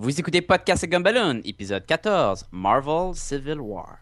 Vous 0.00 0.20
écoutez 0.20 0.42
Podcast 0.42 0.84
et 0.84 0.86
Gumballoon, 0.86 1.40
épisode 1.44 1.84
14, 1.84 2.46
Marvel 2.52 3.16
Civil 3.16 3.58
War. 3.58 3.98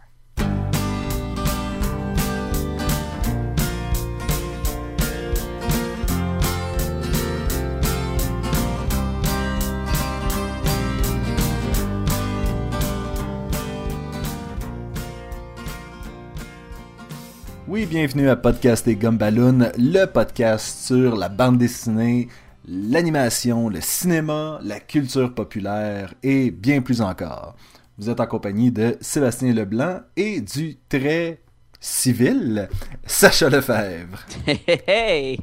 Oui, 17.66 17.86
bienvenue 17.86 18.28
à 18.28 18.36
Podcast 18.36 18.86
et 18.86 18.96
Gumballoon, 18.96 19.72
le 19.78 20.04
podcast 20.04 20.84
sur 20.84 21.16
la 21.16 21.30
bande 21.30 21.56
dessinée, 21.56 22.28
l'animation, 22.66 23.68
le 23.68 23.80
cinéma, 23.80 24.58
la 24.62 24.80
culture 24.80 25.34
populaire 25.34 26.14
et 26.22 26.50
bien 26.50 26.82
plus 26.82 27.00
encore. 27.00 27.54
Vous 27.96 28.10
êtes 28.10 28.20
en 28.20 28.26
compagnie 28.26 28.72
de 28.72 28.96
Sébastien 29.00 29.52
Leblanc 29.52 30.00
et 30.16 30.40
du 30.40 30.76
très 30.88 31.40
civil 31.80 32.68
Sacha 33.06 33.48
Lefebvre. 33.48 34.18
Hey, 34.46 34.60
hey, 34.66 34.80
hey! 34.86 35.40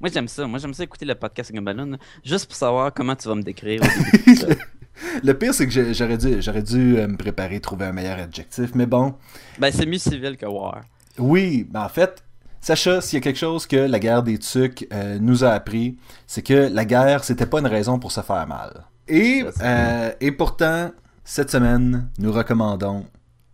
Moi, 0.00 0.10
j'aime 0.12 0.28
ça. 0.28 0.46
Moi, 0.46 0.58
j'aime 0.58 0.74
ça 0.74 0.84
écouter 0.84 1.04
le 1.04 1.14
podcast 1.14 1.52
Gumballoon 1.52 1.96
juste 2.24 2.46
pour 2.46 2.56
savoir 2.56 2.92
comment 2.92 3.16
tu 3.16 3.28
vas 3.28 3.34
me 3.34 3.42
décrire. 3.42 3.80
Le 5.22 5.32
pire, 5.32 5.54
c'est 5.54 5.66
que 5.66 5.92
j'aurais 5.92 6.18
dû, 6.18 6.42
j'aurais 6.42 6.62
dû 6.62 6.98
euh, 6.98 7.06
me 7.06 7.16
préparer, 7.16 7.60
trouver 7.60 7.86
un 7.86 7.92
meilleur 7.92 8.18
adjectif, 8.18 8.70
mais 8.74 8.86
bon. 8.86 9.14
ben, 9.58 9.70
c'est 9.70 9.86
mieux 9.86 9.98
civil 9.98 10.36
que 10.36 10.46
war. 10.46 10.80
Oui, 11.18 11.64
ben 11.68 11.82
en 11.84 11.88
fait, 11.88 12.24
Sacha, 12.60 13.00
s'il 13.00 13.18
y 13.18 13.20
a 13.20 13.20
quelque 13.22 13.38
chose 13.38 13.66
que 13.66 13.76
la 13.76 13.98
guerre 13.98 14.22
des 14.22 14.38
Tucs 14.38 14.86
euh, 14.92 15.18
nous 15.20 15.44
a 15.44 15.50
appris, 15.50 15.96
c'est 16.26 16.42
que 16.42 16.68
la 16.72 16.84
guerre, 16.84 17.24
c'était 17.24 17.46
pas 17.46 17.60
une 17.60 17.66
raison 17.66 17.98
pour 17.98 18.12
se 18.12 18.20
faire 18.20 18.46
mal. 18.46 18.84
Et, 19.06 19.44
euh, 19.62 20.10
et 20.20 20.32
pourtant, 20.32 20.90
cette 21.24 21.50
semaine, 21.50 22.10
nous 22.18 22.32
recommandons 22.32 23.06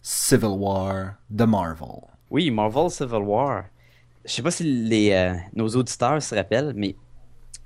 Civil 0.03 0.49
War 0.59 1.15
de 1.31 1.45
Marvel. 1.45 2.01
Oui, 2.31 2.51
Marvel 2.51 2.91
Civil 2.91 3.23
War. 3.23 3.65
Je 4.25 4.33
sais 4.33 4.43
pas 4.43 4.51
si 4.51 4.65
les, 4.65 5.13
euh, 5.13 5.35
nos 5.55 5.69
auditeurs 5.69 6.21
se 6.23 6.35
rappellent, 6.35 6.73
mais 6.75 6.97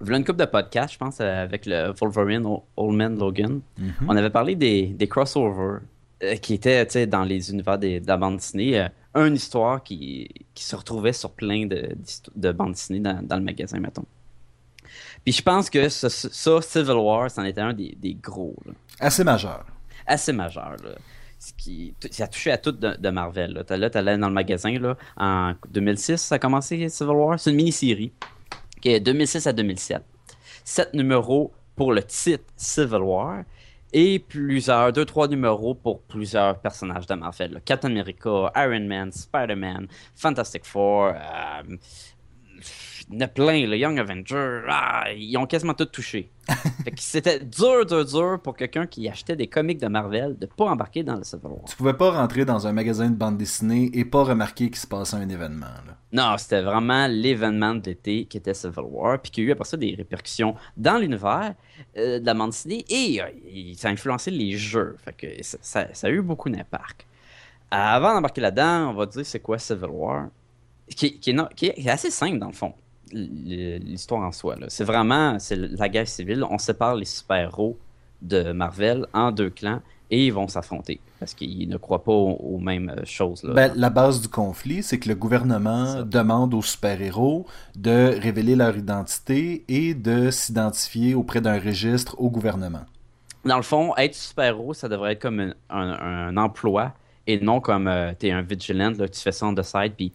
voilà 0.01 0.19
une 0.19 0.25
couple 0.25 0.41
de 0.41 0.45
podcasts, 0.45 0.95
je 0.95 0.99
pense, 0.99 1.21
avec 1.21 1.67
le 1.67 1.93
Wolverine 2.01 2.45
Old 2.77 2.97
Man 2.97 3.19
Logan. 3.19 3.61
On 4.07 4.17
avait 4.17 4.31
parlé 4.31 4.55
des, 4.55 4.87
des 4.87 5.09
crossovers 5.09 5.81
qui 6.43 6.55
étaient 6.55 7.07
dans 7.07 7.25
les 7.25 7.51
univers 7.51 7.79
des, 7.79 8.01
de 8.01 8.07
la 8.07 8.17
bande 8.17 8.37
dessinée. 8.37 8.89
Une 9.15 9.35
histoire 9.35 9.83
qui, 9.83 10.29
qui 10.55 10.65
se 10.65 10.77
retrouvait 10.77 11.13
sur 11.13 11.31
plein 11.33 11.67
de, 11.67 11.97
de 12.37 12.53
bandes 12.53 12.73
dessinées 12.73 13.01
dans, 13.01 13.21
dans 13.27 13.37
le 13.37 13.43
magasin, 13.43 13.81
mettons. 13.81 14.05
Puis 15.25 15.33
je 15.33 15.43
pense 15.43 15.69
que 15.71 15.89
ça, 15.89 16.09
ça, 16.09 16.63
Civil 16.63 16.93
War, 16.93 17.31
c'en 17.31 17.45
était 17.45 17.61
un 17.61 17.73
des, 17.73 17.97
des 18.01 18.15
gros. 18.15 18.55
là 18.65 18.73
Assez 19.01 19.25
majeur. 19.25 19.65
assez 20.07 20.33
majeur. 20.33 20.77
Là. 20.83 20.91
Ce 21.39 21.53
qui, 21.53 21.95
ça 22.11 22.25
a 22.25 22.27
touché 22.29 22.51
à 22.51 22.59
tout 22.59 22.73
de, 22.73 22.97
de 22.97 23.11
Marvel. 23.11 23.53
Là, 23.53 23.65
T'as- 23.65 23.77
là, 23.77 23.91
t'allais 23.91 24.17
dans 24.19 24.29
le 24.29 24.35
magasin 24.35 24.77
là, 24.79 24.97
en 25.17 25.55
2006, 25.71 26.17
ça 26.17 26.37
a 26.37 26.39
commencé 26.39 26.89
Civil 26.89 27.13
War? 27.13 27.39
C'est 27.39 27.51
une 27.51 27.57
mini-série 27.57 28.13
qui 28.81 28.91
est 28.91 29.01
2006 29.01 29.47
à 29.47 29.53
2007. 29.53 30.03
Sept 30.65 30.95
numéros 30.95 31.53
pour 31.77 31.93
le 31.93 32.03
titre 32.03 32.45
Civil 32.57 33.01
War 33.03 33.43
et 33.93 34.19
plusieurs, 34.19 34.93
deux, 34.93 35.05
trois 35.05 35.29
numéros 35.29 35.75
pour 35.75 36.01
plusieurs 36.03 36.59
personnages 36.59 37.07
de 37.07 37.15
Marvel. 37.15 37.53
là. 37.53 37.61
Captain 37.65 37.89
America, 37.89 38.51
Iron 38.57 38.87
Man, 38.87 39.13
Spider-Man, 39.13 39.89
Fantastic 40.15 40.65
Four, 40.65 41.13
euh, 41.15 41.77
il 43.11 43.15
y 43.15 43.17
en 43.19 43.21
a 43.23 43.29
plein, 43.29 43.67
le 43.67 43.77
Young 43.77 43.99
Avenger, 43.99 44.63
ah, 44.69 45.05
ils 45.17 45.37
ont 45.37 45.47
quasiment 45.47 45.75
tout 45.75 45.85
touché. 45.87 46.31
C'était 46.97 47.41
dur, 47.41 47.85
dur, 47.87 48.05
dur 48.05 48.41
pour 48.43 48.57
quelqu'un 48.57 48.87
qui 48.87 49.09
achetait 49.09 49.37
des 49.37 49.47
comics 49.47 49.79
de 49.81 49.87
Marvel 49.89 50.37
de 50.39 50.47
pas 50.47 50.67
embarquer 50.67 51.03
dans 51.03 51.17
le 51.17 51.25
Civil 51.25 51.47
War. 51.47 51.65
Tu 51.67 51.77
pouvais 51.77 51.95
pas 51.95 52.11
rentrer 52.11 52.45
dans 52.45 52.67
un 52.67 52.73
magasin 52.73 53.11
de 53.11 53.15
bande 53.17 53.37
dessinée 53.37 53.91
et 53.95 54.05
pas 54.05 54.25
remarquer 54.25 54.67
qu'il 54.67 54.77
se 54.77 54.87
passait 54.87 55.17
un 55.17 55.29
événement. 55.29 55.67
là. 55.87 55.97
Non, 56.13 56.37
c'était 56.39 56.63
vraiment 56.63 57.07
l'événement 57.07 57.75
de 57.75 57.85
l'été 57.87 58.25
qui 58.25 58.37
était 58.39 58.55
Civil 58.55 58.85
War, 58.91 59.19
puis 59.21 59.31
qui 59.31 59.41
a 59.43 59.45
eu 59.45 59.53
après 59.53 59.65
ça 59.65 59.77
des 59.77 59.95
répercussions 59.95 60.55
dans 60.77 60.99
l'univers 60.99 61.55
euh, 61.97 62.19
de 62.21 62.27
la 62.27 62.35
bande 62.35 62.51
dessinée 62.51 62.85
et 62.89 63.21
euh, 63.23 63.27
il- 63.51 63.77
ça 63.77 63.89
a 63.89 63.91
influencé 63.91 64.31
les 64.31 64.53
jeux. 64.57 64.97
Fait 65.05 65.13
que 65.13 65.43
ça, 65.43 65.59
ça- 65.61 65.89
ça 65.95 66.07
a 66.07 66.11
eu 66.11 66.23
beaucoup 66.23 66.49
d'impact. 66.49 67.07
Avant 67.71 68.15
d'embarquer 68.15 68.41
là-dedans, 68.41 68.91
on 68.91 68.95
va 68.95 69.05
dire 69.07 69.27
c'est 69.27 69.41
quoi 69.41 69.59
Civil 69.59 69.91
War, 69.91 70.29
qui, 70.89 71.19
qui 71.21 71.31
est, 71.31 71.35
non- 71.35 71.49
qui 71.55 71.67
est 71.67 71.89
assez 71.89 72.11
simple 72.11 72.39
dans 72.39 72.47
le 72.47 72.53
fond, 72.55 72.73
l'histoire 73.13 74.23
en 74.23 74.33
soi. 74.33 74.57
C'est 74.69 74.85
vraiment 74.85 75.39
c'est 75.39 75.57
la 75.57 75.89
guerre 75.89 76.09
civile. 76.09 76.45
On 76.49 76.59
sépare 76.59 76.95
les 76.97 77.05
super-héros 77.05 77.77
de 78.23 78.53
Marvel 78.53 79.07
en 79.13 79.31
deux 79.31 79.51
clans 79.51 79.81
et 80.11 80.27
ils 80.27 80.33
vont 80.33 80.49
s'affronter 80.49 81.01
parce 81.21 81.35
qu'ils 81.35 81.69
ne 81.69 81.77
croient 81.77 82.03
pas 82.03 82.13
aux, 82.13 82.37
aux 82.37 82.59
mêmes 82.59 82.91
euh, 82.97 83.05
choses. 83.05 83.43
Là. 83.43 83.53
Ben, 83.55 83.73
la 83.77 83.91
base 83.91 84.21
du 84.23 84.29
conflit, 84.29 84.83
c'est 84.83 84.99
que 84.99 85.09
le 85.09 85.15
gouvernement 85.15 86.03
demande 86.03 86.55
aux 86.55 86.63
super-héros 86.63 87.47
de 87.77 88.19
révéler 88.21 88.57
leur 88.57 88.77
identité 88.77 89.65
et 89.69 89.95
de 89.95 90.31
s'identifier 90.31 91.15
auprès 91.15 91.41
d'un 91.41 91.59
registre 91.59 92.15
au 92.19 92.31
gouvernement. 92.31 92.85
Dans 93.45 93.57
le 93.57 93.63
fond, 93.63 93.95
être 93.97 94.15
super-héros, 94.15 94.75
ça 94.75 94.89
devrait 94.89 95.13
être 95.13 95.23
comme 95.23 95.41
un, 95.41 95.53
un- 95.71 96.29
un 96.29 96.37
emploi 96.37 96.93
et 97.27 97.39
non 97.41 97.61
comme 97.61 97.87
euh, 97.89 98.13
t'es 98.19 98.31
un 98.31 98.43
vigilant, 98.43 98.93
là, 98.97 99.09
tu 99.09 99.21
fais 99.21 99.33
ça 99.33 99.47
on 99.47 99.55
the 99.55 99.63
side, 99.63 99.93
puis 99.97 100.13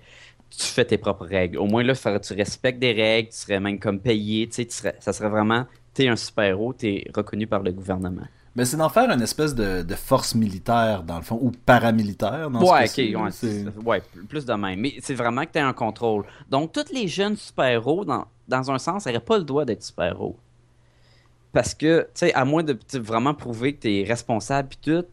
tu 0.58 0.66
fais 0.68 0.86
tes 0.86 0.98
propres 0.98 1.26
règles. 1.26 1.58
Au 1.58 1.66
moins, 1.66 1.84
là, 1.84 1.94
tu 1.96 2.34
respectes 2.34 2.80
des 2.80 2.92
règles, 2.94 3.30
tu 3.30 3.38
serais 3.38 3.60
même 3.60 3.80
comme 3.80 4.00
payé, 4.00 4.48
tu 4.48 4.56
sais, 4.56 4.66
tu 4.66 4.74
serais- 4.76 4.96
ça 5.00 5.14
serait 5.14 5.30
vraiment, 5.30 5.66
t'es 5.94 6.08
un 6.08 6.16
super-héros, 6.16 6.74
t'es 6.74 7.06
reconnu 7.16 7.48
par 7.48 7.62
le 7.62 7.72
gouvernement. 7.72 8.28
Mais 8.56 8.66
c'est 8.66 8.78
d'en 8.78 8.90
faire 8.90 9.10
une 9.10 9.22
espèce 9.22 9.56
de, 9.56 9.82
de 9.82 9.96
force 9.96 10.36
militaire, 10.36 11.02
dans 11.02 11.18
le 11.18 11.24
fond, 11.24 11.40
ou 11.42 11.50
paramilitaire, 11.52 12.52
dans 12.52 12.62
Ouais, 12.62 12.86
ce 12.86 13.02
ok, 13.02 13.20
ouais, 13.20 13.84
ouais, 13.84 14.02
pl- 14.14 14.26
plus 14.26 14.46
de 14.46 14.54
même. 14.54 14.80
Mais 14.80 14.94
c'est 15.02 15.16
vraiment 15.16 15.44
que 15.44 15.50
t'as 15.54 15.66
un 15.66 15.74
contrôle. 15.74 16.26
Donc, 16.52 16.72
tous 16.72 16.94
les 16.94 17.08
jeunes 17.08 17.36
super-héros, 17.36 18.06
dans, 18.06 18.26
dans 18.48 18.70
un 18.70 18.78
sens, 18.78 19.08
n'auraient 19.08 19.20
pas 19.20 19.40
le 19.40 19.44
droit 19.44 19.66
d'être 19.66 19.82
super-héros. 19.82 20.38
Parce 21.52 21.74
que, 21.74 22.02
tu 22.02 22.08
sais, 22.14 22.34
à 22.34 22.46
moins 22.46 22.64
de 22.64 22.78
vraiment 23.00 23.34
prouver 23.34 23.74
que 23.74 23.82
t'es 23.82 24.06
responsable 24.08 24.70
puis 24.70 24.80
tout, 24.94 25.04
tu 25.04 25.10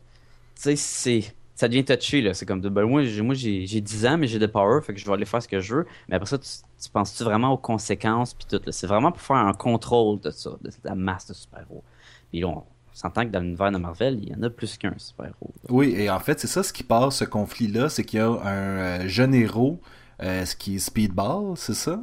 sais, 0.54 0.76
c'est... 0.76 1.34
Ça 1.60 1.68
devient 1.68 1.84
touché, 1.84 2.22
là. 2.22 2.32
C'est 2.32 2.46
comme, 2.46 2.62
ben, 2.62 2.84
moi, 2.86 3.02
j'ai, 3.04 3.20
moi 3.20 3.34
j'ai, 3.34 3.66
j'ai 3.66 3.82
10 3.82 4.06
ans, 4.06 4.16
mais 4.16 4.26
j'ai 4.26 4.38
de 4.38 4.46
power, 4.46 4.80
fait 4.82 4.94
que 4.94 4.98
je 4.98 5.04
vais 5.04 5.12
aller 5.12 5.26
faire 5.26 5.42
ce 5.42 5.48
que 5.48 5.60
je 5.60 5.74
veux. 5.74 5.86
Mais 6.08 6.16
après 6.16 6.26
ça, 6.26 6.38
tu, 6.38 6.48
tu 6.82 6.88
penses-tu 6.90 7.22
vraiment 7.22 7.52
aux 7.52 7.58
conséquences 7.58 8.32
puis 8.32 8.46
tout, 8.48 8.62
là? 8.64 8.72
C'est 8.72 8.86
vraiment 8.86 9.12
pour 9.12 9.20
faire 9.20 9.36
un 9.36 9.52
contrôle 9.52 10.20
de 10.20 10.30
ça, 10.30 10.52
de 10.62 10.70
la 10.84 10.94
masse 10.94 11.26
de 11.26 11.34
super-héros. 11.34 11.84
Puis 12.30 12.40
là, 12.40 12.46
on 12.48 12.64
s'entend 12.94 13.24
que 13.26 13.30
dans 13.30 13.40
l'univers 13.40 13.70
de 13.72 13.76
Marvel, 13.76 14.18
il 14.22 14.30
y 14.30 14.34
en 14.34 14.42
a 14.42 14.48
plus 14.48 14.78
qu'un 14.78 14.94
super-héros. 14.96 15.52
Oui, 15.68 15.94
et 15.98 16.08
en 16.08 16.18
fait, 16.18 16.40
c'est 16.40 16.46
ça 16.46 16.62
ce 16.62 16.72
qui 16.72 16.82
passe, 16.82 17.16
ce 17.16 17.24
conflit-là, 17.26 17.90
c'est 17.90 18.04
qu'il 18.04 18.20
y 18.20 18.22
a 18.22 18.30
un 18.30 18.46
euh, 19.02 19.06
jeune 19.08 19.34
héros, 19.34 19.80
euh, 20.22 20.46
ce 20.46 20.56
qui 20.56 20.76
est 20.76 20.78
Speedball, 20.78 21.58
c'est 21.58 21.74
ça? 21.74 22.00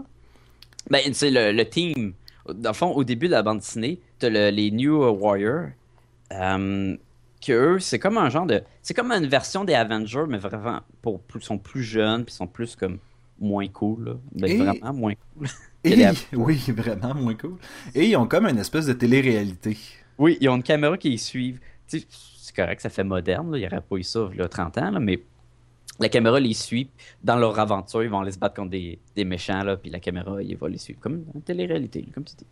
Ben, 0.92 1.02
c'est 1.14 1.32
le, 1.32 1.52
le 1.52 1.68
team. 1.68 2.14
Dans 2.48 2.70
le 2.70 2.76
fond, 2.76 2.92
au 2.92 3.04
début 3.04 3.26
de 3.26 3.32
la 3.32 3.42
bande 3.42 3.58
dessinée, 3.58 4.00
t'as 4.20 4.30
le- 4.30 4.52
les 4.52 4.70
New 4.70 5.04
Warriors. 5.04 5.70
Euh, 6.32 6.96
que 7.46 7.76
eux, 7.76 7.80
c'est 7.80 8.00
comme 8.00 8.18
un 8.18 8.30
genre 8.30 8.46
de. 8.46 8.64
C'est 8.82 8.94
comme 8.94 9.12
une 9.12 9.28
version 9.28 9.64
des 9.64 9.74
Avengers, 9.74 10.26
mais 10.28 10.38
vraiment, 10.38 10.80
pour 11.02 11.22
plus, 11.22 11.42
sont 11.42 11.58
plus 11.58 11.84
jeunes, 11.84 12.26
puis 12.26 12.34
sont 12.34 12.48
plus 12.48 12.76
comme 12.76 12.98
moins 13.40 13.68
cool. 13.68 14.06
Là. 14.06 14.14
Ben, 14.34 14.50
Et- 14.52 14.58
vraiment 14.58 14.94
moins 14.94 15.14
cool. 15.36 15.48
Et, 15.84 16.06
oui, 16.34 16.60
vraiment, 16.76 17.14
moins 17.14 17.36
cool. 17.36 17.56
Et 17.96 18.08
ils 18.10 18.18
ont 18.18 18.28
comme 18.28 18.46
une 18.48 18.58
espèce 18.58 18.86
de 18.88 18.94
télé-réalité. 18.94 19.78
Oui, 20.18 20.38
ils 20.42 20.50
ont 20.50 20.56
une 20.56 20.64
caméra 20.64 20.98
qui 20.98 21.12
les 21.12 21.18
suivent. 21.18 21.60
C'est 21.86 22.06
correct, 22.56 22.82
ça 22.82 22.90
fait 22.90 23.04
moderne. 23.04 23.52
là. 23.52 23.58
Il 23.58 23.62
n'y 23.62 23.68
aurait 23.68 23.82
pas 23.82 23.96
eu 23.96 24.04
ça 24.04 24.28
il 24.34 24.40
y 24.40 24.42
a 24.42 24.50
30 24.50 24.78
ans, 24.80 24.92
là, 24.92 25.00
mais 25.00 25.22
la 26.00 26.10
caméra 26.10 26.40
les 26.40 26.54
suit. 26.54 26.90
Dans 27.24 27.38
leur 27.38 27.58
aventure, 27.60 28.04
ils 28.04 28.10
vont 28.10 28.20
aller 28.20 28.32
se 28.32 28.40
battre 28.40 28.56
contre 28.56 28.72
des, 28.72 29.00
des 29.16 29.24
méchants, 29.24 29.64
là, 29.64 29.78
puis 29.78 29.90
la 29.90 30.00
caméra, 30.00 30.42
il 30.42 30.58
va 30.58 30.68
les 30.68 30.78
suivre. 30.78 31.00
Comme 31.00 31.24
une 31.34 31.42
télé-réalité, 31.42 32.06
comme 32.14 32.26
tu 32.26 32.36
dis. 32.36 32.46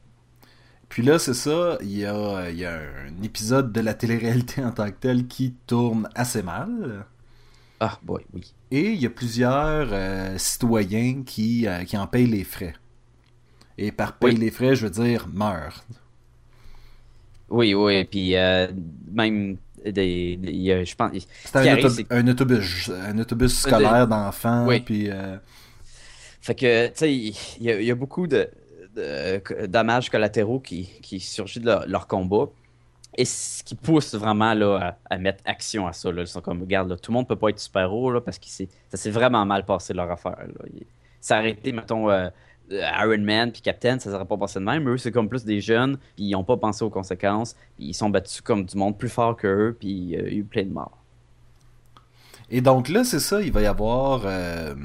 Puis 0.90 1.04
là, 1.04 1.20
c'est 1.20 1.34
ça, 1.34 1.78
il 1.82 1.98
y 1.98 2.06
a, 2.06 2.50
il 2.50 2.58
y 2.58 2.66
a 2.66 2.76
un 2.80 3.24
épisode 3.24 3.72
de 3.72 3.82
la 3.82 3.94
télé-réalité 3.94 4.64
en 4.64 4.72
tant 4.72 4.86
que 4.88 4.96
tel 5.00 5.28
qui 5.28 5.54
tourne 5.68 6.08
assez 6.16 6.42
mal. 6.44 7.06
Ah, 7.80 8.00
boy, 8.04 8.24
oui. 8.34 8.54
Et 8.72 8.92
il 8.92 9.02
y 9.02 9.06
a 9.06 9.10
plusieurs 9.10 9.90
euh, 9.92 10.38
citoyens 10.38 11.24
qui, 11.26 11.68
euh, 11.68 11.84
qui 11.84 11.98
en 11.98 12.08
payent 12.08 12.28
les 12.28 12.44
frais. 12.44 12.74
Et 13.78 13.92
par 13.92 14.14
paye 14.14 14.34
Oui. 14.34 14.40
les 14.40 14.52
frais, 14.52 14.76
je 14.76 14.86
veux 14.88 14.92
dire 15.04 15.28
meurent. 15.34 15.84
Oui, 17.50 17.74
oui, 17.74 18.06
puis 18.06 18.36
euh, 18.36 18.68
même 19.12 19.58
des, 19.84 19.92
des- 20.38 20.40
il 20.52 20.62
y 20.62 20.72
a- 20.72 20.84
je 20.84 20.96
pense. 20.96 21.12
C'est 21.44 21.56
un, 21.58 21.78
un 22.10 22.28
autobus, 22.28 22.90
un 22.90 23.18
autobus 23.20 23.60
scolaire 23.60 24.08
d'enfants. 24.08 24.66
Oui. 24.66 24.80
Puis 24.80 25.10
Fait 26.42 26.56
que, 26.56 26.88
tu 26.88 26.94
sais, 26.96 27.14
il 27.14 27.36
y, 27.60 27.70
a- 27.72 27.80
il 27.82 27.86
y 27.86 27.92
a 27.92 27.96
beaucoup 27.96 28.28
de, 28.28 28.48
de- 28.96 29.66
dommages 29.68 30.10
collatéraux 30.10 30.60
qui, 30.60 30.86
qui 31.02 31.20
surgissent 31.20 31.64
de 31.64 31.88
leur, 31.88 32.08
combat. 32.08 32.48
Et 33.18 33.26
ce 33.26 33.64
qui 33.64 33.76
pousse 33.76 34.14
vraiment 34.14 34.54
là, 34.54 34.98
à, 35.10 35.18
mettre 35.18 35.42
action 35.46 35.88
à 35.88 35.94
ça. 35.94 36.12
Là. 36.12 36.22
Ils 36.22 36.28
sont 36.28 36.42
comme, 36.42 36.62
regarde, 36.62 36.90
là, 36.90 36.98
tout 36.98 37.12
le 37.12 37.16
monde 37.16 37.28
peut 37.28 37.36
pas 37.36 37.50
être 37.50 37.60
super-héros 37.60 38.20
parce 38.22 38.38
que 38.38 38.48
ça 38.48 38.66
s'est 38.94 39.12
vraiment 39.12 39.46
mal 39.46 39.66
passé 39.66 39.94
leur 39.94 40.12
affaire. 40.12 40.38
Arrêté, 41.30 41.72
mettons, 41.72 42.10
euh, 42.10 42.30
euh, 42.72 42.82
Iron 43.04 43.20
Man 43.20 43.52
puis 43.52 43.62
Captain, 43.62 44.00
ça 44.00 44.12
serait 44.12 44.26
pas 44.26 44.38
passé 44.38 44.60
de 44.60 44.66
même. 44.66 44.88
Eux, 44.90 44.98
c'est 44.98 45.12
comme 45.12 45.30
plus 45.30 45.46
des 45.46 45.62
jeunes, 45.62 45.98
puis 46.16 46.26
ils 46.26 46.32
n'ont 46.32 46.44
pas 46.44 46.58
pensé 46.58 46.84
aux 46.84 46.90
conséquences. 46.90 47.56
Ils 47.80 47.94
sont 47.94 48.10
battus 48.10 48.42
comme 48.42 48.66
du 48.66 48.78
monde 48.78 48.98
plus 48.98 49.10
fort 49.10 49.36
qu'eux, 49.36 49.76
puis 49.80 49.90
il 49.90 50.10
y 50.10 50.18
a 50.18 50.28
eu 50.28 50.44
plein 50.44 50.64
de 50.64 50.74
morts. 50.74 51.05
Et 52.50 52.62
donc 52.62 52.90
là, 52.90 53.04
c'est 53.04 53.20
ça, 53.20 53.42
il 53.42 53.52
va 53.52 53.62
y 53.62 53.66
avoir 53.66 54.22
euh, 54.26 54.76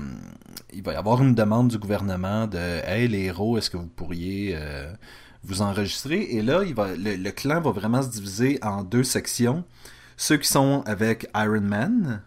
il 0.73 0.83
va 0.83 0.93
y 0.93 0.97
avoir 0.97 1.23
une 1.23 1.35
demande 1.35 1.69
du 1.69 1.79
gouvernement 1.79 2.47
de 2.47 2.59
Hey 2.59 3.09
les 3.09 3.25
héros, 3.25 3.59
est-ce 3.59 3.71
que 3.71 3.77
vous 3.77 3.87
pourriez 3.87 4.53
euh, 4.55 4.93
vous 5.45 5.63
enregistrer? 5.63 6.21
Et 6.31 6.43
là, 6.43 6.63
il 6.65 6.75
va, 6.75 6.95
le, 6.97 7.17
le, 7.17 7.31
clan 7.31 7.61
va 7.61 7.71
vraiment 7.71 8.03
se 8.03 8.09
diviser 8.09 8.59
en 8.63 8.83
deux 8.83 9.05
sections. 9.05 9.65
Ceux 10.17 10.37
qui 10.37 10.49
sont 10.49 10.83
avec 10.87 11.29
Iron 11.35 11.61
Man. 11.61 12.23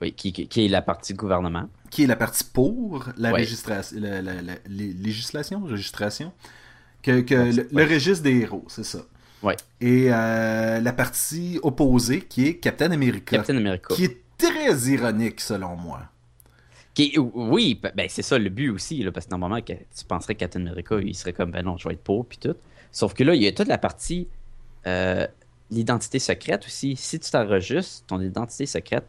Oui, 0.00 0.12
qui, 0.12 0.48
est 0.64 0.68
la 0.68 0.82
partie 0.82 1.12
gouvernement. 1.14 1.68
Qui 1.90 2.04
est 2.04 2.06
la 2.06 2.16
partie 2.16 2.44
pour 2.44 3.08
la, 3.16 3.32
registration, 3.32 3.98
la, 4.00 4.22
la, 4.22 4.42
la, 4.42 4.54
législation, 4.66 5.60
registration. 5.64 6.32
Que, 7.02 7.20
que 7.20 7.34
le, 7.34 7.84
registre 7.84 8.22
des 8.22 8.36
héros, 8.38 8.64
c'est 8.68 8.84
ça. 8.84 9.00
Et 9.80 10.08
euh, 10.12 10.80
la 10.80 10.92
partie 10.92 11.58
opposée 11.62 12.20
qui 12.22 12.46
est 12.46 12.54
Captain 12.56 12.90
America. 12.90 13.36
Captain 13.36 13.56
America. 13.56 13.94
Qui 13.94 14.04
est 14.04 14.22
très 14.38 14.76
ironique 14.90 15.40
selon 15.40 15.76
moi. 15.76 16.00
Qui, 16.94 17.16
oui, 17.18 17.80
ben 17.94 18.06
c'est 18.08 18.22
ça 18.22 18.38
le 18.38 18.48
but 18.48 18.70
aussi, 18.70 19.02
là, 19.02 19.12
parce 19.12 19.26
que 19.26 19.30
normalement, 19.30 19.60
tu 19.62 20.04
penserais 20.08 20.34
que 20.34 20.40
Captain 20.40 20.60
America, 20.66 20.96
il 21.00 21.14
serait 21.14 21.32
comme, 21.32 21.50
ben 21.50 21.62
non, 21.62 21.76
je 21.76 21.86
vais 21.86 21.94
être 21.94 22.02
pauvre, 22.02 22.24
puis 22.28 22.38
tout. 22.38 22.56
Sauf 22.90 23.14
que 23.14 23.22
là, 23.22 23.34
il 23.34 23.42
y 23.42 23.46
a 23.46 23.52
toute 23.52 23.68
la 23.68 23.78
partie, 23.78 24.26
euh, 24.86 25.26
l'identité 25.70 26.18
secrète 26.18 26.66
aussi. 26.66 26.96
Si 26.96 27.20
tu 27.20 27.30
t'enregistres, 27.30 28.06
ton 28.06 28.20
identité 28.20 28.66
secrète 28.66 29.06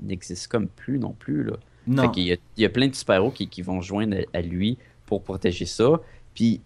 n'existe 0.00 0.48
comme 0.48 0.68
plus 0.68 0.98
non 0.98 1.12
plus, 1.12 1.44
là. 1.44 1.56
Non. 1.86 2.10
il, 2.16 2.24
y 2.24 2.32
a, 2.32 2.36
il 2.56 2.62
y 2.62 2.64
a 2.64 2.68
plein 2.68 2.88
de 2.88 2.94
super-héros 2.94 3.30
qui, 3.30 3.48
qui, 3.48 3.62
vont 3.62 3.80
joindre 3.80 4.16
à 4.32 4.40
lui 4.40 4.76
pour 5.04 5.22
protéger 5.22 5.66
ça. 5.66 6.00
Puis, 6.34 6.60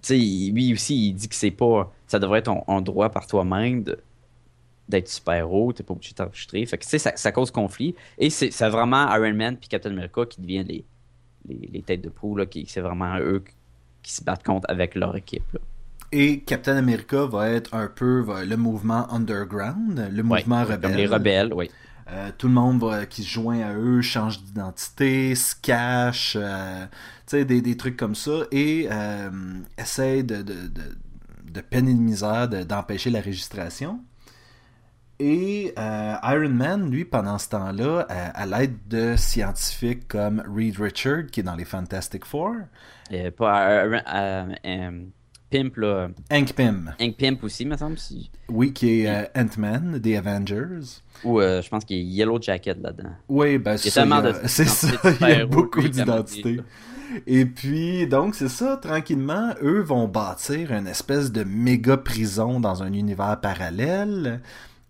tu 0.00 0.08
sais, 0.08 0.52
lui 0.52 0.72
aussi, 0.72 1.08
il 1.08 1.14
dit 1.14 1.28
que 1.28 1.34
c'est 1.34 1.50
pas, 1.50 1.92
ça 2.06 2.20
devrait 2.20 2.38
être 2.38 2.52
un 2.68 2.80
droit 2.80 3.08
par 3.08 3.26
toi-même 3.26 3.82
de 3.82 3.98
d'être 4.88 5.08
super-héros, 5.08 5.72
t'es 5.72 5.82
pas 5.82 5.94
obligé 5.94 6.10
de 6.10 6.16
t'enregistrer. 6.16 6.64
Fait 6.66 6.78
que, 6.78 6.84
tu 6.84 6.90
sais, 6.90 6.98
ça, 6.98 7.12
ça, 7.16 7.32
cause 7.32 7.50
conflit. 7.50 7.94
Et 8.18 8.30
c'est 8.30 8.50
vraiment 8.68 9.12
Iron 9.14 9.34
Man 9.34 9.56
puis 9.56 9.68
Captain 9.68 9.90
America 9.90 10.26
qui 10.26 10.40
deviennent 10.40 10.66
les, 10.66 10.84
les, 11.48 11.70
les 11.72 11.82
têtes 11.82 12.02
de 12.02 12.10
proue, 12.10 12.36
là, 12.36 12.46
qui 12.46 12.66
c'est 12.66 12.80
vraiment 12.80 13.18
eux 13.18 13.42
qui 14.02 14.12
se 14.12 14.22
battent 14.22 14.44
contre 14.44 14.70
avec 14.70 14.94
leur 14.94 15.16
équipe, 15.16 15.50
là. 15.52 15.60
Et 16.12 16.40
Captain 16.40 16.76
America 16.76 17.26
va 17.26 17.50
être 17.50 17.74
un 17.74 17.88
peu 17.88 18.20
va, 18.20 18.44
le 18.44 18.56
mouvement 18.56 19.12
underground, 19.12 20.10
le 20.12 20.22
mouvement 20.22 20.58
ouais, 20.58 20.62
rebelle. 20.62 20.80
Comme 20.80 20.96
les 20.96 21.06
rebelles, 21.06 21.52
oui. 21.52 21.68
Euh, 22.08 22.30
tout 22.38 22.46
le 22.46 22.52
monde 22.52 22.80
va, 22.80 23.06
qui 23.06 23.24
se 23.24 23.30
joint 23.30 23.60
à 23.62 23.74
eux 23.74 24.00
change 24.00 24.40
d'identité, 24.44 25.34
se 25.34 25.56
cache, 25.60 26.36
euh, 26.38 26.86
des, 27.32 27.62
des 27.62 27.76
trucs 27.76 27.96
comme 27.96 28.14
ça, 28.14 28.42
et 28.52 28.86
euh, 28.92 29.30
essaie 29.76 30.22
de, 30.22 30.36
de, 30.36 30.68
de, 30.68 30.82
de 31.50 31.60
peine 31.62 31.88
et 31.88 31.94
de 31.94 31.98
misère 31.98 32.48
d'empêcher 32.48 33.10
la 33.10 33.20
registration. 33.20 33.98
Et 35.20 35.72
euh, 35.78 36.14
Iron 36.24 36.48
Man, 36.50 36.90
lui, 36.90 37.04
pendant 37.04 37.38
ce 37.38 37.48
temps-là, 37.50 38.06
à, 38.08 38.42
à 38.42 38.46
l'aide 38.46 38.76
de 38.88 39.14
scientifiques 39.16 40.08
comme 40.08 40.42
Reed 40.46 40.78
Richard, 40.78 41.26
qui 41.30 41.40
est 41.40 41.44
dans 41.44 41.54
les 41.54 41.64
Fantastic 41.64 42.24
Four. 42.24 42.54
Et 43.10 43.30
pas 43.30 43.70
euh, 43.70 44.00
euh, 44.64 44.90
Pimp, 45.50 45.76
là. 45.76 46.08
Hank 46.32 46.52
Pym. 46.54 46.94
Hank 47.00 47.16
Pimp 47.16 47.44
aussi, 47.44 47.64
me 47.64 47.76
semble. 47.76 47.98
Si... 47.98 48.30
Oui, 48.48 48.72
qui 48.72 49.02
est 49.02 49.30
Ant-Man, 49.36 49.98
des 49.98 50.16
Avengers. 50.16 51.00
Ou 51.22 51.40
je 51.40 51.68
pense 51.68 51.84
qu'il 51.84 51.98
y 51.98 52.00
a 52.00 52.24
Yellow 52.24 52.40
Jacket 52.40 52.78
là-dedans. 52.82 53.10
Oui, 53.28 53.58
ben 53.58 53.76
c'est 53.78 53.90
ça. 53.90 54.06
C'est 54.46 54.64
ça, 54.64 54.88
il 55.20 55.28
y 55.28 55.32
a 55.32 55.46
beaucoup 55.46 55.86
d'identités. 55.86 56.60
Et 57.26 57.44
puis, 57.44 58.06
donc, 58.06 58.34
c'est 58.34 58.48
ça, 58.48 58.76
tranquillement, 58.76 59.54
eux 59.62 59.80
vont 59.80 60.08
bâtir 60.08 60.72
une 60.72 60.86
espèce 60.86 61.30
de 61.30 61.44
méga 61.44 61.96
prison 61.96 62.58
dans 62.58 62.82
un 62.82 62.92
univers 62.92 63.40
parallèle. 63.40 64.40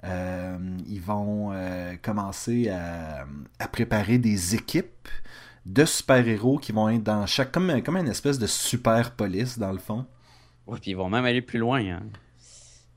Euh, 0.04 0.58
ils 0.86 1.00
vont 1.00 1.50
euh, 1.52 1.94
commencer 2.02 2.68
à, 2.68 3.26
à, 3.58 3.68
préparer 3.68 4.18
des 4.18 4.54
équipes 4.54 5.08
de 5.64 5.84
super-héros 5.84 6.58
qui 6.58 6.72
vont 6.72 6.90
être 6.90 7.02
dans 7.02 7.26
chaque. 7.26 7.52
comme, 7.52 7.82
comme 7.82 7.96
une 7.96 8.08
espèce 8.08 8.38
de 8.38 8.46
super 8.46 9.12
police, 9.12 9.58
dans 9.58 9.72
le 9.72 9.78
fond. 9.78 10.04
Oui, 10.66 10.78
puis 10.80 10.90
ils 10.90 10.96
vont 10.96 11.08
même 11.08 11.24
aller 11.24 11.42
plus 11.42 11.58
loin. 11.58 11.80
Hein. 11.80 12.02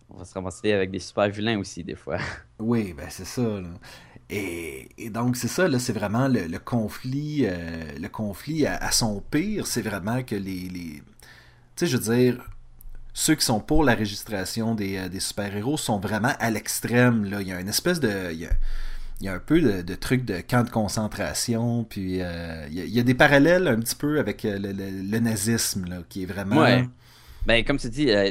On 0.10 0.18
va 0.18 0.26
se 0.26 0.34
ramasser 0.34 0.72
avec 0.72 0.92
des 0.92 1.00
super 1.00 1.30
vilains 1.30 1.60
aussi, 1.60 1.84
des 1.84 1.96
fois. 1.96 2.18
Oui, 2.60 2.94
ben 2.94 3.06
c'est 3.10 3.26
ça. 3.26 3.42
Là. 3.42 3.70
Et, 4.30 4.90
et, 4.98 5.10
donc, 5.10 5.38
c'est 5.38 5.48
ça, 5.48 5.68
là, 5.68 5.78
c'est 5.80 5.94
vraiment 5.94 6.28
le, 6.28 6.48
le 6.48 6.60
conflit, 6.60 7.44
euh, 7.44 7.92
le 8.00 8.10
conflit 8.10 8.66
à, 8.66 8.76
à 8.78 8.92
son 8.92 9.22
pire, 9.22 9.68
c'est 9.68 9.82
vraiment 9.82 10.24
que 10.24 10.36
les. 10.36 10.68
les... 10.70 11.02
Tu 11.76 11.86
sais, 11.86 11.88
je 11.88 11.98
veux 11.98 12.16
dire, 12.16 12.44
ceux 13.20 13.34
qui 13.34 13.44
sont 13.44 13.60
pour 13.60 13.84
la 13.84 13.96
registration 13.96 14.76
des, 14.76 14.98
euh, 14.98 15.10
des 15.10 15.20
super-héros 15.20 15.76
sont 15.76 15.98
vraiment 15.98 16.34
à 16.40 16.52
l'extrême. 16.52 17.28
Il 17.42 17.48
y 17.48 17.52
a 17.52 17.60
une 17.60 17.68
espèce 17.68 18.00
de. 18.00 18.32
Il 18.32 19.26
y 19.26 19.28
a, 19.28 19.34
un 19.34 19.40
peu 19.40 19.60
de, 19.60 19.82
de 19.82 19.96
trucs 19.96 20.24
de 20.24 20.40
camp 20.42 20.64
de 20.64 20.70
concentration, 20.70 21.84
puis 21.84 22.22
euh, 22.22 22.68
il, 22.70 22.88
y 22.88 23.00
a, 23.00 23.04
des 23.04 23.16
parallèles 23.16 23.68
un 23.68 23.80
petit 23.80 23.96
peu 23.96 24.20
avec 24.20 24.44
le, 24.44 24.72
le, 24.72 25.20
nazisme, 25.20 25.86
là, 25.90 26.04
qui 26.08 26.22
est 26.22 26.26
vraiment. 26.28 26.64
Ben, 27.48 27.64
comme 27.64 27.78
tu 27.78 27.90
dis, 27.90 28.12
euh, 28.12 28.30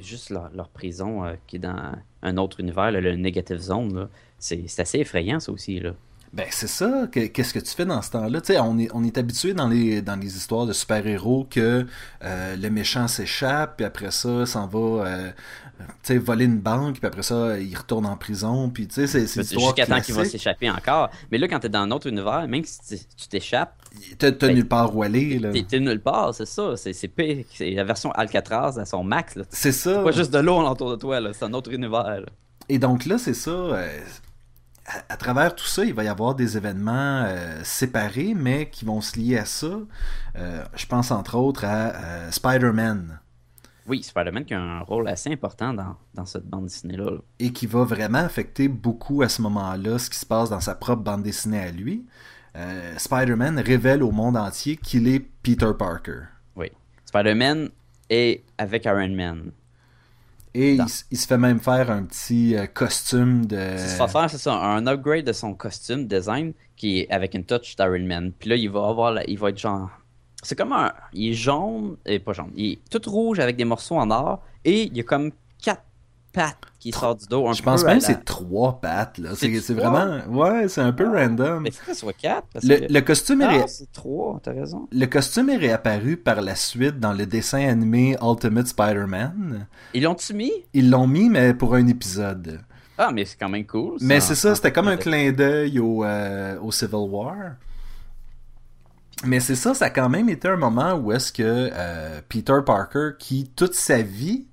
juste 0.00 0.30
leur, 0.30 0.68
prison 0.68 1.24
euh, 1.24 1.34
qui 1.46 1.56
est 1.56 1.58
dans 1.58 1.92
un 2.22 2.36
autre 2.38 2.60
univers, 2.60 2.90
le 2.92 3.16
Negative 3.16 3.58
Zone, 3.58 4.08
c'est 4.38 4.64
assez 4.78 5.00
effrayant, 5.00 5.40
ça 5.40 5.52
aussi. 5.52 5.78
Là. 5.78 5.92
Ben 6.32 6.46
c'est 6.50 6.68
ça, 6.68 7.08
qu'est-ce 7.12 7.52
que 7.52 7.58
tu 7.58 7.74
fais 7.74 7.84
dans 7.84 8.00
ce 8.00 8.10
temps-là? 8.12 8.40
Tu 8.40 8.54
sais, 8.54 8.58
on 8.58 8.78
est, 8.78 8.88
on 8.94 9.04
est 9.04 9.18
habitué 9.18 9.52
dans 9.52 9.68
les, 9.68 10.00
dans 10.00 10.16
les 10.16 10.34
histoires 10.34 10.64
de 10.64 10.72
super-héros 10.72 11.46
que 11.50 11.86
euh, 12.24 12.56
le 12.56 12.70
méchant 12.70 13.06
s'échappe, 13.06 13.76
puis 13.76 13.84
après 13.84 14.10
ça, 14.10 14.46
s'en 14.46 14.66
va 14.66 14.78
euh, 15.06 15.30
tu 15.78 16.14
sais, 16.14 16.18
voler 16.18 16.46
une 16.46 16.58
banque, 16.58 16.98
puis 16.98 17.06
après 17.06 17.22
ça, 17.22 17.58
il 17.58 17.76
retourne 17.76 18.06
en 18.06 18.16
prison, 18.16 18.70
puis 18.70 18.88
tu 18.88 18.94
sais, 18.94 19.06
c'est 19.06 19.26
c'est 19.26 19.58
Jusqu'à 19.58 19.86
temps 19.86 20.00
qu'il 20.00 20.14
va 20.14 20.24
s'échapper 20.24 20.70
encore. 20.70 21.10
Mais 21.30 21.36
là, 21.38 21.48
quand 21.48 21.60
t'es 21.60 21.68
dans 21.68 21.80
un 21.80 21.90
autre 21.90 22.08
univers, 22.08 22.46
même 22.48 22.64
si 22.64 23.06
tu 23.16 23.28
t'échappes... 23.28 23.74
T'as 24.18 24.30
ben, 24.30 24.54
nulle 24.54 24.68
part 24.68 24.96
où 24.96 25.02
aller, 25.02 25.38
là. 25.38 25.50
T'es 25.52 25.80
nulle 25.80 26.00
part, 26.00 26.34
c'est 26.34 26.46
ça. 26.46 26.76
C'est 26.76 27.08
pire. 27.08 27.44
C'est 27.52 27.70
la 27.72 27.84
version 27.84 28.10
Alcatraz 28.12 28.78
à 28.78 28.86
son 28.86 29.04
max, 29.04 29.36
là. 29.36 29.44
C'est 29.50 29.72
ça. 29.72 30.02
pas 30.02 30.12
juste 30.12 30.32
de 30.32 30.38
l'eau 30.38 30.58
autour 30.66 30.90
de 30.90 30.96
toi, 30.96 31.20
là. 31.20 31.30
C'est 31.34 31.44
un 31.44 31.52
autre 31.52 31.70
univers, 31.72 32.20
là. 32.20 32.26
Et 32.68 32.78
donc 32.78 33.04
là, 33.04 33.18
c'est 33.18 33.34
ça... 33.34 33.50
Euh, 33.50 33.98
à, 34.94 35.12
à, 35.12 35.16
travers 35.16 35.54
tout 35.54 35.66
ça, 35.66 35.84
il 35.84 35.94
va 35.94 36.04
y 36.04 36.08
avoir 36.08 36.34
des 36.34 36.56
événements 36.56 37.24
euh, 37.26 37.60
séparés, 37.64 38.34
mais 38.34 38.68
qui 38.70 38.84
vont 38.84 39.00
se 39.00 39.18
lier 39.18 39.38
à 39.38 39.44
ça. 39.44 39.78
Euh, 40.36 40.64
je 40.74 40.86
pense 40.86 41.10
entre 41.10 41.36
autres 41.36 41.64
à 41.64 41.94
euh, 41.94 42.30
Spider-Man. 42.30 43.20
Oui, 43.86 44.02
Spider-Man 44.02 44.44
qui 44.44 44.54
a 44.54 44.60
un 44.60 44.80
rôle 44.80 45.08
assez 45.08 45.32
important 45.32 45.74
dans, 45.74 45.96
dans 46.14 46.24
cette 46.24 46.46
bande 46.46 46.64
dessinée-là. 46.64 47.10
Là. 47.10 47.18
Et 47.40 47.52
qui 47.52 47.66
va 47.66 47.84
vraiment 47.84 48.18
affecter 48.18 48.68
beaucoup 48.68 49.22
à 49.22 49.28
ce 49.28 49.42
moment-là 49.42 49.98
ce 49.98 50.08
qui 50.08 50.18
se 50.18 50.26
passe 50.26 50.50
dans 50.50 50.60
sa 50.60 50.74
propre 50.74 51.02
bande 51.02 51.22
dessinée 51.22 51.60
à 51.60 51.70
lui. 51.70 52.06
Spider-Man 52.98 53.58
révèle 53.58 54.02
au 54.02 54.10
monde 54.10 54.36
entier 54.36 54.76
qu'il 54.76 55.08
est 55.08 55.20
Peter 55.20 55.70
Parker. 55.76 56.24
Oui. 56.54 56.70
Spider-Man 57.06 57.70
est 58.10 58.44
avec 58.58 58.84
Iron 58.84 59.08
Man. 59.08 59.52
Et 60.54 60.74
il, 60.74 60.84
il, 61.10 61.16
se 61.16 61.26
fait 61.26 61.38
même 61.38 61.60
faire 61.60 61.90
un 61.90 62.02
petit 62.02 62.56
euh, 62.56 62.66
costume 62.66 63.46
de. 63.46 63.72
Il 63.72 63.78
se 63.78 63.96
fait 63.96 64.08
faire, 64.08 64.28
c'est 64.28 64.38
ça, 64.38 64.54
un 64.54 64.86
upgrade 64.86 65.24
de 65.24 65.32
son 65.32 65.54
costume 65.54 66.06
design 66.06 66.52
qui 66.76 67.00
est 67.00 67.10
avec 67.10 67.34
une 67.34 67.44
touch 67.44 67.74
d'Iron 67.76 68.06
Man. 68.06 68.32
Puis 68.38 68.50
là, 68.50 68.56
il 68.56 68.68
va 68.68 68.86
avoir, 68.86 69.12
la, 69.12 69.24
il 69.28 69.38
va 69.38 69.48
être 69.48 69.58
genre. 69.58 69.88
C'est 70.42 70.56
comme 70.56 70.72
un. 70.72 70.92
Il 71.12 71.30
est 71.30 71.34
jaune, 71.34 71.96
et 72.04 72.18
pas 72.18 72.32
jaune, 72.32 72.52
il 72.54 72.72
est 72.72 72.88
tout 72.90 73.10
rouge 73.10 73.40
avec 73.40 73.56
des 73.56 73.64
morceaux 73.64 73.96
en 73.96 74.10
or 74.10 74.42
et 74.64 74.84
il 74.84 74.96
y 74.96 75.00
a 75.00 75.04
comme 75.04 75.32
pattes 76.32 76.56
qui 76.78 76.90
sortent 76.90 77.20
du 77.20 77.26
dos. 77.26 77.46
Un 77.46 77.52
je 77.52 77.62
pense 77.62 77.84
même 77.84 77.98
que 77.98 78.02
la... 78.02 78.08
c'est 78.08 78.24
trois 78.24 78.80
pattes. 78.80 79.18
là. 79.18 79.30
C'est 79.34 79.72
vraiment. 79.72 80.18
Ouais, 80.28 80.68
c'est 80.68 80.80
un 80.80 80.92
peu 80.92 81.06
ah, 81.14 81.20
random. 81.20 81.62
Mais 81.62 81.70
c'est 81.70 81.84
que 81.84 81.94
ce 81.94 82.00
soit 82.00 82.12
quatre. 82.12 82.46
Parce 82.52 82.64
le, 82.64 82.76
que... 82.76 82.92
le 82.92 83.00
costume 83.00 83.42
ah, 83.42 83.56
est. 83.56 83.68
c'est 83.68 83.92
trois, 83.92 84.40
t'as 84.42 84.52
raison. 84.52 84.88
Le 84.90 85.06
costume 85.06 85.50
est 85.50 85.56
réapparu 85.56 86.16
par 86.16 86.40
la 86.40 86.56
suite 86.56 86.98
dans 86.98 87.12
le 87.12 87.26
dessin 87.26 87.68
animé 87.68 88.16
Ultimate 88.22 88.66
Spider-Man. 88.66 89.66
Ils 89.94 90.02
l'ont-tu 90.02 90.34
mis? 90.34 90.52
Ils 90.72 90.90
l'ont 90.90 91.06
mis, 91.06 91.28
mais 91.28 91.54
pour 91.54 91.74
un 91.74 91.86
épisode. 91.86 92.60
Ah, 92.98 93.10
mais 93.12 93.24
c'est 93.24 93.38
quand 93.38 93.48
même 93.48 93.66
cool. 93.66 93.98
Ça. 93.98 94.06
Mais 94.06 94.20
c'est 94.20 94.34
ça, 94.34 94.54
c'était 94.54 94.72
comme 94.72 94.88
un 94.88 94.96
clin 94.96 95.32
d'œil 95.32 95.78
au, 95.78 96.04
euh, 96.04 96.58
au 96.60 96.72
Civil 96.72 96.94
War. 97.08 97.36
Mais 99.24 99.40
c'est 99.40 99.54
ça, 99.54 99.72
ça 99.72 99.86
a 99.86 99.90
quand 99.90 100.08
même 100.08 100.28
été 100.28 100.48
un 100.48 100.56
moment 100.56 100.94
où 100.94 101.12
est-ce 101.12 101.32
que 101.32 101.42
euh, 101.72 102.20
Peter 102.28 102.58
Parker, 102.66 103.10
qui 103.18 103.50
toute 103.54 103.74
sa 103.74 104.02
vie 104.02 104.46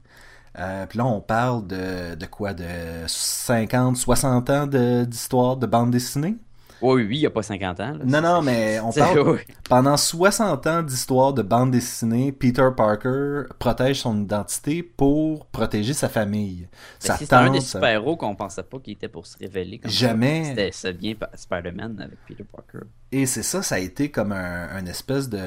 euh, 0.60 0.86
puis 0.86 0.98
là, 0.98 1.06
on 1.06 1.22
parle 1.22 1.66
de, 1.68 2.16
de 2.16 2.26
quoi? 2.26 2.54
De 2.54 2.66
50, 3.08 3.98
60 3.98 4.50
ans 4.50 4.68
d'histoire 4.68 5.56
de, 5.56 5.66
de, 5.66 5.72
bande 5.72 5.92
dessinée? 5.92 6.36
Oui, 6.82 7.04
oui, 7.04 7.18
il 7.18 7.20
n'y 7.20 7.26
a 7.26 7.30
pas 7.30 7.44
50 7.44 7.80
ans. 7.80 7.94
Là. 7.94 8.00
Non, 8.06 8.22
non, 8.22 8.42
mais 8.42 8.80
on 8.84 8.92
parle. 8.92 9.20
Oui. 9.20 9.40
Pendant 9.70 9.98
60 9.98 10.68
ans 10.68 10.82
d'histoire 10.82 11.34
de 11.34 11.42
bande 11.42 11.72
dessinée, 11.72 12.32
Peter 12.32 12.70
Parker 12.76 13.44
protège 13.58 14.02
son 14.02 14.22
identité 14.22 14.84
pour 14.84 15.46
protéger 15.48 15.94
sa 15.94 16.10
famille. 16.10 16.68
Sa 17.00 17.18
c'est 17.18 17.32
un 17.34 17.52
des 17.52 17.62
super-héros 17.62 18.18
qu'on 18.18 18.36
pensait 18.36 18.64
pas 18.64 18.80
qu'il 18.80 18.94
était 18.94 19.10
pour 19.10 19.28
se 19.28 19.38
révéler. 19.38 19.80
Comme 19.80 19.92
Jamais. 19.92 20.46
C'était 20.46 20.72
ça 20.72 20.92
bien 20.92 21.16
Spider-Man 21.34 22.00
avec 22.00 22.18
Peter 22.28 22.46
Parker. 22.50 22.86
Et 23.12 23.26
c'est 23.26 23.44
ça, 23.44 23.62
ça 23.62 23.76
a 23.76 23.80
été 23.80 24.10
comme 24.10 24.32
un, 24.32 24.70
un 24.70 24.86
espèce 24.86 25.30
de 25.30 25.40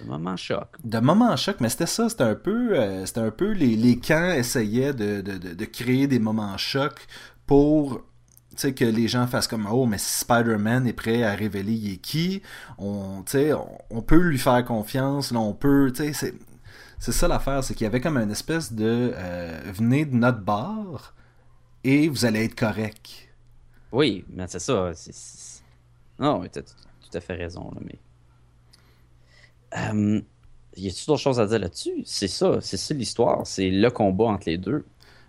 De 0.00 0.04
moments 0.06 0.36
choc. 0.36 0.68
De 0.82 0.98
moments 0.98 1.36
choc, 1.36 1.56
mais 1.60 1.68
c'était 1.68 1.86
ça, 1.86 2.08
c'était 2.08 2.24
un 2.24 2.34
peu, 2.34 2.78
euh, 2.78 3.06
c'était 3.06 3.20
un 3.20 3.30
peu 3.30 3.52
les, 3.52 3.76
les 3.76 3.98
camps 3.98 4.32
essayaient 4.32 4.92
de, 4.92 5.20
de, 5.20 5.38
de, 5.38 5.54
de 5.54 5.64
créer 5.64 6.06
des 6.06 6.18
moments 6.18 6.56
choc 6.58 7.06
pour 7.46 8.02
que 8.56 8.84
les 8.84 9.08
gens 9.08 9.26
fassent 9.26 9.48
comme 9.48 9.66
oh 9.68 9.84
mais 9.84 9.98
si 9.98 10.20
Spider-Man 10.20 10.86
est 10.86 10.92
prêt 10.92 11.24
à 11.24 11.34
révéler 11.34 11.72
il 11.72 11.92
est 11.94 11.96
qui? 11.96 12.40
On 12.78 13.22
peut 13.24 14.16
lui 14.20 14.38
faire 14.38 14.64
confiance 14.64 15.32
là 15.32 15.40
on 15.40 15.54
peut 15.54 15.92
c'est 15.94 16.12
c'est 17.00 17.10
ça 17.12 17.26
l'affaire 17.26 17.64
c'est 17.64 17.74
qu'il 17.74 17.82
y 17.82 17.86
avait 17.88 18.00
comme 18.00 18.16
une 18.16 18.30
espèce 18.30 18.72
de 18.72 19.12
euh, 19.16 19.60
venez 19.72 20.04
de 20.04 20.14
notre 20.14 20.38
bar 20.38 21.14
et 21.82 22.08
vous 22.08 22.24
allez 22.24 22.44
être 22.44 22.54
correct 22.54 23.28
Oui, 23.90 24.24
mais 24.28 24.46
c'est 24.46 24.60
ça. 24.60 24.92
c'est- 24.94 25.12
c'est- 25.12 25.62
Non, 26.20 26.40
tu 26.48 26.60
as 26.60 26.62
tout 26.62 27.12
à 27.12 27.20
fait 27.20 27.34
raison, 27.34 27.70
là, 27.74 27.80
mais. 27.84 27.98
Euh, 29.76 30.20
y 30.76 30.88
a-tu 30.88 31.06
d'autres 31.06 31.20
choses 31.20 31.40
à 31.40 31.46
dire 31.46 31.58
là-dessus? 31.58 32.02
C'est 32.04 32.28
ça, 32.28 32.58
c'est 32.60 32.76
ça 32.76 32.94
l'histoire. 32.94 33.46
C'est 33.46 33.70
le 33.70 33.90
combat 33.90 34.26
entre 34.26 34.48
les 34.48 34.58
deux. 34.58 34.84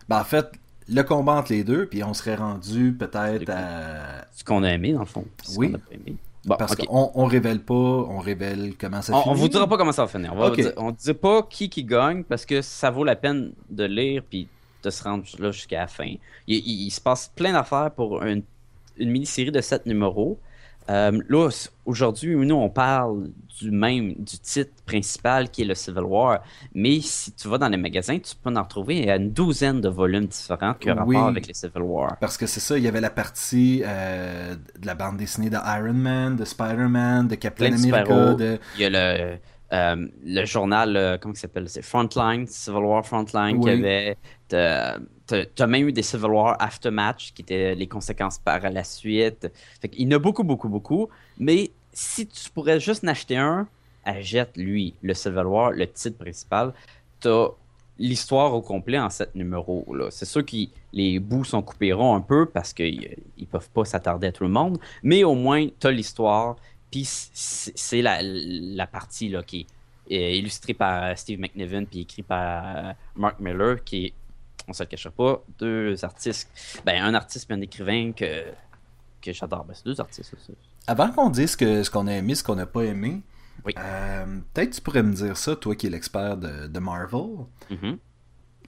ben 0.07 0.19
en 0.19 0.23
fait 0.23 0.47
le 0.87 1.01
combat 1.01 1.33
entre 1.33 1.51
les 1.51 1.63
deux 1.63 1.87
puis 1.87 2.03
on 2.03 2.13
serait 2.13 2.35
rendu 2.35 2.93
peut-être 2.93 3.49
à 3.49 4.25
Ce 4.35 4.43
qu'on 4.43 4.61
a 4.63 4.71
aimé, 4.71 4.93
dans 4.93 4.99
le 4.99 5.05
fond. 5.05 5.25
Oui. 5.57 5.69
qu'on 5.71 5.77
a 5.77 5.79
pas 5.79 5.93
aimé. 5.93 6.15
Bon, 6.45 6.55
parce 6.59 6.75
qu'on 6.75 7.11
on 7.15 7.25
révèle 7.25 7.59
pas 7.59 7.73
on 7.73 8.19
révèle 8.19 8.73
comment 8.79 9.01
ça 9.01 9.13
On, 9.15 9.21
finit 9.23 9.31
on 9.31 9.33
vous 9.35 9.47
dira 9.49 9.67
pas 9.67 9.77
comment 9.77 9.91
ça 9.91 10.03
va 10.03 10.07
finir. 10.07 10.31
On 10.33 10.37
va 10.37 10.47
Ok. 10.49 10.55
dire- 10.57 10.73
on 10.77 10.91
dit 10.91 11.13
pas 11.15 11.41
qui 11.43 11.69
qui 11.69 11.83
gagne 11.83 12.23
parce 12.23 12.45
que 12.45 12.61
ça 12.61 12.91
vaut 12.91 13.03
la 13.03 13.15
peine 13.15 13.53
de 13.71 13.83
lire 13.85 14.21
puis 14.29 14.47
de 14.83 14.89
se 14.91 15.03
rendre 15.03 15.23
là 15.39 15.51
jusqu'à 15.51 15.79
la 15.79 15.87
fin. 15.87 16.05
Il, 16.05 16.57
il- 16.57 16.85
il 16.85 16.91
se 16.91 17.01
passe 17.01 17.31
plein 17.35 17.53
d'affaires 17.53 17.89
pour 17.89 18.21
une, 18.21 18.43
une 18.97 19.09
mini-série 19.09 19.51
de 19.51 19.61
7 19.61 19.87
numéros. 19.87 20.37
Euh, 20.89 21.19
là, 21.29 21.49
aujourd'hui, 21.85 22.35
nous, 22.35 22.55
on 22.55 22.69
parle 22.69 23.29
du 23.59 23.71
même, 23.71 24.13
du 24.15 24.37
titre 24.37 24.71
principal 24.85 25.49
qui 25.49 25.61
est 25.63 25.65
le 25.65 25.75
Civil 25.75 26.03
War. 26.03 26.43
Mais 26.73 26.99
si 27.01 27.31
tu 27.33 27.47
vas 27.47 27.57
dans 27.57 27.69
les 27.69 27.77
magasins, 27.77 28.19
tu 28.19 28.35
peux 28.35 28.49
en 28.53 28.61
retrouver 28.61 29.09
une 29.09 29.31
douzaine 29.31 29.81
de 29.81 29.89
volumes 29.89 30.25
différents 30.27 30.73
qui 30.73 30.91
ont 30.91 31.03
Oui. 31.05 31.15
rapport 31.15 31.29
avec 31.29 31.47
les 31.47 31.53
Civil 31.53 31.81
War. 31.81 32.17
Parce 32.19 32.37
que 32.37 32.45
c'est 32.45 32.59
ça, 32.59 32.77
il 32.77 32.83
y 32.83 32.87
avait 32.87 33.01
la 33.01 33.09
partie 33.09 33.81
euh, 33.85 34.55
de 34.79 34.85
la 34.85 34.93
bande 34.95 35.17
dessinée 35.17 35.49
de 35.49 35.57
Iron 35.57 35.93
Man, 35.93 36.35
de 36.35 36.45
Spider-Man, 36.45 37.27
de 37.29 37.35
Captain 37.35 37.69
de 37.69 37.75
America, 37.75 38.33
de... 38.35 38.59
Il 38.75 38.81
y 38.81 38.85
a 38.85 38.89
le, 38.89 39.37
euh, 39.73 40.07
le 40.23 40.45
journal, 40.45 41.17
comment 41.21 41.33
il 41.33 41.37
s'appelle? 41.37 41.67
C'est 41.69 41.81
Frontline, 41.81 42.45
Civil 42.47 42.83
War 42.83 43.05
Frontline, 43.05 43.59
qui 43.59 43.69
avait. 43.69 44.17
T'as- 45.27 45.45
t'as 45.45 45.67
même 45.67 45.87
eu 45.87 45.91
des 45.93 46.03
Civil 46.03 46.27
War 46.27 46.55
Aftermatch, 46.59 47.33
qui 47.33 47.41
étaient 47.41 47.75
les 47.75 47.87
conséquences 47.87 48.37
par 48.39 48.59
la 48.69 48.83
suite. 48.83 49.51
Fait 49.81 49.91
il 49.93 50.07
y 50.11 50.13
en 50.13 50.17
a 50.17 50.19
beaucoup, 50.19 50.43
beaucoup, 50.43 50.69
beaucoup. 50.69 51.09
Mais 51.37 51.71
si 51.93 52.27
tu 52.27 52.49
pourrais 52.51 52.79
juste 52.79 53.03
en 53.03 53.07
acheter 53.07 53.37
un, 53.37 53.67
achète 54.05 54.55
lui, 54.55 54.93
le 55.01 55.13
Civil 55.13 55.45
War, 55.45 55.71
le 55.71 55.87
titre 55.87 56.17
principal. 56.17 56.73
T'as 57.19 57.47
l'histoire 57.97 58.53
au 58.53 58.61
complet 58.61 58.99
en 58.99 59.09
sept 59.09 59.33
numéros. 59.35 59.85
C'est 60.11 60.25
sûr 60.25 60.45
que 60.45 60.57
les 60.93 61.19
bouts 61.19 61.45
sont 61.45 61.61
coupés 61.61 61.93
ronds 61.93 62.15
un 62.15 62.21
peu 62.21 62.45
parce 62.45 62.73
qu'ils 62.73 63.15
ils 63.37 63.47
peuvent 63.47 63.69
pas 63.69 63.85
s'attarder 63.85 64.27
à 64.27 64.31
tout 64.31 64.43
le 64.43 64.49
monde. 64.49 64.77
Mais 65.03 65.23
au 65.23 65.33
moins, 65.35 65.67
t'as 65.79 65.91
l'histoire. 65.91 66.57
Puis 66.91 67.05
c'est 67.05 68.01
la, 68.01 68.87
partie 68.87 69.29
là, 69.29 69.43
qui 69.43 69.65
est 70.09 70.17
euh, 70.17 70.37
illustrée 70.37 70.73
par 70.73 71.17
Steve 71.17 71.39
McNiven 71.39 71.87
puis 71.87 72.01
écrit 72.01 72.21
par 72.21 72.63
euh, 72.65 72.93
Mark 73.15 73.39
Miller, 73.39 73.83
qui 73.83 74.05
est, 74.05 74.13
on 74.67 74.73
se 74.73 74.83
le 74.83 74.87
cachera 74.87 75.11
pas, 75.13 75.43
deux 75.59 76.03
artistes, 76.03 76.49
ben 76.85 77.01
un 77.03 77.13
artiste 77.13 77.49
et 77.49 77.53
un 77.53 77.61
écrivain 77.61 78.11
que, 78.13 78.45
que 79.21 79.31
j'adore. 79.33 79.65
Ben, 79.65 79.73
c'est 79.73 79.85
deux 79.85 79.99
artistes. 80.01 80.35
ça. 80.37 80.53
Avant 80.87 81.11
qu'on 81.11 81.29
dise 81.29 81.55
que, 81.55 81.83
ce 81.83 81.89
qu'on 81.89 82.07
a 82.07 82.13
aimé, 82.13 82.35
ce 82.35 82.43
qu'on 82.43 82.55
n'a 82.55 82.65
pas 82.65 82.83
aimé, 82.83 83.21
Oui. 83.65 83.73
euh, 83.77 84.39
peut-être 84.53 84.71
tu 84.75 84.81
pourrais 84.81 85.03
me 85.03 85.13
dire 85.13 85.35
ça, 85.37 85.55
toi 85.55 85.75
qui 85.75 85.87
es 85.87 85.89
l'expert 85.89 86.37
de, 86.37 86.67
de 86.67 86.79
Marvel. 86.79 87.45
Mhm. 87.69 87.97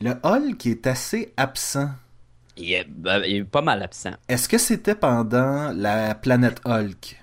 Le 0.02 0.14
Hulk 0.24 0.66
est 0.68 0.86
assez 0.88 1.34
absent. 1.38 1.90
il, 2.56 2.72
est, 2.74 2.86
ben, 2.88 3.22
il 3.26 3.38
est 3.38 3.44
pas 3.44 3.62
mal 3.64 3.82
absent. 3.84 4.14
Est-ce 4.28 4.48
que 4.48 4.58
c'était 4.60 4.96
pendant 4.96 5.72
la 5.76 6.14
planète 6.16 6.62
Hulk? 6.66 7.20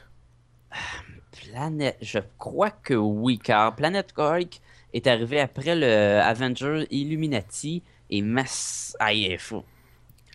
Planète, 1.51 1.99
je 2.03 2.19
crois 2.39 2.71
que 2.71 2.95
oui, 2.95 3.39
car 3.39 3.75
Planète 3.77 4.13
Hulk 4.17 4.61
est 4.95 5.07
arrivé 5.07 5.41
après 5.41 5.75
le 5.77 6.21
Avenger 6.23 6.87
Illuminati 6.91 7.83
et 8.11 8.23
Mass. 8.23 8.97
Ah, 9.01 9.13
il 9.13 9.31
est 9.33 9.39
fou. 9.39 9.63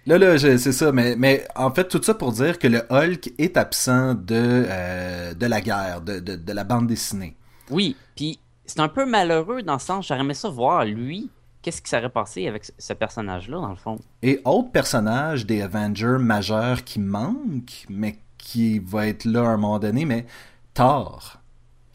Là, 0.06 0.18
là, 0.18 0.38
c'est 0.40 0.58
ça, 0.72 0.92
mais, 0.92 1.16
mais 1.16 1.46
en 1.56 1.72
fait, 1.72 1.88
tout 1.88 2.02
ça 2.02 2.14
pour 2.14 2.32
dire 2.32 2.58
que 2.58 2.68
le 2.68 2.82
Hulk 2.90 3.32
est 3.38 3.58
absent 3.58 4.14
de, 4.16 4.66
euh, 4.68 5.34
de 5.34 5.46
la 5.46 5.62
guerre, 5.62 6.02
de, 6.02 6.20
de, 6.20 6.36
de 6.36 6.54
la 6.54 6.64
bande 6.64 6.88
dessinée. 6.88 7.36
Oui, 7.70 7.96
puis 8.16 8.40
c'est 8.66 8.80
un 8.80 8.88
peu 8.88 9.06
malheureux 9.06 9.62
dans 9.62 9.74
le 9.74 9.80
sens, 9.80 10.08
j'aurais 10.08 10.22
aimé 10.22 10.34
ça 10.34 10.50
voir 10.50 10.86
lui, 10.86 11.30
qu'est-ce 11.62 11.82
qui 11.82 11.90
serait 11.90 12.10
passé 12.10 12.48
avec 12.48 12.66
ce- 12.66 12.72
ce 12.80 12.94
personnage-là, 12.94 13.58
dans 13.58 13.70
le 13.70 13.76
fond. 13.76 14.00
Et 14.24 14.42
autre 14.46 14.72
personnage 14.72 15.46
des 15.46 15.62
Avengers 15.62 16.18
majeurs 16.20 16.84
qui 16.84 17.00
manque, 17.00 17.86
mais 17.90 18.18
qui 18.38 18.80
va 18.80 19.06
être 19.08 19.26
là 19.26 19.42
à 19.42 19.48
un 19.50 19.58
moment 19.58 19.80
donné, 19.80 20.06
mais 20.06 20.26
Thor, 20.74 21.39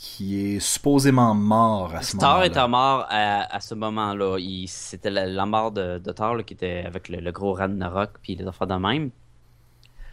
qui 0.06 0.54
est 0.56 0.60
supposément 0.60 1.34
mort 1.34 1.94
à 1.94 2.02
ce 2.02 2.16
Thor 2.16 2.28
moment-là. 2.28 2.46
était 2.46 2.68
mort 2.68 3.06
à, 3.08 3.54
à 3.56 3.60
ce 3.60 3.74
moment-là. 3.74 4.36
C'était 4.66 5.10
la, 5.10 5.24
la 5.26 5.46
mort 5.46 5.72
de, 5.72 5.98
de 5.98 6.12
Thor 6.12 6.34
là, 6.34 6.42
qui 6.42 6.52
était 6.54 6.84
avec 6.86 7.08
le, 7.08 7.20
le 7.20 7.32
gros 7.32 7.54
Ragnarok 7.54 8.10
puis 8.22 8.36
les 8.36 8.46
affaires 8.46 8.66
de 8.66 8.74
même. 8.74 9.10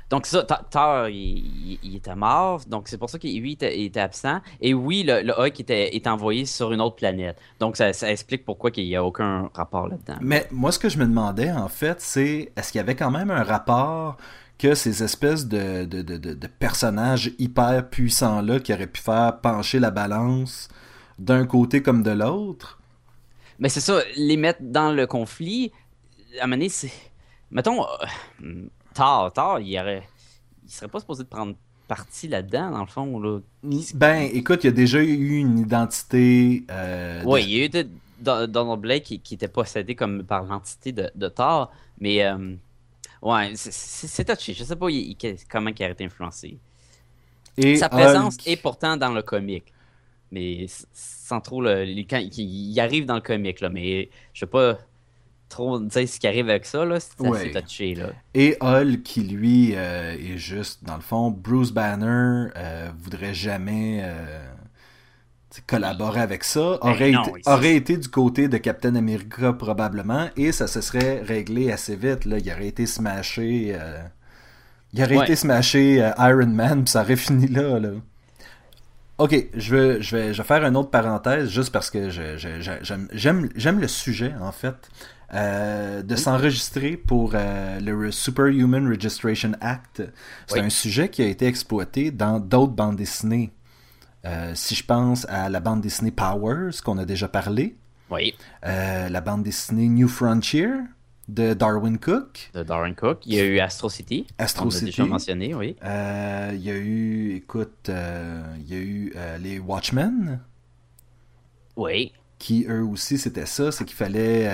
Donc 0.10 0.26
ça, 0.26 0.44
Th- 0.44 0.70
Thor, 0.70 1.08
il, 1.10 1.16
il- 1.18 1.80
il 1.84 1.96
était 1.98 2.16
mort, 2.16 2.62
donc 2.68 2.88
c'est 2.90 2.98
pour 2.98 3.10
ça 3.10 3.18
qu'il 3.20 3.46
était, 3.50 3.78
il 3.80 3.86
était 3.86 4.00
absent. 4.02 4.40
Et 4.62 4.74
oui, 4.74 5.04
le, 5.08 5.22
le 5.24 5.34
Hulk 5.40 5.60
était, 5.60 5.96
est 5.96 6.08
envoyé 6.08 6.46
sur 6.46 6.72
une 6.74 6.82
autre 6.82 6.96
planète. 6.98 7.38
Donc 7.60 7.76
ça, 7.78 7.92
ça 7.94 8.12
explique 8.12 8.44
pourquoi 8.46 8.72
il 8.78 8.86
n'y 8.88 8.96
a 8.96 9.04
aucun 9.04 9.50
rapport 9.54 9.88
là-dedans. 9.88 10.18
Mais 10.22 10.48
moi, 10.52 10.72
ce 10.72 10.80
que 10.80 10.90
je 10.90 10.98
me 10.98 11.06
demandais, 11.06 11.52
en 11.52 11.70
fait, 11.70 12.02
c'est 12.02 12.52
est-ce 12.58 12.72
qu'il 12.72 12.80
y 12.80 12.82
avait 12.82 12.96
quand 12.96 13.12
même 13.12 13.32
un 13.32 13.44
rapport 13.44 14.18
que 14.62 14.75
ces 14.75 15.01
espèces 15.03 15.48
de, 15.48 15.86
de, 15.86 16.01
de, 16.03 16.18
de- 16.18 16.48
personnages 16.48 17.32
hyper 17.39 17.89
puissants-là 17.89 18.60
qui 18.60 18.72
auraient 18.74 18.88
pu 18.88 19.01
faire 19.01 19.39
pencher 19.41 19.80
la 19.80 19.89
balance 19.91 20.68
d'un 21.18 21.46
côté 21.46 21.82
comme 21.82 22.03
de 22.03 22.12
l'autre? 22.12 22.80
Mais 23.60 23.70
c'est 23.70 23.80
ça, 23.80 24.01
les 24.18 24.38
mettre 24.38 24.62
dans 24.62 24.91
le 24.91 25.08
conflit, 25.08 25.72
à 26.39 26.44
un 26.44 26.48
moment 26.48 26.58
donné, 26.58 26.70
c'est. 26.70 26.91
Mettons, 27.50 27.84
euh, 28.44 28.68
Thor, 28.94 29.32
Thor, 29.34 29.60
il 29.60 29.77
aurait. 29.80 30.03
Il 30.63 30.72
serait 30.72 30.88
pas 30.88 31.00
supposé 31.00 31.24
de 31.24 31.27
prendre 31.27 31.56
parti 31.88 32.27
là-dedans, 32.27 32.72
dans 32.72 32.80
le 32.82 32.86
fond, 32.88 33.20
là. 33.20 33.39
Ben, 33.96 34.30
écoute, 34.34 34.63
il 34.63 34.68
y 34.68 34.70
a 34.70 34.74
déjà 34.74 35.00
eu 35.03 35.36
une 35.38 35.60
identité... 35.60 36.63
euh, 36.72 37.22
de- 37.22 37.27
Oui, 37.27 37.44
il 37.44 37.50
y 37.58 37.62
a 37.62 37.65
eu 37.65 37.70
de- 37.70 37.88
Don- 38.20 38.48
Donald 38.48 38.80
Blake 38.80 39.03
qui, 39.03 39.20
qui 39.20 39.34
était 39.34 39.48
possédé 39.50 39.96
comme 39.96 40.24
par 40.24 40.44
l'entité 40.44 40.91
de, 40.91 41.10
de 41.15 41.27
Thor, 41.27 41.72
mais 42.00 42.24
euh, 42.24 42.56
ouais, 43.22 43.51
c'est- 43.56 44.25
touché. 44.36 44.54
Je 44.54 44.63
sais 44.63 44.75
pas 44.75 44.90
il- 44.90 45.12
il- 45.22 45.36
comment 45.50 45.70
il 45.78 45.84
a 45.84 45.90
été 45.90 46.06
influencé. 46.06 46.58
et 47.58 47.75
Sa 47.75 47.90
présence 47.90 48.36
Hulk- 48.36 48.48
est 48.48 48.58
pourtant 48.58 48.98
dans 48.98 49.12
le 49.13 49.22
comic, 49.22 49.66
mais 50.32 50.66
sans 50.94 51.42
trop 51.42 51.62
le. 51.62 51.86
Quand, 52.10 52.20
il, 52.20 52.72
il 52.72 52.80
arrive 52.80 53.06
dans 53.06 53.16
le 53.16 53.22
comic, 53.22 53.60
là, 53.62 53.70
mais 53.70 54.10
je 54.34 54.40
sais 54.42 54.46
pas 54.46 54.78
trop 55.50 55.80
dire 55.82 56.08
ce 56.08 56.18
qui 56.18 56.28
arrive 56.28 56.50
avec 56.50 56.66
ça, 56.66 56.86
là. 56.86 56.98
C'est 57.01 57.20
Ouais. 57.20 57.51
touché, 57.62 57.94
là. 57.96 58.12
Et 58.34 58.56
Hulk, 58.62 59.04
qui 59.04 59.22
lui 59.24 59.74
euh, 59.75 60.13
est 60.18 60.38
juste, 60.38 60.84
dans 60.86 60.96
le 60.96 61.01
fond, 61.01 61.30
Bruce 61.30 61.72
Banner 61.74 62.50
euh, 62.56 62.90
voudrait 62.98 63.34
jamais 63.34 64.00
euh, 64.04 64.48
collaborer 65.67 66.22
avec 66.22 66.43
ça, 66.43 66.79
Ben 66.81 66.89
aurait, 66.91 67.12
non, 67.12 67.24
été, 67.36 67.50
aurait 67.50 67.75
été 67.75 67.98
du 67.98 68.08
côté 68.08 68.48
de 68.48 68.58
Captain 68.58 68.96
America 68.96 69.53
probablement, 69.53 70.29
et 70.38 70.51
ça 70.51 70.67
se 70.67 70.79
serait 70.81 71.22
réglé 71.22 71.72
assez 71.72 71.96
vite. 71.96 72.25
Là. 72.25 72.38
Il 72.38 72.51
aurait 72.51 72.67
été 72.67 72.86
smashé. 72.86 73.74
euh, 73.75 74.00
il 74.93 75.03
aurait 75.03 75.17
Ouais. 75.17 75.24
été 75.25 75.36
smashé 75.36 76.01
euh, 76.03 76.12
Iron 76.20 76.48
Man, 76.48 76.84
puis 76.84 76.91
ça 76.91 77.01
aurait 77.01 77.15
fini 77.27 77.48
là. 77.48 77.79
là. 77.79 77.89
Ok, 79.17 79.36
je 79.53 79.75
vais, 79.75 80.01
je, 80.01 80.15
vais, 80.15 80.34
je 80.34 80.41
vais 80.41 80.48
faire 80.48 80.65
une 80.65 80.75
autre 80.75 80.89
parenthèse 80.89 81.50
juste 81.50 81.72
parce 81.72 81.91
que 81.91 82.10
j'aime 82.10 83.79
le 83.79 83.88
sujet 83.88 84.34
en 84.41 84.51
fait 84.51 84.75
euh, 85.34 86.01
de 86.01 86.15
s'enregistrer 86.15 86.98
pour 86.98 87.34
le 87.36 88.10
Superhuman 88.12 88.88
Registration 88.89 89.51
Act. 89.62 90.01
C'est 90.48 90.60
Oui. 90.60 90.65
un 90.65 90.70
sujet 90.70 91.10
qui 91.10 91.22
a 91.22 91.27
été 91.27 91.46
exploité 91.46 92.10
dans 92.12 92.39
d'autres 92.39 92.74
bandes 92.74 92.96
dessinées. 92.96 93.51
Euh, 94.25 94.51
si 94.56 94.75
je 94.75 94.86
pense 94.86 95.25
à 95.30 95.50
la 95.50 95.60
bande 95.60 95.82
dessinée 95.82 96.12
Powers 96.12 96.82
qu'on 96.84 96.98
a 97.00 97.06
déjà 97.06 97.28
parlé, 97.28 97.75
Oui, 98.10 98.36
euh, 98.66 99.10
la 99.10 99.22
bande 99.22 99.44
dessinée 99.44 99.88
New 99.88 100.08
Frontier 100.08 100.70
de 101.28 101.54
Darwin 101.54 101.98
Cook, 101.98 102.51
de 102.54 102.62
Darren 102.63 102.94
Cook. 102.94 103.20
Il 103.25 103.34
y 103.36 103.40
a 103.40 103.46
eu 103.46 103.60
Astro 103.60 103.90
City. 103.90 104.28
Astro 104.38 104.68
on 104.68 104.70
City. 104.70 104.86
déjà 104.86 105.06
mentionné, 105.06 105.56
oui. 105.56 105.75
Euh, 105.84 106.51
il 106.54 106.62
y 106.62 106.70
a 106.70 106.75
eu, 106.75 107.34
écoute, 107.36 107.90
il 107.90 108.68
y 108.68 108.74
a 108.75 108.80
eu 108.80 109.13
les 109.40 109.60
Watchmen. 109.60 110.40
Oui. 111.75 112.12
qui 112.38 112.66
eux 112.68 112.84
aussi 112.84 113.18
c'était 113.18 113.46
ça, 113.46 113.72
c'est 113.72 113.86
qu'il 113.86 113.96
fallait 113.96 114.46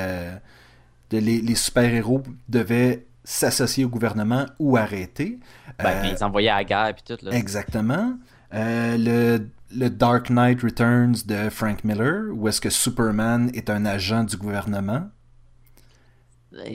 de- 1.09 1.17
les, 1.17 1.41
les 1.41 1.55
super-héros 1.55 2.21
devaient 2.47 3.05
s'associer 3.23 3.83
au 3.85 3.89
gouvernement 3.89 4.45
ou 4.59 4.77
arrêter. 4.77 5.39
Ben, 5.83 6.05
ils 6.05 6.23
envoyaient 6.23 6.49
à 6.49 6.57
la 6.57 6.63
guerre 6.63 6.93
puis 6.95 7.03
tout, 7.17 7.25
là. 7.25 7.31
exactement. 7.33 8.17
Euh, 8.53 8.97
le 8.97 9.49
le 9.71 9.89
Dark 9.89 10.29
Knight 10.29 10.61
Returns 10.61 11.15
de 11.25 11.49
Frank 11.49 11.83
Miller, 11.83 12.25
où 12.33 12.47
est-ce 12.47 12.61
que 12.61 12.69
Superman 12.69 13.51
est 13.53 13.69
un 13.69 13.85
agent 13.85 14.23
du 14.23 14.37
gouvernement. 14.37 15.09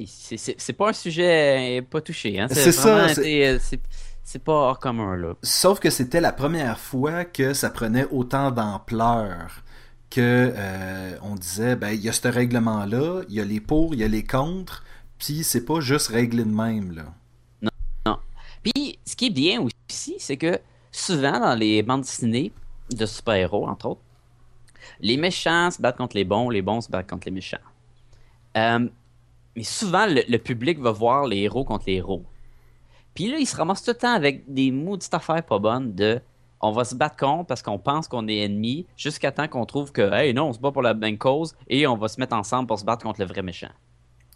C'est 0.07 0.73
pas 0.75 0.91
un 0.91 0.93
sujet 0.93 1.83
pas 1.91 2.01
touché. 2.01 2.39
Hein? 2.39 2.47
C'est 2.51 2.73
ça. 2.73 3.09
C'est 4.25 4.39
pas 4.39 4.53
hors 4.53 4.79
commun, 4.79 5.17
là. 5.17 5.35
Sauf 5.43 5.81
que 5.81 5.91
c'était 5.91 6.21
la 6.21 6.33
première 6.33 6.79
fois 6.79 7.25
que 7.25 7.55
ça 7.55 7.71
prenait 7.71 8.07
autant 8.11 8.53
d'ampleur 8.53 9.63
que 10.11 10.53
euh, 10.55 11.17
on 11.23 11.35
disait, 11.35 11.75
ben, 11.75 11.91
il 11.91 12.01
y 12.01 12.09
a 12.09 12.13
ce 12.13 12.29
règlement-là, 12.29 13.23
il 13.29 13.35
y 13.35 13.41
a 13.41 13.45
les 13.45 13.61
pour, 13.61 13.95
il 13.95 14.01
y 14.01 14.05
a 14.05 14.09
les 14.09 14.23
contre, 14.23 14.85
puis 15.19 15.43
c'est 15.43 15.65
pas 15.65 15.81
juste 15.81 16.09
réglé 16.09 16.45
de 16.45 16.51
même, 16.51 16.93
là. 16.93 17.15
Non, 17.63 17.71
non. 18.07 18.19
Puis, 18.63 18.99
ce 19.05 19.17
qui 19.17 19.27
est 19.27 19.31
bien 19.31 19.61
aussi, 19.61 20.17
c'est 20.19 20.37
que 20.37 20.61
souvent, 20.93 21.41
dans 21.41 21.55
les 21.55 21.83
bandes 21.83 22.03
dessinées 22.03 22.53
de 22.95 23.07
super-héros, 23.07 23.67
entre 23.67 23.87
autres, 23.87 24.01
les 25.01 25.17
méchants 25.17 25.71
se 25.71 25.81
battent 25.81 25.97
contre 25.97 26.17
les 26.17 26.25
bons, 26.25 26.51
les 26.51 26.63
bons 26.63 26.81
se 26.81 26.91
battent 26.91 27.09
contre 27.09 27.27
les 27.27 27.33
méchants. 27.33 27.59
Euh, 28.57 28.89
mais 29.57 29.63
souvent, 29.63 30.07
le, 30.07 30.37
public 30.39 30.79
va 30.79 30.93
voir 30.93 31.27
les 31.27 31.39
héros 31.39 31.65
contre 31.65 31.85
les 31.87 31.95
héros. 31.95 32.25
Puis 33.15 33.31
là, 33.31 33.39
ils 33.39 33.47
se 33.47 33.57
ramassent 33.57 33.85
tout 33.85 33.91
le 33.91 33.97
temps 33.97 34.15
avec 34.15 34.53
des 34.53 34.71
maudites 34.71 35.13
affaires 35.13 35.45
pas 35.45 35.59
bonnes 35.59 35.95
de 35.95 36.21
on 36.63 36.71
va 36.71 36.85
se 36.85 36.95
battre 36.95 37.17
contre 37.17 37.47
parce 37.47 37.61
qu'on 37.61 37.79
pense 37.79 38.07
qu'on 38.07 38.29
est 38.29 38.39
ennemi 38.39 38.87
jusqu'à 38.97 39.33
temps 39.33 39.49
qu'on 39.49 39.67
trouve 39.67 39.91
que, 39.91 40.13
hey, 40.13 40.33
non, 40.33 40.49
on 40.49 40.53
se 40.53 40.61
bat 40.61 40.71
pour 40.71 40.83
la 40.83 40.95
bonne 40.95 41.19
cause 41.19 41.57
et 41.69 41.87
on 41.87 41.97
va 41.97 42.09
se 42.09 42.21
mettre 42.21 42.37
ensemble 42.37 42.69
pour 42.69 42.79
se 42.79 42.85
battre 42.85 43.03
contre 43.03 43.21
le 43.21 43.27
vrai 43.27 43.43
méchant. 43.43 43.73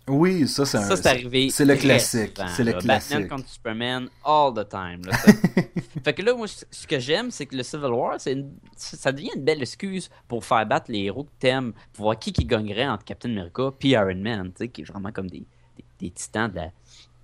Oui, 0.09 0.47
ça, 0.47 0.65
c'est 0.65 0.79
Ça, 0.79 0.97
c'est 0.97 1.09
arrivé. 1.09 1.51
C'est 1.51 1.65
le 1.65 1.75
classique. 1.75 2.39
C'est 2.55 2.63
le 2.63 2.73
classique. 2.75 3.13
Batman 3.13 3.29
contre 3.29 3.49
Superman 3.49 4.09
all 4.25 4.55
the 4.55 4.69
time. 4.69 5.03
fait 6.05 6.15
que 6.15 6.23
là, 6.23 6.35
moi, 6.35 6.47
ce 6.47 6.87
que 6.87 7.01
j'aime, 7.01 7.31
c'est 7.31 7.47
que 7.47 7.57
le 7.57 7.65
Civil 7.65 7.91
War, 7.91 8.17
une... 8.27 8.53
ça 8.77 9.11
devient 9.11 9.31
une 9.35 9.43
belle 9.43 9.61
excuse 9.61 10.09
pour 10.29 10.45
faire 10.45 10.65
battre 10.67 10.93
les 10.93 11.01
héros 11.01 11.25
que 11.25 11.33
t'aimes, 11.41 11.73
pour 11.93 12.05
voir 12.05 12.19
qui 12.19 12.33
qui 12.33 12.45
gagnerait 12.45 12.87
entre 12.87 13.05
Captain 13.05 13.31
America 13.31 13.71
et 13.83 13.89
Iron 13.89 14.15
Man, 14.15 14.53
qui 14.53 14.81
est 14.81 14.85
vraiment 14.85 15.11
comme 15.11 15.29
des, 15.29 15.45
des, 15.99 16.11
titans 16.11 16.51
de 16.51 16.61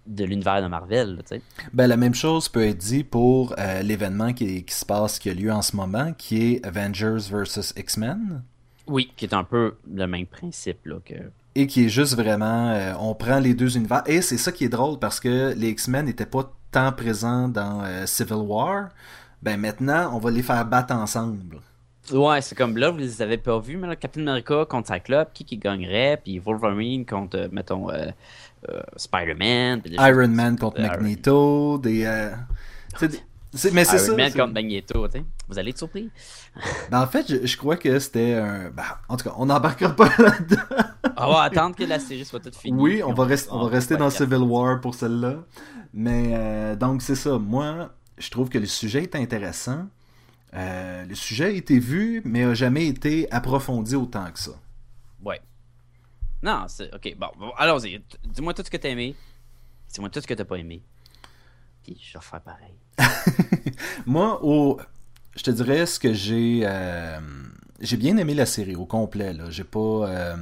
de 0.04 0.24
l'univers 0.24 0.60
de 0.60 0.66
Marvel. 0.66 1.22
sais. 1.26 1.40
ben, 1.72 1.86
la 1.86 1.96
même 1.96 2.14
chose 2.14 2.48
peut 2.48 2.66
être 2.66 2.78
dit 2.78 3.04
pour 3.04 3.54
euh, 3.56 3.82
l'événement 3.82 4.32
qui, 4.32 4.64
qui, 4.64 4.74
se 4.74 4.84
passe, 4.84 5.20
qui 5.20 5.30
a 5.30 5.34
lieu 5.34 5.52
en 5.52 5.62
ce 5.62 5.76
moment, 5.76 6.12
qui 6.12 6.54
est 6.54 6.66
Avengers 6.66 7.30
vs. 7.30 7.72
X-Men. 7.76 8.42
Oui, 8.88 9.12
qui 9.16 9.26
est 9.26 9.34
un 9.34 9.44
peu 9.44 9.76
le 9.88 10.06
même 10.06 10.26
principe. 10.26 10.84
Là, 10.86 10.96
que 11.04 11.14
et 11.54 11.66
qui 11.66 11.86
est 11.86 11.88
juste 11.88 12.16
vraiment, 12.16 12.70
euh, 12.70 12.92
on 12.98 13.14
prend 13.14 13.38
les 13.38 13.54
deux 13.54 13.76
univers. 13.76 14.02
Et 14.06 14.22
c'est 14.22 14.38
ça 14.38 14.52
qui 14.52 14.64
est 14.64 14.68
drôle 14.68 14.98
parce 14.98 15.20
que 15.20 15.52
les 15.54 15.70
X-Men 15.70 16.06
n'étaient 16.06 16.26
pas 16.26 16.50
tant 16.70 16.92
présents 16.92 17.48
dans 17.48 17.82
euh, 17.84 18.06
Civil 18.06 18.36
War. 18.36 18.88
Ben 19.42 19.60
maintenant, 19.60 20.14
on 20.14 20.18
va 20.18 20.30
les 20.30 20.42
faire 20.42 20.64
battre 20.64 20.94
ensemble. 20.94 21.60
Ouais, 22.12 22.40
c'est 22.40 22.56
comme 22.56 22.76
là, 22.76 22.90
vous 22.90 22.98
les 22.98 23.22
avez 23.22 23.38
pas 23.38 23.58
vus, 23.58 23.76
mais 23.76 23.86
là, 23.86 23.96
Captain 23.96 24.22
America 24.22 24.64
contre 24.68 24.92
Cyclope, 24.92 25.32
qui 25.32 25.44
qui 25.44 25.56
gagnerait, 25.56 26.20
puis 26.22 26.38
Wolverine 26.38 27.06
contre, 27.06 27.38
euh, 27.38 27.48
mettons, 27.52 27.88
Spider-Man. 28.96 29.82
Iron 29.98 30.28
Man 30.28 30.56
contre 30.56 30.80
Magneto, 30.80 31.78
des... 31.78 32.30
Mais 33.72 33.84
c'est 33.84 33.98
ça. 33.98 34.14
Contre 34.30 34.52
Magneto, 34.52 35.06
vous 35.48 35.58
allez 35.58 35.70
être 35.70 35.78
surpris. 35.78 36.10
ben, 36.90 37.02
en 37.02 37.06
fait, 37.06 37.26
je, 37.28 37.46
je 37.46 37.56
crois 37.56 37.76
que 37.76 37.98
c'était 37.98 38.34
un. 38.34 38.70
Ben, 38.70 38.84
en 39.08 39.16
tout 39.16 39.28
cas, 39.28 39.34
on 39.36 39.46
n'embarquera 39.46 39.94
pas 39.94 40.08
là-dedans. 40.18 40.62
on 41.18 41.32
va 41.32 41.42
attendre 41.42 41.76
que 41.76 41.84
la 41.84 41.98
série 41.98 42.24
soit 42.24 42.40
toute 42.40 42.56
finie. 42.56 42.80
Oui, 42.80 43.02
on, 43.02 43.12
va, 43.12 43.26
on 43.50 43.64
va 43.64 43.68
rester 43.68 43.96
dans 43.96 44.10
Civil 44.10 44.38
War 44.38 44.80
pour 44.80 44.94
celle-là. 44.94 45.36
Mais 45.92 46.30
euh, 46.32 46.76
donc, 46.76 47.02
c'est 47.02 47.14
ça. 47.14 47.38
Moi, 47.38 47.90
je 48.16 48.30
trouve 48.30 48.48
que 48.48 48.58
le 48.58 48.66
sujet 48.66 49.02
est 49.02 49.14
intéressant. 49.16 49.86
Euh, 50.54 51.04
le 51.04 51.14
sujet 51.14 51.46
a 51.46 51.50
été 51.50 51.78
vu, 51.78 52.22
mais 52.24 52.44
a 52.44 52.54
jamais 52.54 52.86
été 52.86 53.30
approfondi 53.30 53.96
autant 53.96 54.30
que 54.30 54.38
ça. 54.38 54.52
Ouais. 55.22 55.40
Non, 56.42 56.64
c'est. 56.68 56.92
Ok, 56.94 57.14
bon, 57.18 57.28
bon 57.38 57.52
allons-y. 57.56 58.02
Dis-moi 58.24 58.54
tout 58.54 58.62
ce 58.64 58.70
que 58.70 58.76
t'as 58.76 58.90
aimé. 58.90 59.14
Dis-moi 59.92 60.10
tout 60.10 60.20
ce 60.20 60.26
que 60.26 60.34
t'as 60.34 60.44
pas 60.44 60.56
aimé. 60.56 60.82
Je 61.88 62.18
pareil. 62.18 62.74
Moi, 64.06 64.44
au, 64.44 64.78
je 65.36 65.42
te 65.42 65.50
dirais 65.50 65.86
ce 65.86 65.98
que 65.98 66.12
j'ai. 66.12 66.62
Euh, 66.64 67.18
j'ai 67.80 67.96
bien 67.96 68.16
aimé 68.16 68.34
la 68.34 68.46
série 68.46 68.76
au 68.76 68.86
complet. 68.86 69.32
Là. 69.32 69.50
J'ai 69.50 69.64
pas. 69.64 70.08
Euh, 70.08 70.36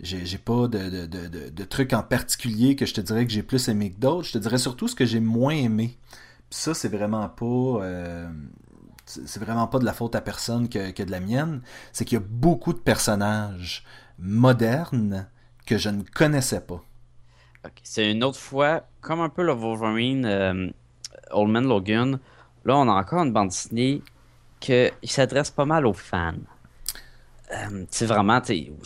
j'ai, 0.00 0.38
pas 0.38 0.68
de, 0.68 1.06
de, 1.06 1.48
de, 1.48 1.64
trucs 1.64 1.94
en 1.94 2.02
particulier 2.02 2.76
que 2.76 2.84
je 2.84 2.92
te 2.92 3.00
dirais 3.00 3.24
que 3.24 3.32
j'ai 3.32 3.42
plus 3.42 3.68
aimé 3.68 3.92
que 3.92 3.98
d'autres. 3.98 4.28
Je 4.28 4.32
te 4.32 4.38
dirais 4.38 4.58
surtout 4.58 4.88
ce 4.88 4.94
que 4.94 5.06
j'ai 5.06 5.20
moins 5.20 5.54
aimé. 5.54 5.98
Ça, 6.50 6.74
c'est 6.74 6.88
vraiment 6.88 7.28
pas. 7.28 7.84
Euh, 7.84 8.28
c'est 9.06 9.38
vraiment 9.38 9.68
pas 9.68 9.78
de 9.78 9.84
la 9.84 9.92
faute 9.92 10.16
à 10.16 10.20
personne 10.20 10.68
que, 10.68 10.90
que 10.90 11.02
de 11.02 11.10
la 11.10 11.20
mienne. 11.20 11.62
C'est 11.92 12.04
qu'il 12.04 12.18
y 12.18 12.20
a 12.20 12.24
beaucoup 12.28 12.72
de 12.72 12.78
personnages 12.78 13.84
modernes 14.18 15.28
que 15.64 15.78
je 15.78 15.88
ne 15.88 16.02
connaissais 16.02 16.60
pas. 16.60 16.82
C'est 17.82 18.10
une 18.10 18.24
autre 18.24 18.38
fois, 18.38 18.84
comme 19.00 19.20
un 19.20 19.28
peu 19.28 19.42
le 19.42 19.52
Wolverine 19.52 20.72
Old 21.30 21.50
Man 21.50 21.66
Logan, 21.66 22.18
là, 22.64 22.76
on 22.76 22.88
a 22.88 22.92
encore 22.92 23.22
une 23.22 23.32
bande 23.32 23.48
dessinée 23.48 24.02
qui 24.60 24.90
s'adresse 25.04 25.50
pas 25.50 25.64
mal 25.64 25.86
aux 25.86 25.92
fans. 25.92 26.34
Euh, 27.52 27.84
c'est 27.90 28.06
vraiment, 28.06 28.40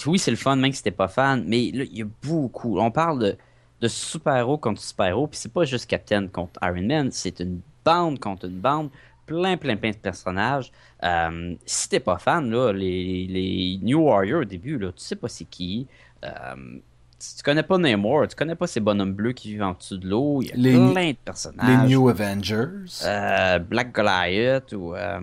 oui, 0.07 0.19
c'est 0.19 0.31
le 0.31 0.37
fun, 0.37 0.57
même 0.57 0.73
si 0.73 0.83
t'es 0.83 0.91
pas 0.91 1.09
fan, 1.09 1.45
mais 1.47 1.65
il 1.65 1.97
y 1.97 2.03
a 2.03 2.07
beaucoup. 2.23 2.79
On 2.79 2.91
parle 2.91 3.37
de, 3.81 3.89
super-héros 3.89 4.59
contre 4.59 4.81
super-héros, 4.81 5.27
puis 5.27 5.39
c'est 5.39 5.53
pas 5.53 5.65
juste 5.65 5.87
Captain 5.89 6.27
contre 6.29 6.61
Iron 6.63 6.87
Man, 6.87 7.11
c'est 7.11 7.41
une 7.41 7.61
bande 7.85 8.19
contre 8.19 8.47
une 8.47 8.61
bande, 8.61 8.91
plein, 9.25 9.57
plein, 9.57 9.77
plein 9.77 9.93
de 9.93 9.97
personnages. 9.97 10.71
Euh, 11.03 11.55
si 11.65 11.89
t'es 11.89 12.01
pas 12.01 12.19
fan, 12.19 12.51
là, 12.51 12.73
les, 12.73 13.79
New 13.83 14.01
Warriors 14.01 14.43
au 14.43 14.45
début, 14.45 14.79
là, 14.79 14.89
tu 14.89 15.03
sais 15.03 15.17
pas 15.17 15.29
c'est 15.29 15.47
qui. 15.47 15.87
Euh, 16.25 16.79
tu 17.21 17.43
connais 17.43 17.63
pas 17.63 17.79
Namor, 17.79 18.29
tu 18.29 18.37
connais 18.37 18.55
pas 18.55 18.67
ces 18.67 18.81
bonhommes 18.81 19.13
bleus 19.13 19.33
qui 19.33 19.49
vivent 19.49 19.63
en 19.63 19.75
dessous 19.75 19.99
de 19.99 20.09
l'eau, 20.09 20.41
il 20.43 20.49
y 20.49 20.53
a 20.53 20.57
les, 20.57 20.93
plein 20.93 21.11
de 21.11 21.17
personnages. 21.25 21.89
Les 21.89 21.95
New 21.95 22.09
Avengers. 22.09 23.05
Euh, 23.05 23.59
Black 23.59 23.93
Goliath 23.93 24.73
ou. 24.73 24.95
Euh, 24.95 25.21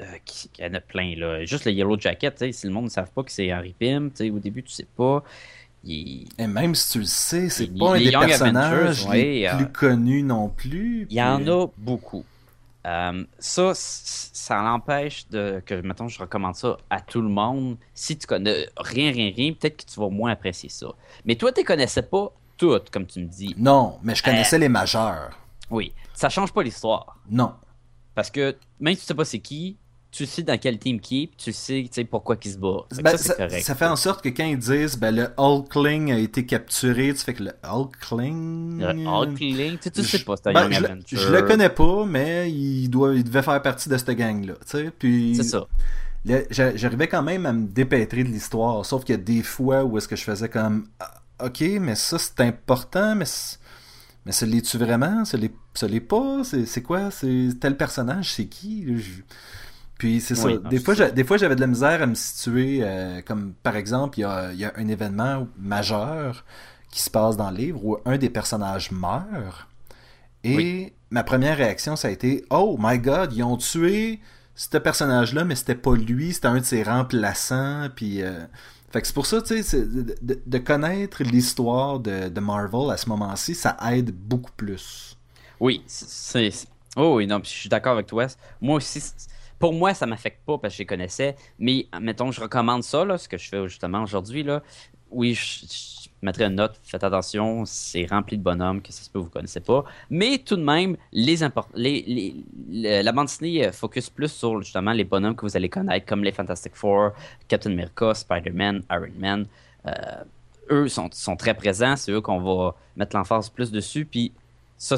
euh, 0.00 0.04
il 0.58 0.64
y 0.64 0.68
en 0.68 0.74
a 0.74 0.80
plein, 0.80 1.16
là. 1.16 1.44
Juste 1.44 1.64
le 1.64 1.72
Yellow 1.72 1.98
Jacket, 1.98 2.52
si 2.52 2.66
le 2.66 2.72
monde 2.72 2.84
ne 2.84 2.90
savent 2.90 3.10
pas 3.10 3.24
que 3.24 3.32
c'est 3.32 3.52
Henry 3.52 3.74
Pym, 3.76 4.10
au 4.20 4.38
début, 4.38 4.62
tu 4.62 4.70
sais 4.70 4.86
pas. 4.96 5.24
Et 5.86 6.26
même 6.38 6.74
si 6.74 6.92
tu 6.92 6.98
le 7.00 7.04
sais, 7.04 7.48
c'est 7.48 7.66
pas 7.66 7.96
un 7.96 7.98
des 7.98 8.10
personnages 8.10 9.08
les 9.08 9.50
plus 9.56 9.68
connus 9.68 10.22
non 10.22 10.48
plus. 10.48 11.06
Il 11.10 11.16
y 11.16 11.22
en 11.22 11.46
a 11.48 11.66
beaucoup. 11.76 12.24
Euh, 12.88 13.24
ça, 13.38 13.72
ça 13.74 14.62
l'empêche 14.62 15.28
de 15.28 15.62
que, 15.64 15.74
mettons, 15.82 16.08
je 16.08 16.18
recommande 16.18 16.54
ça 16.54 16.78
à 16.88 17.00
tout 17.00 17.20
le 17.20 17.28
monde. 17.28 17.76
Si 17.92 18.16
tu 18.16 18.26
connais 18.26 18.66
rien, 18.78 19.12
rien, 19.12 19.32
rien, 19.34 19.52
peut-être 19.52 19.84
que 19.84 19.92
tu 19.92 20.00
vas 20.00 20.08
moins 20.08 20.30
apprécier 20.30 20.68
ça. 20.68 20.88
Mais 21.24 21.34
toi, 21.34 21.52
tu 21.52 21.64
connaissais 21.64 22.02
pas 22.02 22.32
toutes, 22.56 22.90
comme 22.90 23.06
tu 23.06 23.20
me 23.20 23.26
dis. 23.26 23.54
Non, 23.58 23.98
mais 24.02 24.14
je 24.14 24.22
connaissais 24.22 24.56
euh, 24.56 24.60
les 24.60 24.68
majeurs. 24.68 25.38
Oui. 25.70 25.92
Ça 26.14 26.28
change 26.28 26.52
pas 26.52 26.62
l'histoire. 26.62 27.18
Non. 27.28 27.54
Parce 28.14 28.30
que 28.30 28.56
même 28.80 28.94
si 28.94 29.00
tu 29.00 29.06
sais 29.06 29.14
pas 29.14 29.24
c'est 29.24 29.38
qui, 29.38 29.76
tu 30.24 30.26
sais 30.26 30.42
dans 30.42 30.58
quel 30.58 30.78
team 30.78 31.00
qui 31.00 31.22
est, 31.22 31.26
puis 31.26 31.36
tu 31.36 31.52
sais 31.52 32.04
pourquoi 32.04 32.36
il 32.44 32.50
se 32.50 32.58
bat. 32.58 32.86
Ben, 33.02 33.16
ça, 33.16 33.48
ça, 33.48 33.74
fait 33.74 33.86
en 33.86 33.96
sorte 33.96 34.22
que 34.22 34.28
quand 34.28 34.44
ils 34.44 34.58
disent 34.58 34.96
ben, 34.96 35.14
le 35.14 35.28
Hulkling 35.36 36.12
a 36.12 36.18
été 36.18 36.44
capturé, 36.44 37.14
tu 37.14 37.20
fais 37.20 37.34
que 37.34 37.44
le 37.44 37.52
Hulkling? 37.62 38.80
Le 38.80 39.06
Hulkling, 39.06 39.78
tu, 39.78 40.02
sais 40.02 40.18
pas, 40.20 40.34
c'est 40.36 40.52
ben, 40.52 40.70
je, 40.72 41.16
je, 41.16 41.32
le 41.32 41.42
connais 41.42 41.68
pas, 41.68 42.04
mais 42.04 42.50
il, 42.50 42.88
doit, 42.88 43.14
il 43.14 43.22
devait 43.22 43.42
faire 43.42 43.62
partie 43.62 43.88
de 43.88 43.96
cette 43.96 44.10
gang-là. 44.10 44.54
C'est 44.66 45.42
ça. 45.44 45.66
J'arrivais 46.50 47.08
quand 47.08 47.22
même 47.22 47.46
à 47.46 47.52
me 47.52 47.66
dépêtrer 47.66 48.24
de 48.24 48.28
l'histoire, 48.28 48.84
sauf 48.84 49.04
qu'il 49.04 49.14
y 49.14 49.18
a 49.18 49.22
des 49.22 49.42
fois 49.42 49.84
où 49.84 49.98
est-ce 49.98 50.08
que 50.08 50.16
je 50.16 50.24
faisais 50.24 50.48
comme 50.48 50.86
ah, 50.98 51.22
Ok, 51.44 51.62
mais 51.80 51.94
ça 51.94 52.18
c'est 52.18 52.40
important, 52.40 53.14
mais. 53.14 53.26
Mais 54.26 54.32
ça 54.32 54.44
l'est-tu 54.44 54.76
vraiment? 54.76 55.24
Ça 55.24 55.38
l'est 55.38 56.00
pas? 56.00 56.42
C'est 56.44 56.82
quoi? 56.82 57.10
C'est 57.10 57.50
tel 57.60 57.76
personnage? 57.76 58.34
C'est 58.34 58.46
qui? 58.46 58.84
Puis 59.98 60.20
c'est 60.20 60.36
ça. 60.36 60.48
des, 60.56 60.78
fois, 60.78 60.94
des 61.10 61.24
fois, 61.24 61.36
j'avais 61.36 61.56
de 61.56 61.60
la 61.60 61.66
misère 61.66 62.00
à 62.00 62.06
me 62.06 62.14
situer, 62.14 62.78
euh, 62.82 63.20
comme 63.20 63.52
par 63.64 63.74
exemple, 63.74 64.18
il 64.18 64.22
y 64.22 64.24
a, 64.64 64.72
un 64.76 64.88
événement 64.88 65.48
majeur 65.58 66.44
qui 66.90 67.02
se 67.02 67.10
passe 67.10 67.36
dans 67.36 67.50
le 67.50 67.56
livre 67.56 67.84
où 67.84 67.98
un 68.04 68.16
des 68.16 68.30
personnages 68.30 68.92
meurt. 68.92 69.66
Et 70.44 70.94
ma 71.10 71.24
première 71.24 71.56
réaction, 71.56 71.96
ça 71.96 72.08
a 72.08 72.10
été 72.12 72.44
Oh 72.50 72.76
my 72.78 72.98
god, 72.98 73.32
ils 73.32 73.42
ont 73.42 73.56
tué 73.56 74.20
ce 74.54 74.78
personnage-là, 74.78 75.44
mais 75.44 75.56
c'était 75.56 75.74
pas 75.74 75.94
lui, 75.96 76.32
c'était 76.32 76.46
un 76.46 76.58
de 76.58 76.64
ses 76.64 76.82
remplaçants. 76.82 77.88
Puis. 77.94 78.22
Euh, 78.22 78.44
fait 78.90 79.02
que 79.02 79.06
c'est 79.06 79.14
pour 79.14 79.26
ça, 79.26 79.42
tu 79.42 79.62
sais, 79.62 79.84
de, 79.84 80.58
connaître 80.58 81.22
l'histoire 81.22 82.00
de, 82.00 82.30
de, 82.30 82.40
Marvel 82.40 82.90
à 82.90 82.96
ce 82.96 83.06
moment-ci, 83.10 83.54
ça 83.54 83.76
aide 83.90 84.12
beaucoup 84.12 84.52
plus. 84.56 85.14
Oui, 85.60 85.82
c'est. 85.86 86.50
Oh 86.96 87.16
oui, 87.16 87.26
non, 87.26 87.40
je 87.42 87.50
suis 87.50 87.68
d'accord 87.68 87.92
avec 87.92 88.06
toi. 88.06 88.26
Moi 88.62 88.76
aussi, 88.76 89.02
pour 89.58 89.72
moi, 89.72 89.94
ça 89.94 90.06
m'affecte 90.06 90.44
pas 90.44 90.58
parce 90.58 90.74
que 90.74 90.78
je 90.78 90.82
les 90.82 90.86
connaissais. 90.86 91.36
Mais 91.58 91.86
mettons, 92.00 92.30
je 92.30 92.40
recommande 92.40 92.82
ça, 92.82 93.04
là, 93.04 93.18
ce 93.18 93.28
que 93.28 93.38
je 93.38 93.48
fais 93.48 93.68
justement 93.68 94.02
aujourd'hui. 94.02 94.42
Là. 94.42 94.62
Oui, 95.10 95.36
mettrai 96.22 96.44
une 96.44 96.56
note, 96.56 96.78
faites 96.82 97.04
attention, 97.04 97.64
c'est 97.64 98.06
rempli 98.06 98.36
de 98.36 98.42
bonhommes 98.42 98.82
que 98.82 98.92
ça 98.92 99.02
se 99.02 99.10
peut 99.10 99.18
vous 99.18 99.30
connaissez 99.30 99.60
pas. 99.60 99.84
Mais 100.10 100.38
tout 100.38 100.56
de 100.56 100.62
même, 100.62 100.96
les, 101.12 101.36
les, 101.74 103.02
la 103.02 103.12
bande 103.12 103.26
dessinée 103.26 103.70
focus 103.72 104.10
plus 104.10 104.30
sur 104.30 104.60
justement 104.62 104.92
les 104.92 105.04
bonhommes 105.04 105.36
que 105.36 105.46
vous 105.46 105.56
allez 105.56 105.68
connaître, 105.68 106.06
comme 106.06 106.24
les 106.24 106.32
Fantastic 106.32 106.74
Four, 106.74 107.12
Captain 107.46 107.72
America, 107.72 108.14
Spider-Man, 108.14 108.82
Iron 108.90 109.12
Man. 109.18 109.46
Euh, 109.86 109.92
eux 110.70 110.88
sont, 110.88 111.08
sont, 111.12 111.36
très 111.36 111.54
présents, 111.54 111.96
c'est 111.96 112.12
eux 112.12 112.20
qu'on 112.20 112.40
va 112.40 112.74
mettre 112.96 113.16
l'emphase 113.16 113.48
plus 113.48 113.70
dessus, 113.70 114.04
puis 114.04 114.32
ça, 114.76 114.96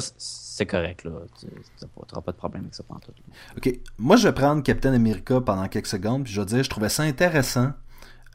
c'est 0.61 0.67
correct, 0.67 1.03
là. 1.05 1.11
Tu 1.39 1.47
n'auras 1.47 2.21
pas 2.21 2.31
de 2.31 2.37
problème 2.37 2.63
avec 2.63 2.75
ça 2.75 2.83
pendant 2.83 2.99
tout. 2.99 3.13
Ok, 3.57 3.79
moi 3.97 4.15
je 4.15 4.27
vais 4.27 4.33
prendre 4.33 4.61
Captain 4.61 4.93
America 4.93 5.41
pendant 5.41 5.67
quelques 5.67 5.87
secondes, 5.87 6.25
puis 6.25 6.33
je 6.33 6.39
vais 6.39 6.45
dire, 6.45 6.63
je 6.63 6.69
trouvais 6.69 6.89
ça 6.89 7.01
intéressant 7.01 7.71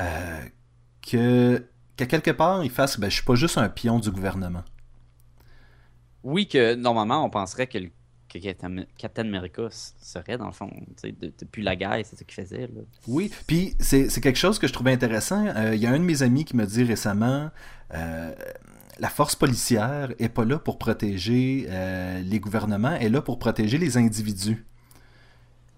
euh, 0.01 0.41
que 1.09 1.65
qu'à 1.97 2.07
quelque 2.07 2.33
part, 2.33 2.65
il 2.65 2.71
fasse 2.71 2.99
ben, 2.99 3.09
je 3.09 3.15
suis 3.15 3.25
pas 3.25 3.37
juste 3.37 3.59
un 3.59 3.69
pion 3.69 4.01
du 4.01 4.11
gouvernement. 4.11 4.65
Oui, 6.25 6.49
que 6.49 6.75
normalement, 6.75 7.25
on 7.25 7.31
penserait 7.31 7.69
que, 7.69 7.79
Captain 8.99 9.25
America 9.25 9.69
serait, 9.71 10.37
dans 10.37 10.47
le 10.47 10.53
fond, 10.53 10.69
depuis 11.05 11.63
la 11.63 11.77
guerre, 11.77 12.01
c'est 12.05 12.17
ce 12.17 12.25
qu'il 12.25 12.35
faisait. 12.35 12.69
Oui, 13.07 13.33
puis 13.47 13.77
c'est 13.79 14.09
quelque 14.21 14.37
chose 14.37 14.59
que 14.59 14.67
je 14.67 14.73
trouvais 14.73 14.93
intéressant. 14.93 15.47
Euh, 15.47 15.77
il 15.77 15.81
y 15.81 15.87
a 15.87 15.91
un 15.91 15.99
de 15.99 16.05
mes 16.05 16.23
amis 16.23 16.45
qui 16.45 16.57
me 16.57 16.67
dit 16.67 16.83
récemment 16.83 17.51
euh, 17.95 18.35
la 18.99 19.09
force 19.09 19.37
policière 19.37 20.13
est 20.19 20.29
pas 20.29 20.45
là 20.45 20.59
pour 20.59 20.79
protéger 20.79 21.67
euh, 21.69 22.21
les 22.21 22.41
gouvernements, 22.41 22.97
elle 22.99 23.07
est 23.07 23.11
là 23.11 23.23
pour 23.23 23.39
protéger 23.39 23.79
les 23.79 23.97
individus. 23.97 24.65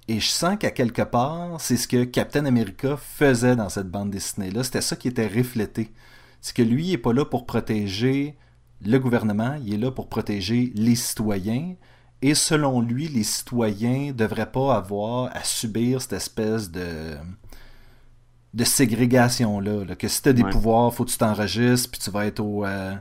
Et 0.07 0.21
je 0.21 0.29
sens 0.29 0.57
qu'à 0.59 0.71
quelque 0.71 1.03
part, 1.03 1.61
c'est 1.61 1.77
ce 1.77 1.87
que 1.87 2.05
Captain 2.05 2.47
America 2.47 2.97
faisait 2.97 3.57
dans 3.57 3.69
cette 3.69 3.91
bande 3.91 4.11
dessinée-là. 4.11 4.65
C'était 4.65 4.81
ça 4.81 4.97
qui 4.97 5.09
était 5.09 5.27
reflété. 5.27 5.93
C'est 6.41 6.57
que 6.57 6.63
lui, 6.63 6.87
il 6.87 6.91
n'est 6.93 6.99
pas 6.99 7.13
là 7.13 7.25
pour 7.25 7.45
protéger 7.45 8.37
le 8.81 8.99
gouvernement, 8.99 9.59
il 9.63 9.75
est 9.75 9.79
là 9.79 9.91
pour 9.91 10.09
protéger 10.09 10.73
les 10.75 10.95
citoyens. 10.95 11.75
Et 12.23 12.35
selon 12.35 12.81
lui, 12.81 13.09
les 13.09 13.25
citoyens 13.25 14.09
ne 14.09 14.13
devraient 14.13 14.51
pas 14.51 14.77
avoir 14.77 15.37
à 15.37 15.45
subir 15.45 16.01
cette 16.01 16.15
espèce 16.15 16.71
de 16.71 17.17
de 18.55 18.65
ségrégation-là. 18.65 19.95
que 19.95 20.09
si 20.09 20.23
tu 20.23 20.31
as 20.31 20.33
des 20.33 20.43
pouvoirs, 20.43 20.93
faut 20.93 21.05
que 21.05 21.11
tu 21.11 21.19
t'enregistres, 21.19 21.91
puis 21.91 22.01
tu 22.01 22.11
vas 22.11 22.27
être 22.27 22.41
au... 22.41 22.65
Euh, 22.65 22.97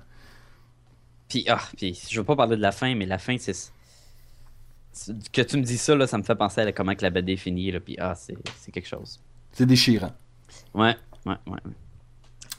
puis, 1.27 1.45
ah, 1.49 1.61
puis, 1.75 1.99
je 2.09 2.19
veux 2.19 2.25
pas 2.25 2.35
parler 2.35 2.55
de 2.55 2.61
la 2.61 2.71
fin, 2.71 2.95
mais 2.95 3.05
la 3.05 3.17
fin, 3.17 3.37
c'est 3.37 3.53
que 5.31 5.41
tu 5.41 5.57
me 5.57 5.61
dis 5.61 5.77
ça, 5.77 5.95
là, 5.95 6.07
ça 6.07 6.17
me 6.17 6.23
fait 6.23 6.35
penser 6.35 6.61
à 6.61 6.71
comment 6.71 6.95
que 6.95 7.03
la 7.03 7.09
BD 7.09 7.37
finit, 7.37 7.71
là, 7.71 7.79
puis 7.79 7.95
ah, 7.99 8.15
c'est 8.15 8.71
quelque 8.71 8.87
chose. 8.87 9.19
C'est 9.51 9.65
déchirant. 9.65 10.13
Ouais, 10.73 10.95
ouais, 11.25 11.35
ouais. 11.47 11.59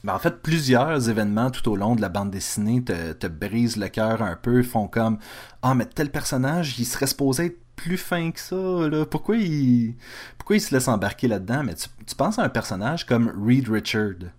Ben, 0.03 0.13
en 0.13 0.19
fait, 0.19 0.41
plusieurs 0.41 1.09
événements 1.09 1.51
tout 1.51 1.69
au 1.69 1.75
long 1.75 1.95
de 1.95 2.01
la 2.01 2.07
bande 2.09 2.31
dessinée 2.31 2.81
te, 2.81 3.11
te 3.11 3.27
brisent 3.27 3.75
le 3.75 3.89
cœur 3.89 4.21
un 4.21 4.35
peu, 4.35 4.63
font 4.63 4.87
comme 4.87 5.17
Ah, 5.61 5.75
mais 5.75 5.85
tel 5.85 6.09
personnage, 6.09 6.79
il 6.79 6.85
serait 6.85 7.07
supposé 7.07 7.47
être 7.47 7.59
plus 7.75 7.97
fin 7.97 8.31
que 8.31 8.39
ça, 8.39 8.55
là. 8.55 9.05
Pourquoi 9.05 9.37
il, 9.37 9.95
pourquoi 10.37 10.55
il 10.55 10.61
se 10.61 10.73
laisse 10.73 10.87
embarquer 10.87 11.27
là-dedans? 11.27 11.63
Mais 11.63 11.75
tu, 11.75 11.87
tu, 12.05 12.15
penses 12.15 12.39
à 12.39 12.43
un 12.43 12.49
personnage 12.49 13.05
comme 13.05 13.31
Reed 13.45 13.67
Richard. 13.67 14.31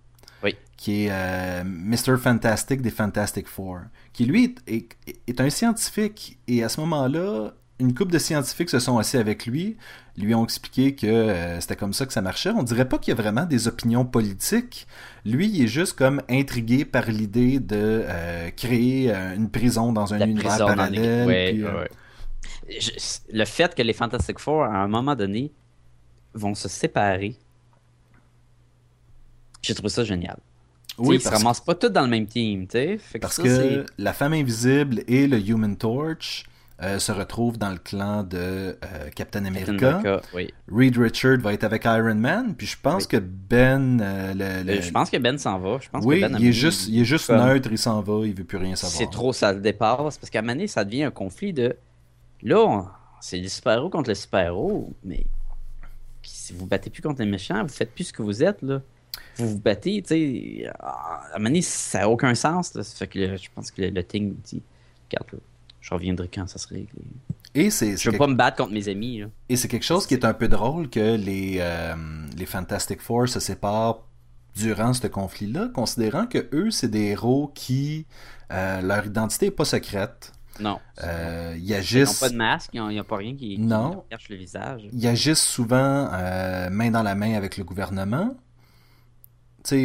Qui 0.81 1.05
est 1.05 1.09
euh, 1.11 1.63
Mr. 1.63 2.17
Fantastic 2.17 2.81
des 2.81 2.89
Fantastic 2.89 3.47
Four. 3.47 3.81
Qui, 4.13 4.25
lui, 4.25 4.55
est, 4.65 4.97
est 5.27 5.39
un 5.39 5.49
scientifique. 5.51 6.39
Et 6.47 6.63
à 6.63 6.69
ce 6.69 6.81
moment-là, 6.81 7.53
une 7.81 7.93
couple 7.93 8.13
de 8.13 8.17
scientifiques 8.19 8.69
se 8.69 8.79
sont 8.79 8.97
assis 8.97 9.17
avec 9.17 9.45
lui, 9.45 9.77
lui 10.17 10.35
ont 10.35 10.43
expliqué 10.43 10.93
que 10.95 11.07
euh, 11.07 11.59
c'était 11.59 11.75
comme 11.75 11.93
ça 11.93 12.05
que 12.05 12.13
ça 12.13 12.21
marchait. 12.21 12.51
On 12.51 12.63
dirait 12.63 12.87
pas 12.87 12.97
qu'il 12.99 13.13
y 13.13 13.17
a 13.17 13.21
vraiment 13.21 13.45
des 13.45 13.67
opinions 13.67 14.05
politiques. 14.05 14.87
Lui, 15.25 15.49
il 15.49 15.63
est 15.63 15.67
juste 15.67 15.93
comme 15.93 16.21
intrigué 16.29 16.85
par 16.85 17.05
l'idée 17.09 17.59
de 17.59 18.03
euh, 18.05 18.49
créer 18.51 19.13
euh, 19.13 19.35
une 19.35 19.49
prison 19.49 19.91
dans 19.93 20.13
un 20.13 20.19
univers 20.19 20.57
parallèle. 20.59 21.89
le 23.33 23.45
fait 23.45 23.75
que 23.75 23.81
les 23.81 23.93
Fantastic 23.93 24.39
Four, 24.39 24.63
à 24.63 24.77
un 24.77 24.87
moment 24.87 25.15
donné, 25.15 25.51
vont 26.33 26.55
se 26.55 26.69
séparer, 26.69 27.35
j'ai 29.61 29.73
trouvé 29.73 29.89
ça 29.89 30.03
génial. 30.03 30.37
Oui, 31.01 31.15
ils 31.15 31.21
se 31.21 31.29
ramassent 31.29 31.61
pas 31.61 31.75
tous 31.75 31.89
dans 31.89 32.01
le 32.01 32.07
même 32.07 32.27
team, 32.27 32.67
Parce 33.19 33.37
que 33.37 33.85
la 33.97 34.13
femme 34.13 34.33
invisible 34.33 35.03
et 35.07 35.27
le 35.27 35.39
Human 35.39 35.75
Torch 35.75 36.45
euh, 36.83 36.97
se 36.97 37.11
retrouve 37.11 37.59
dans 37.59 37.69
le 37.69 37.77
clan 37.77 38.23
de 38.23 38.37
euh, 38.37 38.75
Captain 39.15 39.45
America. 39.45 40.01
Reed 40.71 40.97
Richard 40.97 41.37
va 41.37 41.53
être 41.53 41.63
avec 41.63 41.85
Iron 41.85 42.15
Man, 42.15 42.55
puis 42.55 42.65
je 42.65 42.77
pense 42.81 43.05
que 43.05 43.17
Ben... 43.17 44.01
Euh, 44.01 44.81
je 44.81 44.91
pense 44.91 45.11
que 45.11 45.17
Ben 45.17 45.37
s'en 45.37 45.59
va. 45.59 45.77
Je 45.79 45.89
pense 45.89 46.03
oui, 46.03 46.21
que 46.21 46.27
ben 46.27 46.37
il, 46.39 46.47
est 46.47 46.53
juste, 46.53 46.87
il 46.87 47.01
est 47.01 47.05
juste 47.05 47.29
neutre, 47.29 47.69
il 47.71 47.77
s'en 47.77 48.01
va, 48.01 48.25
il 48.25 48.33
veut 48.33 48.45
plus 48.45 48.57
rien 48.57 48.75
savoir. 48.75 48.97
C'est 48.97 49.11
trop, 49.11 49.31
ça 49.31 49.53
le 49.53 49.59
dépasse, 49.61 50.17
parce 50.17 50.31
qu'à 50.31 50.39
un 50.39 50.41
moment 50.41 50.53
donné, 50.53 50.67
ça 50.67 50.83
devient 50.83 51.03
un 51.03 51.11
conflit 51.11 51.53
de... 51.53 51.75
Là, 52.41 52.85
c'est 53.19 53.37
les 53.37 53.49
super-héros 53.49 53.91
contre 53.91 54.09
les 54.09 54.15
super-héros, 54.15 54.91
mais 55.03 55.23
si 56.23 56.53
vous 56.53 56.65
battez 56.65 56.89
plus 56.89 57.03
contre 57.03 57.21
les 57.21 57.29
méchants, 57.29 57.61
vous 57.61 57.69
faites 57.69 57.93
plus 57.93 58.05
ce 58.05 58.13
que 58.13 58.23
vous 58.23 58.43
êtes, 58.43 58.63
là. 58.63 58.81
Vous 59.37 59.49
vous 59.49 59.59
battez, 59.59 60.01
tu 60.01 60.07
sais... 60.09 60.71
À 60.79 61.35
un 61.35 61.37
moment 61.37 61.49
donné, 61.49 61.61
ça 61.61 61.99
n'a 61.99 62.09
aucun 62.09 62.35
sens, 62.35 62.73
là. 62.73 62.83
Ça 62.83 62.95
fait 62.97 63.07
que 63.07 63.37
je 63.37 63.49
pense 63.53 63.71
que 63.71 63.81
le, 63.81 63.89
le 63.89 64.03
Ting 64.03 64.35
dit... 64.43 64.61
Regarde, 65.09 65.33
là 65.33 65.39
je 65.81 65.93
reviendrai 65.93 66.29
quand 66.33 66.47
ça 66.47 66.59
sera 66.59 66.75
réglé. 66.75 66.89
Et 67.53 67.69
c'est, 67.69 67.97
je 67.97 68.09
veux 68.09 68.17
pas 68.17 68.27
me 68.27 68.35
battre 68.35 68.57
contre 68.57 68.71
mes 68.71 68.87
amis. 68.87 69.23
Et 69.49 69.57
c'est 69.57 69.67
quelque 69.67 69.83
chose 69.83 70.07
qui 70.07 70.13
est 70.13 70.23
un 70.23 70.33
peu 70.33 70.47
drôle 70.47 70.89
que 70.89 71.17
les, 71.17 71.57
euh, 71.59 71.95
les 72.37 72.45
Fantastic 72.45 73.01
Four 73.01 73.27
se 73.27 73.41
séparent 73.41 74.03
durant 74.55 74.93
ce 74.93 75.07
conflit-là, 75.07 75.69
considérant 75.73 76.27
que 76.27 76.47
eux, 76.53 76.71
c'est 76.71 76.89
des 76.89 77.07
héros 77.07 77.51
qui. 77.53 78.05
Euh, 78.51 78.81
leur 78.81 79.05
identité 79.05 79.47
n'est 79.47 79.51
pas 79.51 79.65
secrète. 79.65 80.31
Non. 80.59 80.79
Euh, 81.03 81.57
ils 81.59 81.73
agissent. 81.73 82.21
Ils 82.21 82.23
n'ont 82.23 82.27
pas 82.27 82.29
de 82.29 82.37
masque, 82.37 82.69
il 82.73 82.87
n'y 82.87 82.99
a, 82.99 83.03
pas 83.03 83.17
rien 83.17 83.35
qui, 83.35 83.57
non. 83.57 84.03
cache 84.09 84.29
le 84.29 84.35
visage. 84.35 84.87
Ils 84.93 85.07
agissent 85.07 85.41
souvent 85.41 86.09
main 86.69 86.91
dans 86.91 87.03
la 87.03 87.15
main 87.15 87.33
avec 87.33 87.57
le 87.57 87.63
gouvernement 87.63 88.35
ils 88.35 88.50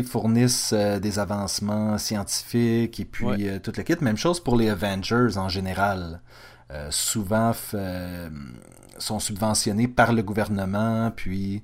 fournissent 0.05 0.73
euh, 0.73 0.99
des 0.99 1.19
avancements 1.19 1.99
scientifiques 1.99 3.01
et 3.01 3.05
puis 3.05 3.49
euh, 3.49 3.59
toute 3.59 3.77
la 3.77 3.85
kit. 3.85 3.95
Même 4.01 4.17
chose 4.17 4.41
pour 4.41 4.57
les 4.57 4.69
Avengers 4.69 5.37
en 5.37 5.49
général. 5.49 6.21
Euh, 6.73 6.89
souvent 6.91 7.53
sont 8.99 9.21
subventionnés 9.21 9.89
par 9.89 10.13
le 10.13 10.23
gouvernement. 10.23 11.13
Puis 11.15 11.63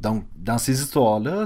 donc 0.00 0.24
dans 0.36 0.58
ces 0.58 0.82
histoires-là, 0.82 1.44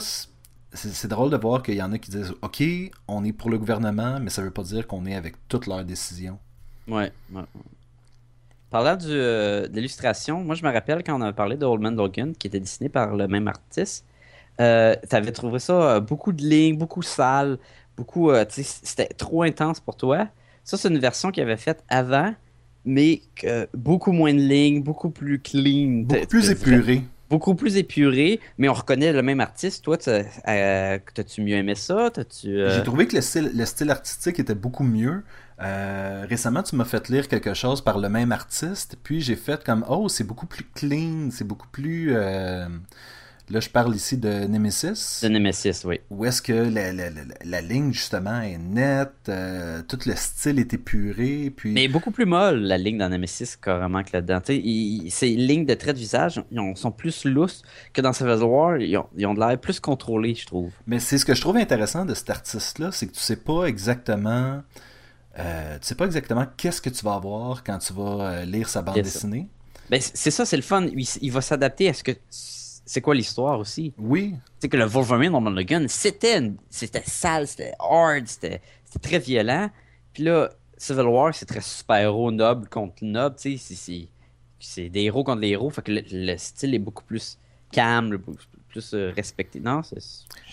c'est 0.72 1.08
drôle 1.08 1.30
de 1.30 1.36
voir 1.36 1.62
qu'il 1.62 1.74
y 1.74 1.82
en 1.82 1.92
a 1.92 1.98
qui 1.98 2.10
disent 2.10 2.34
OK, 2.42 2.62
on 3.08 3.24
est 3.24 3.32
pour 3.32 3.50
le 3.50 3.58
gouvernement, 3.58 4.20
mais 4.20 4.30
ça 4.30 4.42
veut 4.42 4.50
pas 4.50 4.62
dire 4.62 4.86
qu'on 4.86 5.06
est 5.06 5.14
avec 5.14 5.36
toutes 5.48 5.66
leurs 5.66 5.84
décisions. 5.84 6.38
Ouais. 6.86 7.12
Parlant 8.70 8.96
du, 8.96 9.08
de 9.08 9.70
l'illustration, 9.74 10.44
moi 10.44 10.54
je 10.54 10.64
me 10.64 10.70
rappelle 10.70 11.02
quand 11.02 11.18
on 11.18 11.22
a 11.22 11.32
parlé 11.32 11.56
de 11.56 11.64
Old 11.66 11.82
Man 11.82 11.96
Logan, 11.96 12.34
qui 12.34 12.46
était 12.46 12.60
dessiné 12.60 12.88
par 12.88 13.16
le 13.16 13.28
même 13.28 13.48
artiste. 13.48 14.04
Euh, 14.60 14.94
tu 15.08 15.14
avais 15.14 15.32
trouvé 15.32 15.58
ça 15.58 15.72
euh, 15.72 16.00
beaucoup 16.00 16.32
de 16.32 16.42
lignes, 16.42 16.76
beaucoup 16.76 17.02
sale, 17.02 17.58
beaucoup. 17.96 18.30
Euh, 18.30 18.44
c'était 18.48 19.06
trop 19.06 19.42
intense 19.42 19.80
pour 19.80 19.96
toi. 19.96 20.28
Ça, 20.64 20.76
c'est 20.76 20.88
une 20.88 20.98
version 20.98 21.30
qu'il 21.30 21.42
avait 21.42 21.56
faite 21.56 21.84
avant, 21.88 22.34
mais 22.84 23.22
beaucoup 23.74 24.12
moins 24.12 24.34
de 24.34 24.40
lignes, 24.40 24.82
beaucoup 24.82 25.10
plus 25.10 25.40
clean. 25.40 26.02
Beaucoup 26.04 26.26
plus 26.26 26.50
épuré. 26.50 27.02
Beaucoup 27.30 27.54
plus 27.54 27.76
épuré, 27.76 28.40
mais 28.56 28.70
on 28.70 28.72
reconnaît 28.72 29.12
le 29.12 29.22
même 29.22 29.40
artiste. 29.40 29.84
Toi, 29.84 29.98
t'as-tu 29.98 31.42
mieux 31.42 31.56
aimé 31.56 31.74
ça? 31.74 32.10
J'ai 32.42 32.82
trouvé 32.82 33.06
que 33.06 33.16
le 33.16 33.22
style, 33.22 33.50
le 33.54 33.64
style, 33.66 33.90
artistique 33.90 34.40
était 34.40 34.54
beaucoup 34.54 34.84
mieux. 34.84 35.22
récemment, 35.58 36.62
tu 36.62 36.76
m'as 36.76 36.84
fait 36.84 37.08
lire 37.08 37.28
quelque 37.28 37.54
chose 37.54 37.82
par 37.82 37.98
le 37.98 38.08
même 38.08 38.32
artiste, 38.32 38.96
puis 39.02 39.20
j'ai 39.20 39.36
fait 39.36 39.62
comme 39.62 39.84
Oh, 39.88 40.08
c'est 40.08 40.24
beaucoup 40.24 40.46
plus 40.46 40.64
clean, 40.74 41.28
c'est 41.30 41.46
beaucoup 41.46 41.68
plus. 41.68 42.14
Là, 43.50 43.60
je 43.60 43.70
parle 43.70 43.96
ici 43.96 44.18
de 44.18 44.46
Nemesis. 44.46 45.20
De 45.22 45.28
Nemesis, 45.28 45.82
oui. 45.86 46.00
Où 46.10 46.26
est-ce 46.26 46.42
que 46.42 46.52
la, 46.52 47.60
ligne, 47.62 47.92
justement, 47.94 48.42
est 48.42 48.58
nette, 48.58 49.12
euh, 49.30 49.80
tout 49.88 49.98
le 50.04 50.14
style 50.16 50.58
est 50.58 50.74
épuré. 50.74 51.50
Puis... 51.56 51.72
Mais 51.72 51.88
beaucoup 51.88 52.10
plus 52.10 52.26
molle, 52.26 52.60
la 52.60 52.76
ligne 52.76 52.98
dans 52.98 53.08
Nemesis, 53.08 53.56
carrément, 53.56 54.02
que 54.02 54.10
là-dedans. 54.12 54.40
ces 54.44 55.28
lignes 55.28 55.64
de 55.64 55.74
trait 55.74 55.94
de 55.94 55.98
visage 55.98 56.42
ils 56.50 56.76
sont 56.76 56.90
plus 56.90 57.24
lousses 57.24 57.62
que 57.94 58.02
dans 58.02 58.12
Civil 58.12 58.42
War. 58.42 58.76
Ils 58.76 58.98
ont, 58.98 59.06
ils 59.16 59.26
ont 59.26 59.32
de 59.32 59.40
l'air 59.40 59.58
plus 59.58 59.80
contrôlés, 59.80 60.34
je 60.34 60.46
trouve. 60.46 60.70
Mais 60.86 60.98
c'est 60.98 61.16
ce 61.16 61.24
que 61.24 61.34
je 61.34 61.40
trouve 61.40 61.56
intéressant 61.56 62.04
de 62.04 62.12
cet 62.12 62.28
artiste-là, 62.28 62.90
c'est 62.92 63.06
que 63.06 63.12
tu 63.12 63.20
sais 63.20 63.36
pas 63.36 63.64
exactement... 63.64 64.62
Euh, 65.38 65.78
tu 65.78 65.86
sais 65.86 65.94
pas 65.94 66.04
exactement 66.04 66.46
qu'est-ce 66.56 66.82
que 66.82 66.90
tu 66.90 67.04
vas 67.04 67.14
avoir 67.14 67.62
quand 67.62 67.78
tu 67.78 67.92
vas 67.92 68.02
euh, 68.20 68.44
lire 68.44 68.68
sa 68.68 68.82
bande 68.82 68.96
dessinée. 68.96 69.48
Ben, 69.88 70.00
c'est 70.00 70.32
ça, 70.32 70.44
c'est 70.44 70.56
le 70.56 70.62
fun. 70.62 70.86
il 70.92 71.32
va 71.32 71.40
s'adapter 71.40 71.88
à 71.88 71.94
ce 71.94 72.02
que 72.02 72.12
c'est 72.88 73.02
quoi 73.02 73.14
l'histoire 73.14 73.60
aussi? 73.60 73.92
Oui. 73.98 74.34
Sais 74.58 74.68
que 74.70 74.76
le 74.78 74.86
Wolverine 74.86 75.32
dans 75.32 75.40
Logan, 75.40 75.86
c'était 75.88 76.50
c'était 76.70 77.02
sale, 77.06 77.46
c'était 77.46 77.74
hard, 77.78 78.26
c'était 78.26 78.62
très 79.02 79.18
violent. 79.18 79.68
Puis 80.14 80.22
là, 80.22 80.48
Civil 80.78 81.04
War, 81.04 81.34
c'est 81.34 81.44
très 81.44 81.60
super-héros 81.60 82.30
noble 82.30 82.66
contre 82.68 83.04
noble, 83.04 83.36
tu 83.36 83.58
sais, 83.58 84.08
c'est 84.58 84.88
des 84.88 85.02
héros 85.02 85.22
contre 85.22 85.42
les 85.42 85.50
héros, 85.50 85.68
fait 85.68 85.82
que 85.82 85.92
le, 85.92 86.36
style 86.38 86.74
est 86.74 86.78
beaucoup 86.78 87.04
plus 87.04 87.38
calme, 87.70 88.18
plus 88.68 88.94
euh, 88.94 89.12
respecté. 89.14 89.60
Non, 89.60 89.82
c'est. 89.82 89.98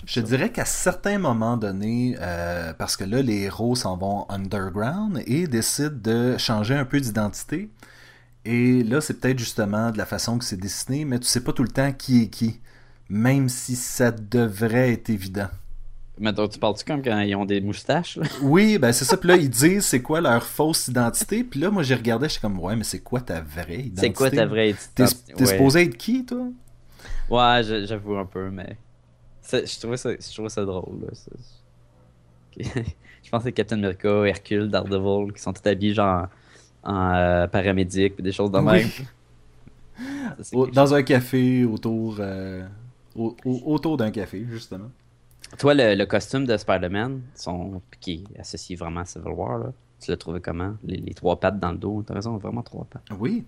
Je 0.06 0.20
dirais 0.20 0.52
qu'à 0.52 0.66
certains 0.66 1.18
moments 1.18 1.56
donnés, 1.56 2.18
euh, 2.20 2.74
parce 2.74 2.98
que 2.98 3.06
là, 3.06 3.22
les 3.22 3.44
héros 3.44 3.76
s'en 3.76 3.96
vont 3.96 4.26
underground 4.30 5.24
et 5.26 5.48
décident 5.48 5.98
de 6.04 6.38
changer 6.38 6.76
un 6.76 6.86
peu 6.86 7.00
d'identité. 7.00 7.70
Et 8.46 8.84
là, 8.84 9.02
c'est 9.02 9.20
peut-être 9.20 9.40
justement 9.40 9.92
de 9.92 9.98
la 9.98 10.06
façon 10.06 10.38
que 10.38 10.46
c'est 10.46 10.58
dessiné, 10.60 11.04
mais 11.04 11.20
tu 11.20 11.26
sais 11.26 11.44
pas 11.44 11.52
tout 11.52 11.64
le 11.64 11.70
temps 11.70 11.92
qui 11.92 12.24
est 12.24 12.28
qui, 12.28 12.62
même 13.10 13.50
si 13.50 13.76
ça 13.76 14.12
devrait 14.12 14.94
être 14.94 15.10
évident. 15.10 15.50
Mais 16.20 16.32
donc, 16.32 16.52
tu 16.52 16.60
parles-tu 16.60 16.86
comme 16.86 17.02
quand 17.02 17.20
ils 17.20 17.36
ont 17.36 17.46
des 17.46 17.60
moustaches? 17.60 18.18
Là? 18.18 18.26
Oui, 18.42 18.78
ben 18.78 18.94
c'est 18.94 19.04
ça. 19.04 19.18
Puis 19.18 19.28
là, 19.28 19.36
ils 19.36 19.50
disent 19.50 19.86
c'est 19.86 20.02
quoi 20.02 20.22
leur 20.22 20.44
fausse 20.44 20.88
identité. 20.88 21.44
Puis 21.44 21.60
là, 21.60 21.70
moi, 21.72 21.84
j'ai 21.84 21.96
regardé, 21.96 22.28
je 22.28 22.34
suis 22.34 22.42
comme, 22.42 22.58
ouais, 22.60 22.76
mais 22.76 22.86
c'est 22.86 23.00
quoi 23.00 23.20
ta 23.20 23.42
vraie 23.42 23.80
identité? 23.80 24.02
C'est 24.02 24.14
quoi 24.14 24.32
ta 24.32 24.46
vraie 24.46 24.70
identité? 24.70 25.04
T'es 25.36 25.44
ouais. 25.44 25.52
supposé 25.52 25.82
être 25.82 25.98
qui, 25.98 26.24
toi? 26.24 26.48
Ouais, 27.30 27.62
j'avoue 27.86 28.16
un 28.16 28.26
peu, 28.26 28.50
mais. 28.50 28.78
Je 29.52 29.80
trouvais, 29.80 29.98
ça, 29.98 30.12
je 30.12 30.34
trouvais 30.34 30.50
ça 30.50 30.64
drôle. 30.64 31.02
Là. 31.02 31.08
je 33.24 33.30
pense 33.30 33.42
que 33.42 33.50
c'est 33.50 33.52
Captain 33.52 33.78
America, 33.78 34.24
Hercule, 34.26 34.70
Daredevil, 34.70 35.34
qui 35.34 35.42
sont 35.42 35.52
tous 35.52 35.68
habillés 35.68 35.94
genre 35.94 36.28
en 36.86 37.14
euh, 37.14 37.48
paramédic, 37.48 38.22
des 38.22 38.32
choses 38.32 38.52
de 38.52 38.60
même. 38.60 38.88
Oui. 40.52 40.70
Dans 40.74 40.94
un 40.94 41.04
café, 41.04 41.64
autour, 41.64 42.18
euh, 42.20 42.68
au, 43.16 43.34
autour 43.46 43.96
d'un 43.96 44.12
café, 44.12 44.46
justement. 44.52 44.92
Toi, 45.58 45.74
le, 45.74 45.96
le 45.96 46.06
costume 46.06 46.46
de 46.46 46.58
Spider-Man, 46.58 47.22
qui 48.02 48.26
est 48.36 48.40
associé 48.42 48.76
vraiment 48.76 49.00
à 49.02 49.06
Civil 49.06 49.30
War, 49.30 49.58
là, 49.60 49.72
tu 50.02 50.12
l'as 50.12 50.18
trouvé 50.18 50.42
comment? 50.42 50.74
Les, 50.84 50.98
les, 50.98 51.14
trois 51.14 51.40
pattes 51.40 51.60
dans 51.60 51.72
le 51.72 51.78
dos, 51.78 52.04
t'as 52.06 52.16
raison, 52.16 52.38
vraiment 52.38 52.62
trois 52.62 52.86
pattes. 52.90 53.08
Oui, 53.18 53.46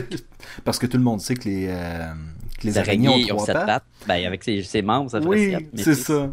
parce 0.64 0.78
que 0.78 0.86
tout 0.86 0.96
le 0.96 1.04
monde 1.04 1.20
sait 1.20 1.34
que 1.34 1.48
les, 1.48 1.68
euh, 1.68 2.12
que 2.58 2.64
les, 2.66 2.70
les 2.70 2.78
araignées, 2.78 3.08
araignées 3.08 3.32
ont, 3.32 3.36
trois 3.36 3.54
pattes. 3.54 3.84
Ben, 4.06 4.26
avec 4.26 4.42
ses, 4.42 4.62
ses 4.62 4.82
membres, 4.82 5.10
ça 5.10 5.20
ferait 5.20 5.56
Oui, 5.56 5.68
c'est 5.74 5.94
ça. 5.94 6.30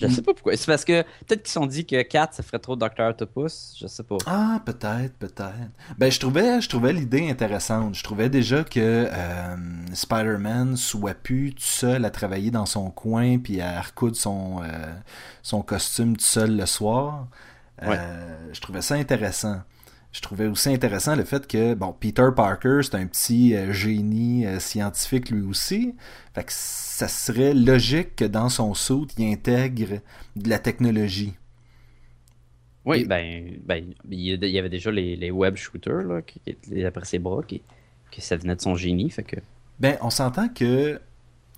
Je 0.00 0.06
sais 0.08 0.22
pas 0.22 0.32
pourquoi. 0.32 0.56
C'est 0.56 0.66
parce 0.66 0.84
que 0.84 1.02
peut-être 1.02 1.42
qu'ils 1.42 1.48
se 1.48 1.54
sont 1.54 1.66
dit 1.66 1.84
que 1.86 2.00
4, 2.02 2.34
ça 2.34 2.42
ferait 2.42 2.58
trop 2.58 2.76
Dr. 2.76 3.00
Octopus. 3.00 3.74
Je 3.80 3.86
sais 3.86 4.02
pas. 4.02 4.16
Ah, 4.26 4.60
peut-être, 4.64 5.14
peut-être. 5.18 5.52
Ben, 5.98 6.10
je 6.10 6.18
trouvais, 6.20 6.60
je 6.60 6.68
trouvais 6.68 6.92
l'idée 6.92 7.28
intéressante. 7.30 7.94
Je 7.94 8.02
trouvais 8.02 8.28
déjà 8.28 8.64
que 8.64 9.08
euh, 9.12 9.56
Spider-Man 9.92 10.76
soit 10.76 11.14
plus 11.14 11.54
tout 11.54 11.62
seul 11.62 12.04
à 12.04 12.10
travailler 12.10 12.50
dans 12.50 12.66
son 12.66 12.90
coin 12.90 13.38
puis 13.38 13.60
à 13.60 13.80
recoudre 13.80 14.16
son, 14.16 14.60
euh, 14.62 14.94
son 15.42 15.62
costume 15.62 16.16
tout 16.16 16.24
seul 16.24 16.56
le 16.56 16.66
soir. 16.66 17.26
Euh, 17.82 18.36
Je 18.52 18.60
trouvais 18.60 18.82
ça 18.82 18.94
intéressant. 18.94 19.60
Je 20.10 20.20
trouvais 20.20 20.46
aussi 20.46 20.70
intéressant 20.70 21.16
le 21.16 21.24
fait 21.24 21.46
que, 21.46 21.74
bon, 21.74 21.92
Peter 21.92 22.28
Parker, 22.34 22.80
c'est 22.82 22.94
un 22.94 23.06
petit 23.06 23.54
euh, 23.54 23.72
génie 23.72 24.46
euh, 24.46 24.58
scientifique 24.58 25.30
lui 25.30 25.42
aussi. 25.42 25.94
Fait 26.34 26.44
que 26.44 26.52
ça 26.52 27.08
serait 27.08 27.52
logique 27.54 28.16
que 28.16 28.24
dans 28.24 28.48
son 28.48 28.72
saut, 28.74 29.06
il 29.18 29.30
intègre 29.32 30.00
de 30.34 30.48
la 30.48 30.58
technologie. 30.58 31.34
Oui, 32.84 33.00
Et- 33.00 33.04
ben, 33.04 33.58
ben, 33.64 33.92
il 34.10 34.18
y 34.46 34.58
avait 34.58 34.70
déjà 34.70 34.90
les, 34.90 35.14
les 35.14 35.30
web 35.30 35.56
shooters, 35.56 36.04
là, 36.04 36.22
qui 36.22 36.40
qui 36.40 36.50
étaient 36.50 36.84
après 36.86 37.04
ses 37.04 37.18
bras, 37.18 37.42
qui, 37.42 37.62
que 38.10 38.20
ça 38.22 38.36
venait 38.36 38.56
de 38.56 38.60
son 38.62 38.76
génie. 38.76 39.10
Fait 39.10 39.24
que. 39.24 39.36
Ben, 39.78 39.98
on 40.00 40.10
s'entend 40.10 40.48
que 40.48 41.00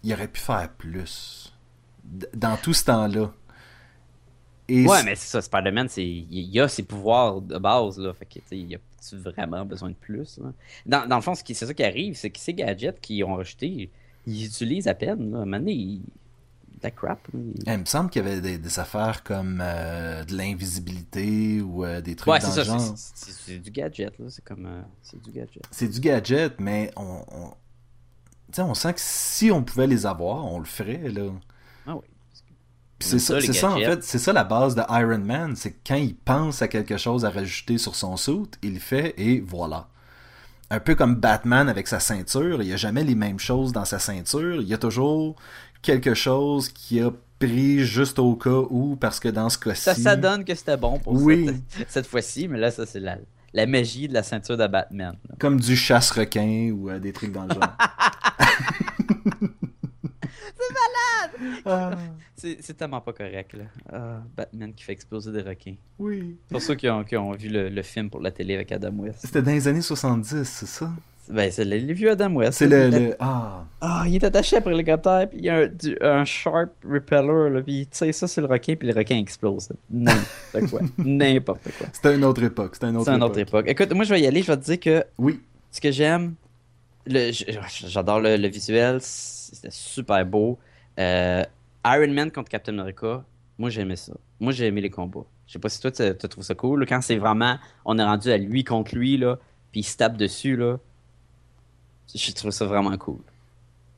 il 0.02 0.12
aurait 0.12 0.28
pu 0.28 0.40
faire 0.40 0.70
plus 0.76 1.54
dans 2.34 2.56
tout 2.56 2.74
ce 2.74 2.84
temps-là. 2.86 3.32
Et 4.72 4.86
Ouais, 4.86 5.02
mais 5.02 5.16
c'est 5.16 5.26
ça, 5.28 5.42
Spider-Man, 5.42 5.88
il 5.96 6.44
y 6.48 6.60
a 6.60 6.68
ses 6.68 6.84
pouvoirs 6.84 7.40
de 7.40 7.58
base, 7.58 7.98
là. 7.98 8.12
Fait 8.14 8.24
que, 8.24 8.38
il 8.52 8.70
y 8.70 8.76
a 8.76 8.78
vraiment 9.24 9.64
besoin 9.64 9.88
de 9.88 9.94
plus, 9.94 10.38
là? 10.38 10.52
Dans, 10.86 11.08
dans 11.08 11.16
le 11.16 11.22
fond, 11.22 11.34
c'est 11.34 11.54
ça 11.54 11.74
qui 11.74 11.82
arrive, 11.82 12.14
c'est 12.16 12.30
que 12.30 12.38
ces 12.38 12.54
gadgets 12.54 13.00
qu'ils 13.00 13.24
ont 13.24 13.34
rejetés, 13.34 13.90
ils 14.26 14.44
utilisent 14.46 14.86
à 14.86 14.94
peine, 14.94 15.32
là. 15.32 15.38
À 15.38 15.42
un 15.42 15.44
moment 15.44 15.58
donné, 15.58 15.72
ils- 15.72 16.02
la 16.82 16.90
crap. 16.90 17.18
Ils- 17.34 17.62
il 17.66 17.78
me 17.78 17.84
semble 17.84 18.08
qu'il 18.10 18.24
y 18.24 18.26
avait 18.26 18.40
des, 18.40 18.58
des 18.58 18.78
affaires 18.78 19.22
comme 19.24 19.60
euh, 19.62 20.24
de 20.24 20.34
l'invisibilité 20.36 21.60
ou 21.60 21.84
euh, 21.84 22.00
des 22.00 22.14
trucs 22.16 22.32
Ouais, 22.32 22.38
dans 22.38 22.48
le 22.48 22.52
ça, 22.54 22.62
genre. 22.62 22.92
c'est, 22.96 23.58
du 23.58 23.70
gadget, 23.70 24.18
là. 24.18 24.26
C'est 24.28 24.44
comme. 24.44 24.66
euh, 24.66 24.82
c'est 25.02 25.20
du 25.20 25.30
gadget. 25.30 25.62
C'est 25.72 25.88
du 25.88 26.00
gadget, 26.00 26.58
mais 26.60 26.90
on, 26.96 27.22
on... 27.32 27.48
tu 27.50 27.56
sais, 28.52 28.62
on 28.62 28.72
sent 28.74 28.94
que 28.94 29.00
si 29.00 29.50
on 29.50 29.62
pouvait 29.62 29.86
les 29.86 30.06
avoir, 30.06 30.44
on 30.46 30.58
le 30.58 30.64
ferait 30.64 31.08
là. 31.10 31.30
Ah 31.86 31.96
oui. 31.96 32.02
Puis 32.02 32.44
On 32.89 32.89
c'est 33.00 33.18
ça, 33.18 33.70
en 33.72 33.78
fait, 33.78 34.02
c'est 34.04 34.18
ça 34.18 34.32
la 34.32 34.44
base 34.44 34.74
de 34.74 34.82
Iron 34.90 35.18
Man, 35.18 35.56
c'est 35.56 35.74
quand 35.86 35.96
il 35.96 36.14
pense 36.16 36.62
à 36.62 36.68
quelque 36.68 36.96
chose 36.96 37.24
à 37.24 37.30
rajouter 37.30 37.78
sur 37.78 37.94
son 37.94 38.16
suit, 38.16 38.42
il 38.62 38.74
le 38.74 38.80
fait 38.80 39.14
et 39.18 39.40
voilà. 39.40 39.88
Un 40.70 40.78
peu 40.80 40.94
comme 40.94 41.16
Batman 41.16 41.68
avec 41.68 41.88
sa 41.88 41.98
ceinture, 41.98 42.62
il 42.62 42.68
n'y 42.68 42.72
a 42.72 42.76
jamais 42.76 43.02
les 43.02 43.14
mêmes 43.16 43.40
choses 43.40 43.72
dans 43.72 43.84
sa 43.84 43.98
ceinture, 43.98 44.60
il 44.62 44.68
y 44.68 44.74
a 44.74 44.78
toujours 44.78 45.34
quelque 45.82 46.14
chose 46.14 46.68
qui 46.68 47.00
a 47.00 47.10
pris 47.38 47.80
juste 47.84 48.18
au 48.18 48.36
cas 48.36 48.50
où, 48.70 48.96
parce 48.96 49.18
que 49.18 49.28
dans 49.28 49.48
ce 49.48 49.58
cas-ci... 49.58 49.82
Ça, 49.82 49.94
ça 49.94 50.14
donne 50.14 50.44
que 50.44 50.54
c'était 50.54 50.76
bon 50.76 50.98
pour 50.98 51.14
Oui. 51.14 51.46
cette, 51.70 51.88
cette 51.90 52.06
fois-ci, 52.06 52.46
mais 52.48 52.58
là, 52.58 52.70
ça, 52.70 52.84
c'est 52.86 53.00
la, 53.00 53.16
la 53.54 53.66
magie 53.66 54.06
de 54.08 54.12
la 54.14 54.22
ceinture 54.22 54.58
de 54.58 54.66
Batman. 54.66 55.16
là. 55.28 55.34
Comme 55.38 55.58
du 55.58 55.74
chasse-requin 55.74 56.70
ou 56.72 56.90
euh, 56.90 56.98
des 56.98 57.12
trucs 57.14 57.32
dans 57.32 57.44
le 57.46 57.54
genre. 57.54 57.76
c'est 60.56 61.64
malade! 61.64 61.98
C'est 62.36 62.56
c'est 62.60 62.74
tellement 62.76 63.00
pas 63.00 63.12
correct, 63.12 63.52
là. 63.54 63.64
Ah, 63.92 64.22
Batman 64.36 64.72
qui 64.74 64.84
fait 64.84 64.92
exploser 64.92 65.32
des 65.32 65.42
requins. 65.42 65.74
oui. 65.98 66.36
Pour 66.50 66.60
ceux 66.62 66.74
qui 66.74 66.88
ont, 66.88 67.04
qui 67.04 67.16
ont 67.16 67.32
vu 67.32 67.48
le, 67.48 67.68
le 67.68 67.82
film 67.82 68.10
pour 68.10 68.20
la 68.20 68.30
télé 68.30 68.54
avec 68.54 68.72
Adam 68.72 68.92
West. 68.98 69.18
C'était 69.20 69.42
dans 69.42 69.52
les 69.52 69.68
années 69.68 69.80
70, 69.82 70.44
c'est 70.44 70.66
ça? 70.66 70.90
Ben, 71.28 71.48
c'est 71.52 71.64
le, 71.64 71.78
le 71.78 71.92
vieux 71.92 72.10
Adam 72.10 72.32
West. 72.34 72.54
C'est 72.58 72.66
le, 72.66 72.88
le- 72.90 73.16
Ah, 73.20 73.64
Ah, 73.80 74.02
il 74.08 74.16
est 74.16 74.24
attaché 74.24 74.56
après 74.56 74.72
l'hélicoptère, 74.72 75.28
puis 75.28 75.38
il 75.38 75.44
y 75.44 75.48
a 75.48 75.58
un, 75.58 75.66
du- 75.68 75.96
un 76.00 76.24
sharp 76.24 76.70
repeller, 76.84 77.50
là, 77.54 77.62
puis 77.62 77.86
tu 77.88 77.98
sais, 77.98 78.10
ça, 78.12 78.26
c'est 78.26 78.40
le 78.40 78.48
requin, 78.48 78.74
puis 78.74 78.88
le 78.88 78.94
requin 78.94 79.16
explose. 79.16 79.68
N'importe 79.88 80.70
quoi. 80.70 80.80
N'importe 80.98 81.62
quoi. 81.78 81.86
c'était 81.92 82.16
une 82.16 82.24
autre 82.24 82.42
époque, 82.42 82.74
c'était 82.74 82.88
une 82.88 82.96
autre 82.96 83.04
C'est 83.04 83.10
une 83.12 83.18
époque. 83.18 83.30
autre 83.30 83.38
époque. 83.38 83.64
Écoute, 83.68 83.92
moi, 83.94 84.04
je 84.04 84.12
vais 84.12 84.20
y 84.22 84.26
aller, 84.26 84.42
je 84.42 84.48
vais 84.48 84.56
te 84.56 84.64
dire 84.64 84.80
que 84.80 85.04
Oui. 85.18 85.38
ce 85.70 85.80
que 85.80 85.92
j'aime, 85.92 86.34
j'adore 87.06 88.20
le, 88.20 88.36
le 88.36 88.48
visuel, 88.48 88.98
c'était 89.54 89.70
super 89.70 90.24
beau. 90.26 90.58
Euh, 90.98 91.44
Iron 91.84 92.12
Man 92.12 92.30
contre 92.30 92.50
Captain 92.50 92.78
America, 92.78 93.24
moi 93.58 93.70
j'aimais 93.70 93.96
ça. 93.96 94.12
Moi 94.38 94.52
j'ai 94.52 94.66
aimé 94.66 94.80
les 94.80 94.90
combats. 94.90 95.24
Je 95.46 95.54
sais 95.54 95.58
pas 95.58 95.68
si 95.68 95.80
toi 95.80 95.90
tu 95.90 96.28
trouves 96.28 96.44
ça 96.44 96.54
cool. 96.54 96.86
Quand 96.86 97.00
c'est 97.00 97.16
vraiment, 97.16 97.58
on 97.84 97.98
est 97.98 98.04
rendu 98.04 98.30
à 98.30 98.38
lui 98.38 98.64
contre 98.64 98.94
lui, 98.94 99.16
là, 99.16 99.38
puis 99.72 99.80
il 99.80 99.84
se 99.84 99.96
tape 99.96 100.16
dessus, 100.16 100.56
là, 100.56 100.78
je 102.14 102.32
trouve 102.32 102.50
ça 102.50 102.66
vraiment 102.66 102.96
cool. 102.98 103.20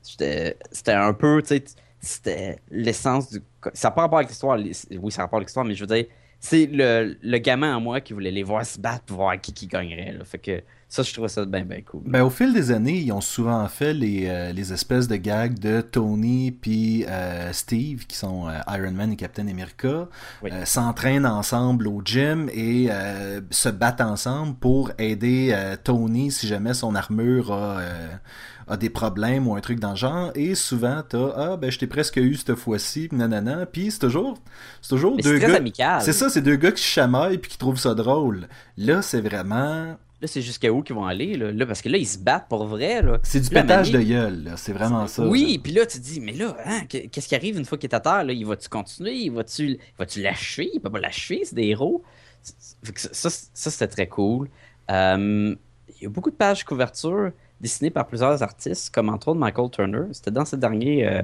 C'était 0.01 0.55
un 0.87 1.13
peu, 1.13 1.41
tu 1.41 1.49
sais, 1.49 1.63
c'était 1.99 2.59
l'essence 2.71 3.29
du. 3.31 3.41
Ça 3.73 3.87
n'a 3.87 3.91
pas 3.91 4.01
rapport 4.01 4.17
avec 4.17 4.29
l'histoire, 4.29 4.57
oui, 4.57 5.11
ça 5.11 5.21
a 5.21 5.25
rapport 5.25 5.37
avec 5.37 5.47
l'histoire, 5.47 5.65
mais 5.65 5.75
je 5.75 5.85
veux 5.85 5.95
dire, 5.95 6.05
c'est 6.39 6.65
le, 6.65 7.17
le 7.21 7.37
gamin 7.37 7.77
en 7.77 7.79
moi 7.79 8.01
qui 8.01 8.11
voulait 8.13 8.31
les 8.31 8.43
voir 8.43 8.65
se 8.65 8.77
battre 8.77 9.05
pour 9.05 9.17
voir 9.17 9.39
qui 9.39 9.53
qui 9.53 9.67
gagnerait. 9.67 10.11
Là. 10.11 10.25
Fait 10.25 10.39
que 10.39 10.61
ça, 10.93 11.01
je 11.01 11.11
trouvais 11.11 11.27
ça 11.27 11.43
bien, 11.45 11.63
bien 11.65 11.81
cool. 11.81 12.01
Ben, 12.05 12.21
au 12.23 12.29
fil 12.29 12.53
des 12.53 12.69
années, 12.71 12.99
ils 12.99 13.11
ont 13.11 13.19
souvent 13.21 13.67
fait 13.67 13.93
les, 13.95 14.27
euh, 14.27 14.51
les 14.53 14.71
espèces 14.73 15.07
de 15.07 15.15
gags 15.15 15.57
de 15.57 15.81
Tony 15.81 16.51
puis 16.51 17.03
euh, 17.07 17.51
Steve, 17.51 18.05
qui 18.05 18.15
sont 18.15 18.47
euh, 18.47 18.51
Iron 18.77 18.91
Man 18.91 19.11
et 19.11 19.15
Captain 19.15 19.47
America, 19.47 20.07
Oui. 20.43 20.51
s'entraînent 20.65 21.25
ensemble 21.25 21.87
au 21.87 22.01
gym 22.05 22.47
et 22.53 22.89
se 23.49 23.69
battent 23.69 24.01
ensemble 24.01 24.55
pour 24.55 24.91
aider 24.99 25.55
Tony 25.83 26.31
si 26.31 26.45
jamais 26.47 26.73
son 26.75 26.93
armure 26.93 27.51
a, 27.51 27.79
a 28.67 28.77
des 28.77 28.89
problèmes 28.91 29.47
ou 29.47 29.55
un 29.55 29.61
truc 29.61 29.79
dans 29.79 29.91
le 29.91 29.95
genre. 29.95 30.31
Et 30.35 30.53
souvent, 30.55 31.01
t'as 31.07 31.31
Ah, 31.35 31.57
ben, 31.57 31.71
je 31.71 31.79
t'ai 31.79 31.87
presque 31.87 32.17
eu 32.17 32.35
cette 32.35 32.55
fois-ci, 32.55 33.07
puis 33.07 33.17
nanana. 33.17 33.65
Puis 33.65 33.89
c'est 33.91 33.99
toujours, 33.99 34.37
c'est 34.81 34.89
toujours 34.89 35.15
Mais 35.15 35.23
deux 35.23 35.33
c'est 35.37 35.43
très 35.43 35.51
gars. 35.53 35.57
amical. 35.57 36.01
C'est 36.03 36.13
ça, 36.13 36.29
c'est 36.29 36.41
deux 36.41 36.55
gars 36.55 36.71
qui 36.71 36.83
se 36.83 36.87
chamaillent 36.87 37.39
puis 37.39 37.49
qui 37.51 37.57
trouvent 37.57 37.79
ça 37.79 37.95
drôle. 37.95 38.47
Là, 38.77 39.01
c'est 39.01 39.21
vraiment. 39.21 39.97
Là, 40.23 40.27
c'est 40.27 40.41
jusqu'à 40.41 40.71
où 40.71 40.81
qu'ils 40.81 40.95
vont 40.95 41.05
aller, 41.05 41.35
là? 41.35 41.51
Là, 41.51 41.65
parce 41.65 41.81
que 41.81 41.89
là, 41.89 41.97
ils 41.97 42.07
se 42.07 42.17
battent 42.17 42.47
pour 42.47 42.65
vrai, 42.65 43.01
là. 43.01 43.19
C'est 43.23 43.41
du 43.41 43.53
Là, 43.53 43.61
pétage 43.61 43.91
de 43.91 43.99
gueule, 43.99 44.43
là. 44.45 44.55
C'est 44.55 44.71
vraiment 44.71 45.05
ça. 45.05 45.27
Oui, 45.27 45.59
puis 45.61 45.73
là, 45.73 45.85
tu 45.85 45.97
te 45.99 46.03
dis, 46.03 46.21
mais 46.21 46.31
là, 46.31 46.55
hein, 46.65 46.83
que- 46.89 47.07
qu'est-ce 47.07 47.27
qui 47.27 47.35
arrive 47.35 47.57
une 47.57 47.65
fois 47.65 47.77
qu'il 47.77 47.89
est 47.89 47.93
à 47.95 47.99
terre, 47.99 48.23
là? 48.23 48.31
Il 48.31 48.45
va-tu 48.45 48.69
continuer? 48.69 49.15
Il 49.15 49.31
va-tu 49.33 49.77
va-tu 49.99 50.21
l'achever? 50.21 50.69
Il 50.73 50.79
peut 50.79 50.89
pas 50.89 51.01
l'achever, 51.01 51.41
c'est 51.43 51.55
des 51.55 51.65
héros. 51.67 52.01
Ça, 52.41 53.29
c'était 53.29 53.87
très 53.87 54.07
cool. 54.07 54.47
Euh, 54.89 55.53
il 55.99 56.03
y 56.03 56.05
a 56.05 56.09
beaucoup 56.09 56.31
de 56.31 56.35
pages 56.35 56.63
couverture 56.63 57.31
dessinées 57.59 57.89
par 57.89 58.07
plusieurs 58.07 58.41
artistes, 58.41 58.95
comme 58.95 59.09
entre 59.09 59.27
autres 59.27 59.39
Michael 59.41 59.69
Turner. 59.71 60.03
C'était 60.13 60.31
dans 60.31 60.45
ses 60.45 60.55
derniers 60.55 61.05
euh, 61.05 61.21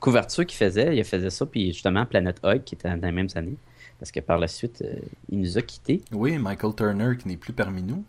couvertures 0.00 0.46
qu'il 0.46 0.56
faisait. 0.56 0.96
Il 0.96 1.04
faisait 1.04 1.28
ça, 1.30 1.44
puis 1.44 1.72
justement, 1.74 2.06
Planet 2.06 2.38
Hug, 2.44 2.64
qui 2.64 2.74
était 2.76 2.88
dans 2.88 3.06
les 3.06 3.12
mêmes 3.12 3.28
années. 3.34 3.56
Parce 3.98 4.10
que 4.12 4.20
par 4.20 4.38
la 4.38 4.48
suite, 4.48 4.82
euh, 4.82 4.94
il 5.30 5.40
nous 5.40 5.58
a 5.58 5.62
quittés. 5.62 6.02
Oui, 6.12 6.38
Michael 6.38 6.74
Turner 6.74 7.16
qui 7.18 7.28
n'est 7.28 7.36
plus 7.36 7.52
parmi 7.52 7.82
nous. 7.82 8.04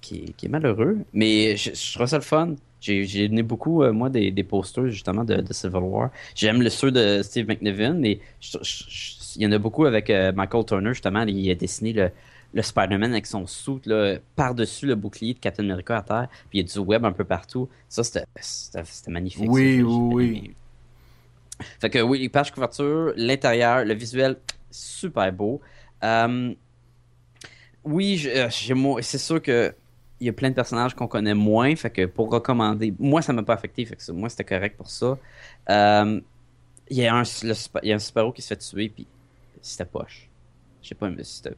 qui 0.00 0.16
est, 0.24 0.32
qui 0.36 0.46
est 0.46 0.48
malheureux. 0.48 0.98
Mais 1.14 1.56
je, 1.56 1.70
je 1.74 1.94
trouve 1.94 2.06
ça 2.06 2.16
le 2.18 2.22
fun. 2.22 2.54
J'ai 2.80 3.28
donné 3.28 3.42
beaucoup, 3.44 3.82
euh, 3.84 3.92
moi, 3.92 4.10
des, 4.10 4.32
des 4.32 4.42
posters 4.42 4.88
justement 4.88 5.22
de, 5.24 5.36
de 5.36 5.52
Civil 5.52 5.76
War. 5.76 6.10
J'aime 6.34 6.60
le 6.62 6.68
ceux 6.68 6.90
de 6.90 7.22
Steve 7.22 7.46
McNiven, 7.46 8.04
je- 8.40 8.58
je- 8.60 9.14
il 9.36 9.42
y 9.42 9.46
en 9.46 9.52
a 9.52 9.58
beaucoup 9.58 9.84
avec 9.86 10.10
euh, 10.10 10.32
Michael 10.32 10.64
Turner, 10.66 10.90
justement. 10.92 11.22
Il 11.22 11.48
a 11.50 11.54
dessiné 11.54 11.92
le, 11.92 12.10
le 12.52 12.60
Spider-Man 12.62 13.12
avec 13.12 13.26
son 13.26 13.46
suit 13.46 13.80
par-dessus 14.36 14.86
le 14.86 14.96
bouclier 14.96 15.32
de 15.34 15.38
Captain 15.38 15.62
America 15.62 15.96
à 15.98 16.02
terre, 16.02 16.28
puis 16.50 16.58
il 16.58 16.66
y 16.66 16.70
a 16.70 16.72
du 16.72 16.78
web 16.80 17.04
un 17.04 17.12
peu 17.12 17.24
partout. 17.24 17.68
Ça, 17.88 18.02
c'était 18.02 18.26
magnifique. 19.10 19.48
Oui, 19.48 19.80
oui, 19.80 19.94
oui. 20.12 20.54
Fait 21.80 21.88
que 21.90 22.00
oui, 22.00 22.28
page 22.28 22.50
couverture, 22.52 23.12
l'intérieur, 23.16 23.84
le 23.84 23.94
visuel, 23.94 24.36
super 24.72 25.32
beau. 25.32 25.60
Euh, 26.02 26.54
oui, 27.84 28.24
euh, 28.26 28.48
c'est 28.50 29.18
sûr 29.18 29.40
que 29.40 29.74
il 30.20 30.26
y 30.26 30.28
a 30.28 30.32
plein 30.32 30.50
de 30.50 30.54
personnages 30.54 30.94
qu'on 30.94 31.08
connaît 31.08 31.34
moins, 31.34 31.74
fait 31.74 31.90
que 31.90 32.06
pour 32.06 32.30
recommander, 32.30 32.94
moi 33.00 33.22
ça 33.22 33.32
m'a 33.32 33.42
pas 33.42 33.54
affecté, 33.54 33.84
fait 33.84 33.96
que 33.96 34.12
moi 34.12 34.28
c'était 34.28 34.44
correct 34.44 34.76
pour 34.76 34.88
ça. 34.88 35.18
Euh, 35.68 36.20
il 36.88 36.96
y 36.96 37.06
a 37.06 37.14
un, 37.14 37.24
il 37.82 37.88
y 37.88 37.92
a 37.92 37.96
un 37.96 37.98
super-héros 37.98 38.32
qui 38.32 38.42
se 38.42 38.48
fait 38.48 38.56
tuer, 38.56 38.88
puis 38.88 39.06
c'était 39.60 39.84
poche. 39.84 40.28
Je 40.80 40.88
sais 40.88 40.94
pas, 40.94 41.10
mais 41.10 41.24
c'était 41.24 41.56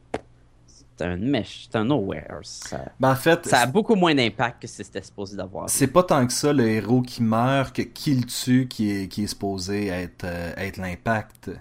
c'est 0.97 1.05
un 1.05 1.17
mesh, 1.17 1.67
c'est 1.69 1.77
un 1.77 1.85
nowhere. 1.85 2.39
Ça, 2.43 2.85
ben 2.99 3.11
en 3.11 3.15
fait, 3.15 3.45
ça 3.45 3.61
a 3.61 3.65
beaucoup 3.65 3.95
moins 3.95 4.15
d'impact 4.15 4.61
que 4.61 4.67
c'était 4.67 5.01
supposé 5.01 5.35
d'avoir. 5.35 5.69
C'est 5.69 5.87
pas 5.87 6.03
tant 6.03 6.25
que 6.25 6.33
ça 6.33 6.53
le 6.53 6.67
héros 6.67 7.01
qui 7.01 7.21
meurt 7.21 7.75
que 7.75 7.81
qui 7.81 8.15
le 8.15 8.23
tue 8.23 8.67
qui 8.67 8.91
est, 8.91 9.07
qui 9.07 9.23
est 9.23 9.27
supposé 9.27 9.87
être, 9.87 10.23
euh, 10.23 10.53
être 10.57 10.77
l'impact. 10.77 11.51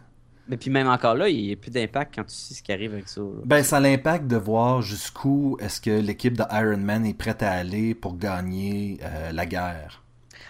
Mais 0.48 0.56
puis 0.56 0.70
même 0.70 0.88
encore 0.88 1.14
là, 1.14 1.28
il 1.28 1.46
n'y 1.46 1.52
a 1.52 1.56
plus 1.56 1.70
d'impact 1.70 2.14
quand 2.14 2.24
tu 2.24 2.34
sais 2.34 2.54
ce 2.54 2.62
qui 2.62 2.72
arrive 2.72 2.92
avec 2.92 3.08
ça. 3.08 3.22
Ben 3.44 3.62
ça 3.62 3.78
a 3.78 3.80
l'impact 3.80 4.26
de 4.26 4.36
voir 4.36 4.82
jusqu'où 4.82 5.56
est-ce 5.60 5.80
que 5.80 5.90
l'équipe 5.90 6.36
de 6.36 6.44
Iron 6.50 6.76
Man 6.76 7.06
est 7.06 7.14
prête 7.14 7.42
à 7.42 7.52
aller 7.52 7.94
pour 7.94 8.18
gagner 8.18 8.98
euh, 9.02 9.32
la 9.32 9.46
guerre. 9.46 10.02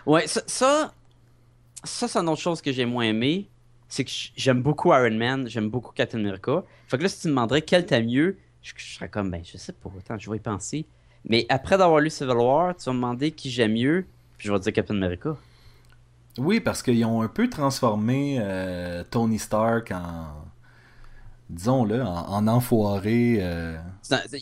Ouais, 0.05 0.27
ça, 0.27 0.43
ça, 0.47 0.93
ça 1.85 2.09
c'est 2.09 2.19
une 2.19 2.29
autre 2.29 2.41
chose 2.41 2.61
que 2.61 2.73
j'ai 2.73 2.85
moins 2.85 3.05
aimé. 3.05 3.49
C'est 3.89 4.05
que 4.05 4.11
j'aime 4.37 4.63
beaucoup 4.63 4.93
Iron 4.93 5.17
Man, 5.17 5.49
j'aime 5.49 5.69
beaucoup 5.69 5.93
Captain 5.93 6.19
America. 6.19 6.65
Fait 6.89 6.99
que 6.99 7.03
là, 7.05 7.09
si 7.09 7.21
tu 7.21 7.29
me 7.29 7.33
demanderais 7.33 7.63
quel 7.63 7.87
t'as 7.87 8.01
mieux, 8.01 8.37
je, 8.63 8.73
serais 8.77 9.09
comme, 9.09 9.31
ben, 9.31 9.43
je 9.45 9.57
sais 9.57 9.73
pas, 9.73 9.91
autant, 9.97 10.19
je 10.19 10.29
vais 10.29 10.39
y 10.39 10.41
penser. 10.41 10.87
Mais 11.27 11.47
après 11.49 11.79
d'avoir 11.79 12.01
lu 12.01 12.11
Civil 12.11 12.35
War, 12.35 12.75
tu 12.77 12.85
vas 12.87 12.93
me 12.93 12.97
demander 12.97 13.31
qui 13.31 13.51
j'aime 13.51 13.75
mieux, 13.75 14.07
puis 14.37 14.49
je 14.49 14.53
vais 14.53 14.59
dire 14.59 14.73
Captain 14.73 14.97
America. 14.97 15.37
Oui, 16.39 16.61
parce 16.61 16.83
qu'ils 16.83 17.05
ont 17.05 17.23
un 17.23 17.29
peu 17.29 17.49
transformé 17.49 18.39
euh, 18.41 19.05
Tony 19.11 19.39
Stark 19.39 19.93
en. 19.93 20.45
Disons-le, 21.51 22.03
en, 22.03 22.49
enfoiré. 22.49 23.37
Euh. 23.41 23.77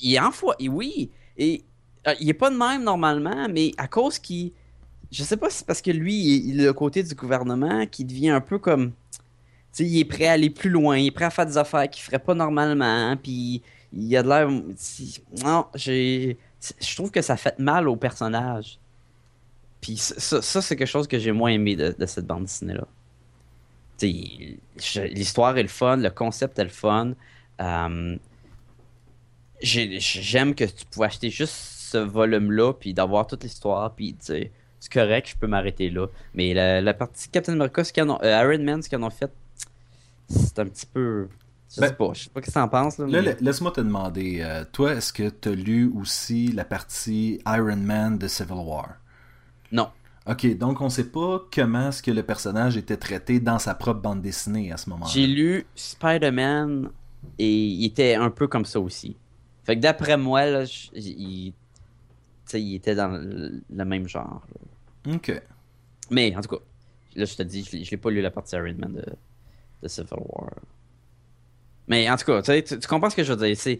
il 0.00 0.14
est 0.14 0.20
enfoiré, 0.20 0.68
oui. 0.68 1.10
Et 1.36 1.64
euh, 2.06 2.14
il 2.20 2.28
est 2.28 2.34
pas 2.34 2.48
de 2.48 2.56
même 2.56 2.84
normalement, 2.84 3.48
mais 3.50 3.72
à 3.76 3.88
cause 3.88 4.18
qu'il. 4.18 4.52
Je 5.10 5.22
sais 5.24 5.36
pas 5.36 5.50
si 5.50 5.58
c'est 5.58 5.66
parce 5.66 5.82
que 5.82 5.90
lui, 5.90 6.14
il 6.14 6.60
est 6.60 6.64
le 6.64 6.72
côté 6.72 7.02
du 7.02 7.14
gouvernement 7.14 7.86
qui 7.86 8.04
devient 8.04 8.30
un 8.30 8.40
peu 8.40 8.58
comme. 8.58 8.92
Tu 8.92 9.84
sais, 9.84 9.84
il 9.84 9.98
est 9.98 10.04
prêt 10.04 10.26
à 10.26 10.32
aller 10.32 10.50
plus 10.50 10.70
loin, 10.70 10.96
il 10.96 11.08
est 11.08 11.10
prêt 11.10 11.24
à 11.24 11.30
faire 11.30 11.46
des 11.46 11.58
affaires 11.58 11.88
qu'il 11.90 12.02
ferait 12.02 12.18
pas 12.18 12.34
normalement, 12.34 13.16
puis 13.16 13.62
il 13.92 14.16
a 14.16 14.22
de 14.22 14.28
l'air. 14.28 14.48
Non, 15.44 15.66
j'ai. 15.74 16.38
Je 16.80 16.94
trouve 16.94 17.10
que 17.10 17.20
ça 17.20 17.36
fait 17.36 17.58
mal 17.58 17.88
au 17.88 17.96
personnage. 17.96 18.78
Puis 19.82 19.96
ça, 19.96 20.40
c'est 20.62 20.76
quelque 20.76 20.86
chose 20.86 21.08
que 21.08 21.18
j'ai 21.18 21.32
moins 21.32 21.50
aimé 21.50 21.74
de, 21.74 22.06
cette 22.06 22.24
bande 22.24 22.44
dessinée-là. 22.44 22.86
L'histoire 24.00 25.58
est 25.58 25.62
le 25.62 25.68
fun, 25.68 25.96
le 25.96 26.10
concept 26.10 26.58
est 26.60 26.64
le 26.64 26.70
fun. 26.70 27.14
Euh, 27.60 28.16
j'aime 29.60 30.54
que 30.54 30.64
tu 30.64 30.86
pouvais 30.86 31.06
acheter 31.06 31.30
juste 31.30 31.54
ce 31.54 31.98
volume-là, 31.98 32.74
puis 32.74 32.94
d'avoir 32.94 33.26
toute 33.26 33.42
l'histoire, 33.42 33.92
puis 33.94 34.16
c'est 34.20 34.52
correct, 34.90 35.30
je 35.30 35.36
peux 35.36 35.48
m'arrêter 35.48 35.90
là. 35.90 36.06
Mais 36.34 36.54
la, 36.54 36.94
partie 36.94 37.28
Captain 37.28 37.52
America, 37.54 37.82
ce 37.82 38.00
ont, 38.02 38.20
euh, 38.22 38.40
Iron 38.40 38.62
Man, 38.62 38.82
ce 38.82 38.88
qu'ils 38.88 38.98
en 38.98 39.02
ont 39.02 39.10
fait, 39.10 39.32
c'est 40.28 40.60
un 40.60 40.66
petit 40.66 40.86
peu. 40.86 41.28
Je 41.68 41.74
sais 41.74 41.80
ben, 41.80 41.92
pas, 41.92 42.12
je 42.14 42.24
sais 42.24 42.30
pas 42.30 42.40
ce 42.40 42.46
que 42.46 42.52
t'en 42.52 42.68
penses. 42.68 42.98
Là, 42.98 43.34
laisse-moi 43.40 43.72
te 43.72 43.80
demander, 43.80 44.42
euh, 44.42 44.64
toi, 44.70 44.94
est-ce 44.94 45.12
que 45.12 45.28
tu 45.28 45.48
as 45.48 45.54
lu 45.54 45.92
aussi 45.98 46.52
la 46.52 46.64
partie 46.64 47.40
Iron 47.46 47.76
Man 47.76 48.16
de 48.16 48.28
Civil 48.28 48.62
War? 48.64 49.01
Non. 49.72 49.88
Ok, 50.26 50.56
donc 50.56 50.80
on 50.80 50.88
sait 50.88 51.10
pas 51.10 51.44
comment 51.52 51.88
est-ce 51.88 52.02
que 52.02 52.12
le 52.12 52.22
personnage 52.22 52.76
était 52.76 52.96
traité 52.96 53.40
dans 53.40 53.58
sa 53.58 53.74
propre 53.74 54.00
bande 54.00 54.22
dessinée 54.22 54.70
à 54.70 54.76
ce 54.76 54.88
moment-là. 54.90 55.10
J'ai 55.10 55.26
lu 55.26 55.66
Spider-Man 55.74 56.90
et 57.38 57.52
il 57.52 57.84
était 57.84 58.14
un 58.14 58.30
peu 58.30 58.46
comme 58.46 58.64
ça 58.64 58.78
aussi. 58.78 59.16
Fait 59.64 59.74
que 59.76 59.80
d'après 59.80 60.16
moi, 60.16 60.46
là, 60.46 60.64
il, 60.94 61.52
il, 62.54 62.74
était 62.74 62.94
dans 62.94 63.08
le, 63.08 63.84
même 63.84 64.06
genre. 64.06 64.42
Ok. 65.12 65.42
Mais 66.10 66.36
en 66.36 66.40
tout 66.40 66.56
cas, 66.56 66.62
là 67.16 67.24
je 67.24 67.34
te 67.34 67.42
dis, 67.42 67.64
je, 67.64 67.90
l'ai 67.90 67.96
pas 67.96 68.10
lu 68.10 68.20
la 68.20 68.30
partie 68.30 68.54
Iron 68.54 68.74
Man 68.78 68.92
de, 68.92 69.04
de 69.82 69.88
Civil 69.88 70.18
War. 70.28 70.50
Mais 71.88 72.08
en 72.08 72.16
tout 72.16 72.26
cas, 72.26 72.42
tu, 72.42 72.78
comprends 72.88 73.10
ce 73.10 73.16
que 73.16 73.24
je 73.24 73.32
veux 73.32 73.46
dire. 73.46 73.56
C'est, 73.56 73.78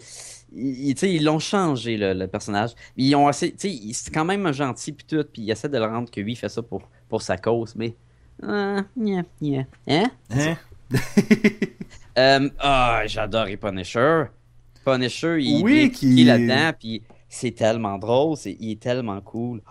ils 0.55 1.25
l'ont 1.25 1.38
changé, 1.38 1.97
le, 1.97 2.27
personnage. 2.27 2.73
Ils 2.97 3.15
ont 3.15 3.29
assez. 3.29 3.55
C'est 3.59 4.12
quand 4.12 4.25
même 4.25 4.53
gentil, 4.53 4.93
puis 4.93 5.07
tout, 5.07 5.25
puis 5.33 5.43
ils 5.43 5.51
essaient 5.51 5.69
de 5.69 5.79
le 5.79 5.85
rendre 5.85 6.11
que 6.11 6.21
lui, 6.21 6.33
il 6.33 6.37
fait 6.37 6.49
ça 6.49 6.62
pour, 6.62 6.83
pour 7.09 7.23
sa 7.23 7.37
cause, 7.37 7.75
mais. 7.77 7.95
Ah, 8.43 8.83
yeah, 8.97 9.23
yeah. 9.41 9.67
Hein? 9.87 10.11
Hein? 10.31 10.57
euh, 12.19 12.51
ah, 12.59 13.03
j'adore 13.07 13.47
Punisher. 13.61 14.25
Punisher, 14.85 15.38
il, 15.41 15.62
oui, 15.62 15.91
qui... 15.93 16.23
est 16.23 16.25
là-dedans, 16.25 16.73
puis 16.79 17.03
c'est 17.29 17.53
tellement 17.53 17.99
drôle, 17.99 18.37
c'est, 18.37 18.57
il 18.59 18.73
est 18.73 18.81
tellement 18.81 19.21
cool. 19.21 19.62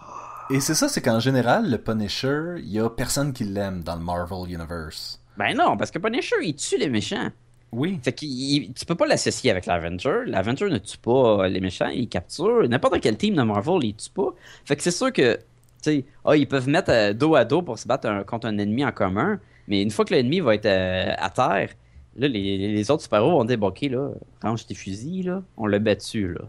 Et 0.49 0.59
c'est 0.59 0.73
ça, 0.73 0.89
c'est 0.89 1.01
qu'en 1.01 1.19
général, 1.19 1.69
le 1.69 1.77
Punisher, 1.77 2.55
il 2.57 2.71
y 2.71 2.79
a 2.79 2.89
personne 2.89 3.33
qui 3.33 3.43
l'aime 3.43 3.83
dans 3.83 3.95
le 3.95 4.03
Marvel 4.03 4.53
Universe. 4.53 5.21
Ben 5.37 5.55
non, 5.55 5.77
parce 5.77 5.91
que 5.91 5.99
Punisher, 5.99 6.35
il 6.43 6.55
tue 6.55 6.77
les 6.77 6.89
méchants. 6.89 7.29
Oui. 7.71 7.99
Fait 8.03 8.11
que 8.11 8.19
tu 8.19 8.85
peux 8.85 8.95
pas 8.95 9.07
l'associer 9.07 9.51
avec 9.51 9.65
l'Avenger. 9.65 10.23
L'Avenger 10.25 10.69
ne 10.69 10.77
tue 10.77 10.97
pas 10.97 11.47
les 11.47 11.61
méchants, 11.61 11.87
il 11.87 12.09
capture. 12.09 12.67
N'importe 12.67 12.99
quel 12.99 13.17
team 13.17 13.35
de 13.35 13.43
Marvel, 13.43 13.79
il 13.83 13.95
tue 13.95 14.09
pas. 14.09 14.33
Fait 14.65 14.75
que 14.75 14.83
c'est 14.83 14.91
sûr 14.91 15.11
que, 15.13 15.35
tu 15.35 15.41
sais, 15.81 16.05
oh, 16.25 16.33
ils 16.33 16.47
peuvent 16.47 16.67
mettre 16.67 16.91
euh, 16.91 17.13
dos 17.13 17.35
à 17.35 17.45
dos 17.45 17.61
pour 17.61 17.79
se 17.79 17.87
battre 17.87 18.25
contre 18.25 18.47
un 18.47 18.57
ennemi 18.57 18.83
en 18.83 18.91
commun. 18.91 19.39
Mais 19.67 19.81
une 19.81 19.91
fois 19.91 20.03
que 20.05 20.13
l'ennemi 20.13 20.41
va 20.41 20.55
être 20.55 20.65
euh, 20.65 21.13
à 21.17 21.29
terre, 21.29 21.69
là, 22.17 22.27
les, 22.27 22.91
autres 22.91 23.03
super-héros 23.03 23.31
vont 23.31 23.45
dire, 23.45 23.57
bon, 23.57 23.67
ok, 23.67 23.81
là, 23.83 24.09
range 24.41 24.65
tes 24.65 24.75
fusils, 24.75 25.27
là, 25.27 25.43
on 25.55 25.65
l'a 25.65 25.79
battu, 25.79 26.33
là. 26.33 26.41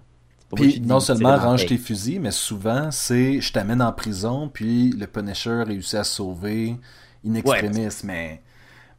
Puis 0.54 0.80
non 0.80 1.00
seulement 1.00 1.36
range 1.38 1.64
tes 1.64 1.78
fusils, 1.78 2.20
mais 2.20 2.30
souvent 2.30 2.90
c'est 2.90 3.40
je 3.40 3.52
t'amène 3.54 3.80
en 3.80 3.90
prison, 3.90 4.50
puis 4.52 4.90
le 4.90 5.06
Punisher 5.06 5.62
réussit 5.66 5.94
à 5.94 6.04
sauver 6.04 6.76
in 7.26 7.34
extremis, 7.34 7.88
mais 8.04 8.42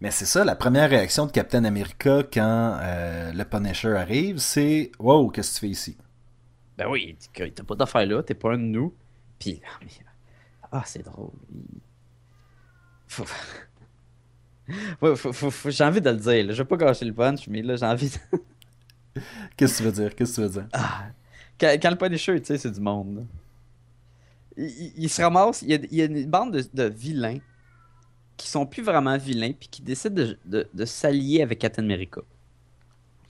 mais 0.03 0.11
c'est 0.11 0.25
ça, 0.25 0.43
la 0.43 0.57
première 0.57 0.89
réaction 0.89 1.27
de 1.27 1.31
Captain 1.31 1.63
America 1.63 2.23
quand 2.23 2.77
euh, 2.81 3.31
le 3.31 3.45
Punisher 3.45 3.95
arrive, 3.95 4.37
c'est 4.37 4.91
Wow, 4.99 5.29
qu'est-ce 5.29 5.51
que 5.51 5.55
tu 5.55 5.59
fais 5.61 5.69
ici 5.69 5.97
Ben 6.77 6.89
oui, 6.89 7.17
t'as 7.33 7.63
pas 7.63 7.75
d'affaires 7.75 8.05
là, 8.05 8.21
t'es 8.21 8.33
pas 8.33 8.51
un 8.51 8.57
de 8.57 8.63
nous. 8.63 8.93
Puis, 9.39 9.61
ah, 10.73 10.83
c'est 10.85 11.03
drôle. 11.03 11.31
Faut... 13.07 13.23
j'ai 15.69 15.83
envie 15.85 16.01
de 16.01 16.09
le 16.09 16.17
dire. 16.17 16.51
Je 16.51 16.61
vais 16.61 16.67
pas 16.67 16.75
gâcher 16.75 17.05
le 17.05 17.13
punch, 17.13 17.47
mais 17.47 17.61
là, 17.61 17.77
j'ai 17.77 17.85
envie 17.85 18.09
de... 18.09 19.21
Qu'est-ce 19.55 19.77
que 19.77 19.77
tu 19.77 19.83
veux 19.83 19.91
dire? 19.93 20.15
Qu'est-ce 20.15 20.31
que 20.31 20.35
tu 20.35 20.41
veux 20.41 20.49
dire? 20.49 20.67
Ah, 20.73 21.05
quand, 21.57 21.89
le 21.89 21.95
Punisher, 21.95 22.41
tu 22.41 22.47
sais, 22.47 22.57
c'est 22.57 22.71
du 22.71 22.81
monde. 22.81 23.25
Il, 24.57 25.09
se 25.09 25.21
ramasse, 25.21 25.61
il 25.61 25.87
y, 25.93 26.01
a, 26.01 26.05
une 26.05 26.29
bande 26.29 26.51
de, 26.51 26.65
de 26.73 26.89
vilains 26.89 27.39
qui 28.37 28.47
sont 28.47 28.65
plus 28.65 28.83
vraiment 28.83 29.17
vilains 29.17 29.51
puis 29.57 29.69
qui 29.69 29.81
décident 29.81 30.15
de, 30.15 30.37
de, 30.45 30.67
de 30.73 30.85
s'allier 30.85 31.41
avec 31.41 31.59
Captain 31.59 31.83
America. 31.83 32.21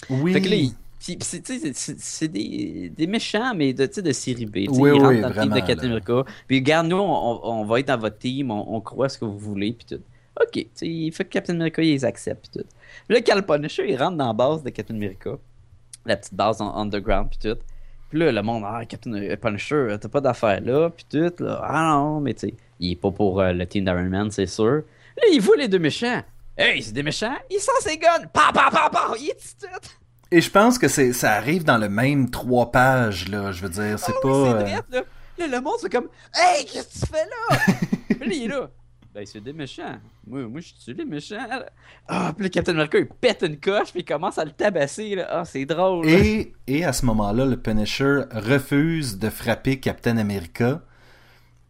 Oui. 0.09 0.33
Fait 0.33 0.41
que 0.41 0.49
là, 0.49 0.57
c'est 0.99 2.27
des, 2.29 2.89
des, 2.95 3.07
méchants, 3.07 3.53
mais 3.53 3.73
de, 3.73 3.85
de 3.85 4.11
série 4.11 4.45
B. 4.45 4.55
Oui, 4.55 4.67
ils 4.67 4.79
oui, 4.79 5.21
dans 5.21 5.29
le 5.29 5.33
team 5.33 5.49
de 5.49 5.59
Captain 5.59 5.87
America. 5.87 6.23
Puis 6.47 6.59
regarde, 6.59 6.87
nous, 6.87 6.97
on, 6.97 7.39
on, 7.43 7.65
va 7.65 7.79
être 7.79 7.87
dans 7.87 7.97
votre 7.97 8.17
team, 8.17 8.51
on, 8.51 8.79
croit 8.79 9.09
ce 9.09 9.17
que 9.17 9.25
vous 9.25 9.37
voulez, 9.37 9.73
puis 9.73 9.97
tout. 9.97 10.03
Ok, 10.41 10.65
il 10.81 11.11
fait 11.11 11.25
que 11.25 11.29
Captain 11.29 11.53
America, 11.55 11.81
il 11.81 11.91
les 11.91 12.05
accepte, 12.05 12.49
puis 12.49 12.61
tout. 12.61 12.69
Puis 13.07 13.17
là, 13.17 13.21
quand 13.21 13.35
le 13.35 13.41
Punisher, 13.41 13.85
il 13.87 13.97
rentre 13.97 14.17
dans 14.17 14.27
la 14.27 14.33
base 14.33 14.63
de 14.63 14.69
Captain 14.69 14.95
America, 14.95 15.31
la 16.05 16.15
petite 16.15 16.33
base 16.33 16.61
en 16.61 16.73
underground, 16.75 17.29
puis 17.29 17.49
tout. 17.49 17.59
Puis 18.13 18.19
là, 18.19 18.31
le 18.31 18.43
monde, 18.43 18.63
ah, 18.63 18.85
Captain 18.85 19.11
euh, 19.15 19.35
Punisher, 19.35 19.95
t'as 19.99 20.07
pas 20.07 20.21
d'affaires 20.21 20.61
là, 20.61 20.91
puis 20.91 21.03
tout. 21.09 21.43
Là, 21.43 21.59
ah 21.63 21.93
non, 21.95 22.19
mais 22.19 22.35
tu 22.35 22.41
sais, 22.47 22.53
il 22.79 22.91
est 22.91 22.95
pas 22.95 23.09
pour 23.09 23.41
euh, 23.41 23.53
le 23.53 23.65
team 23.65 23.85
d'Iron 23.85 24.03
Man, 24.03 24.29
c'est 24.29 24.45
sûr. 24.45 24.83
Là, 25.17 25.23
il 25.31 25.41
voit 25.41 25.55
les 25.55 25.67
deux 25.67 25.79
méchants. 25.79 26.21
Hey, 26.55 26.83
c'est 26.83 26.91
des 26.91 27.01
méchants. 27.01 27.33
Ils 27.49 27.59
sont 27.59 27.71
ses 27.79 27.97
guns. 27.97 28.27
Pa, 28.31 28.51
pa, 28.53 28.69
pa, 28.69 28.87
pa. 28.91 29.15
Il 29.19 29.31
est 29.31 29.55
tout. 29.59 29.89
Et 30.29 30.41
je 30.41 30.51
pense 30.51 30.77
que 30.77 30.87
c'est, 30.87 31.11
ça 31.11 31.31
arrive 31.31 31.63
dans 31.63 31.79
le 31.79 31.89
même 31.89 32.29
trois 32.29 32.71
pages, 32.71 33.29
là. 33.29 33.51
Je 33.51 33.63
veux 33.63 33.69
dire, 33.69 33.97
c'est 33.97 34.13
ah 34.15 34.21
pas. 34.21 34.27
Oui, 34.27 34.47
c'est 34.47 34.61
vrai, 34.61 34.71
là. 34.91 35.03
là. 35.39 35.47
le 35.47 35.61
monde, 35.61 35.77
c'est 35.81 35.91
comme 35.91 36.09
Hey, 36.35 36.65
qu'est-ce 36.65 37.01
que 37.01 37.05
tu 37.07 37.11
fais 37.11 37.25
là? 37.25 37.57
puis 38.19 38.37
il 38.37 38.43
est 38.43 38.47
là. 38.49 38.69
Ben, 39.13 39.25
c'est 39.27 39.43
des 39.43 39.53
méchants. 39.53 39.95
Moi, 40.25 40.47
moi 40.47 40.59
je 40.59 40.73
suis 40.75 40.93
les 40.93 41.05
méchants. 41.05 41.37
Ah, 42.07 42.33
puis 42.35 42.45
le 42.45 42.49
Captain 42.49 42.73
America, 42.73 42.97
il 42.97 43.07
pète 43.07 43.43
une 43.43 43.59
coche, 43.59 43.91
puis 43.91 44.01
il 44.01 44.05
commence 44.05 44.39
à 44.39 44.45
le 44.45 44.51
tabasser. 44.51 45.15
Là. 45.15 45.27
Ah, 45.29 45.45
c'est 45.45 45.65
drôle. 45.65 46.07
Et, 46.09 46.53
et 46.65 46.83
à 46.83 46.93
ce 46.93 47.05
moment-là, 47.05 47.45
le 47.45 47.57
Punisher 47.57 48.21
refuse 48.31 49.19
de 49.19 49.29
frapper 49.29 49.79
Captain 49.79 50.17
America 50.17 50.81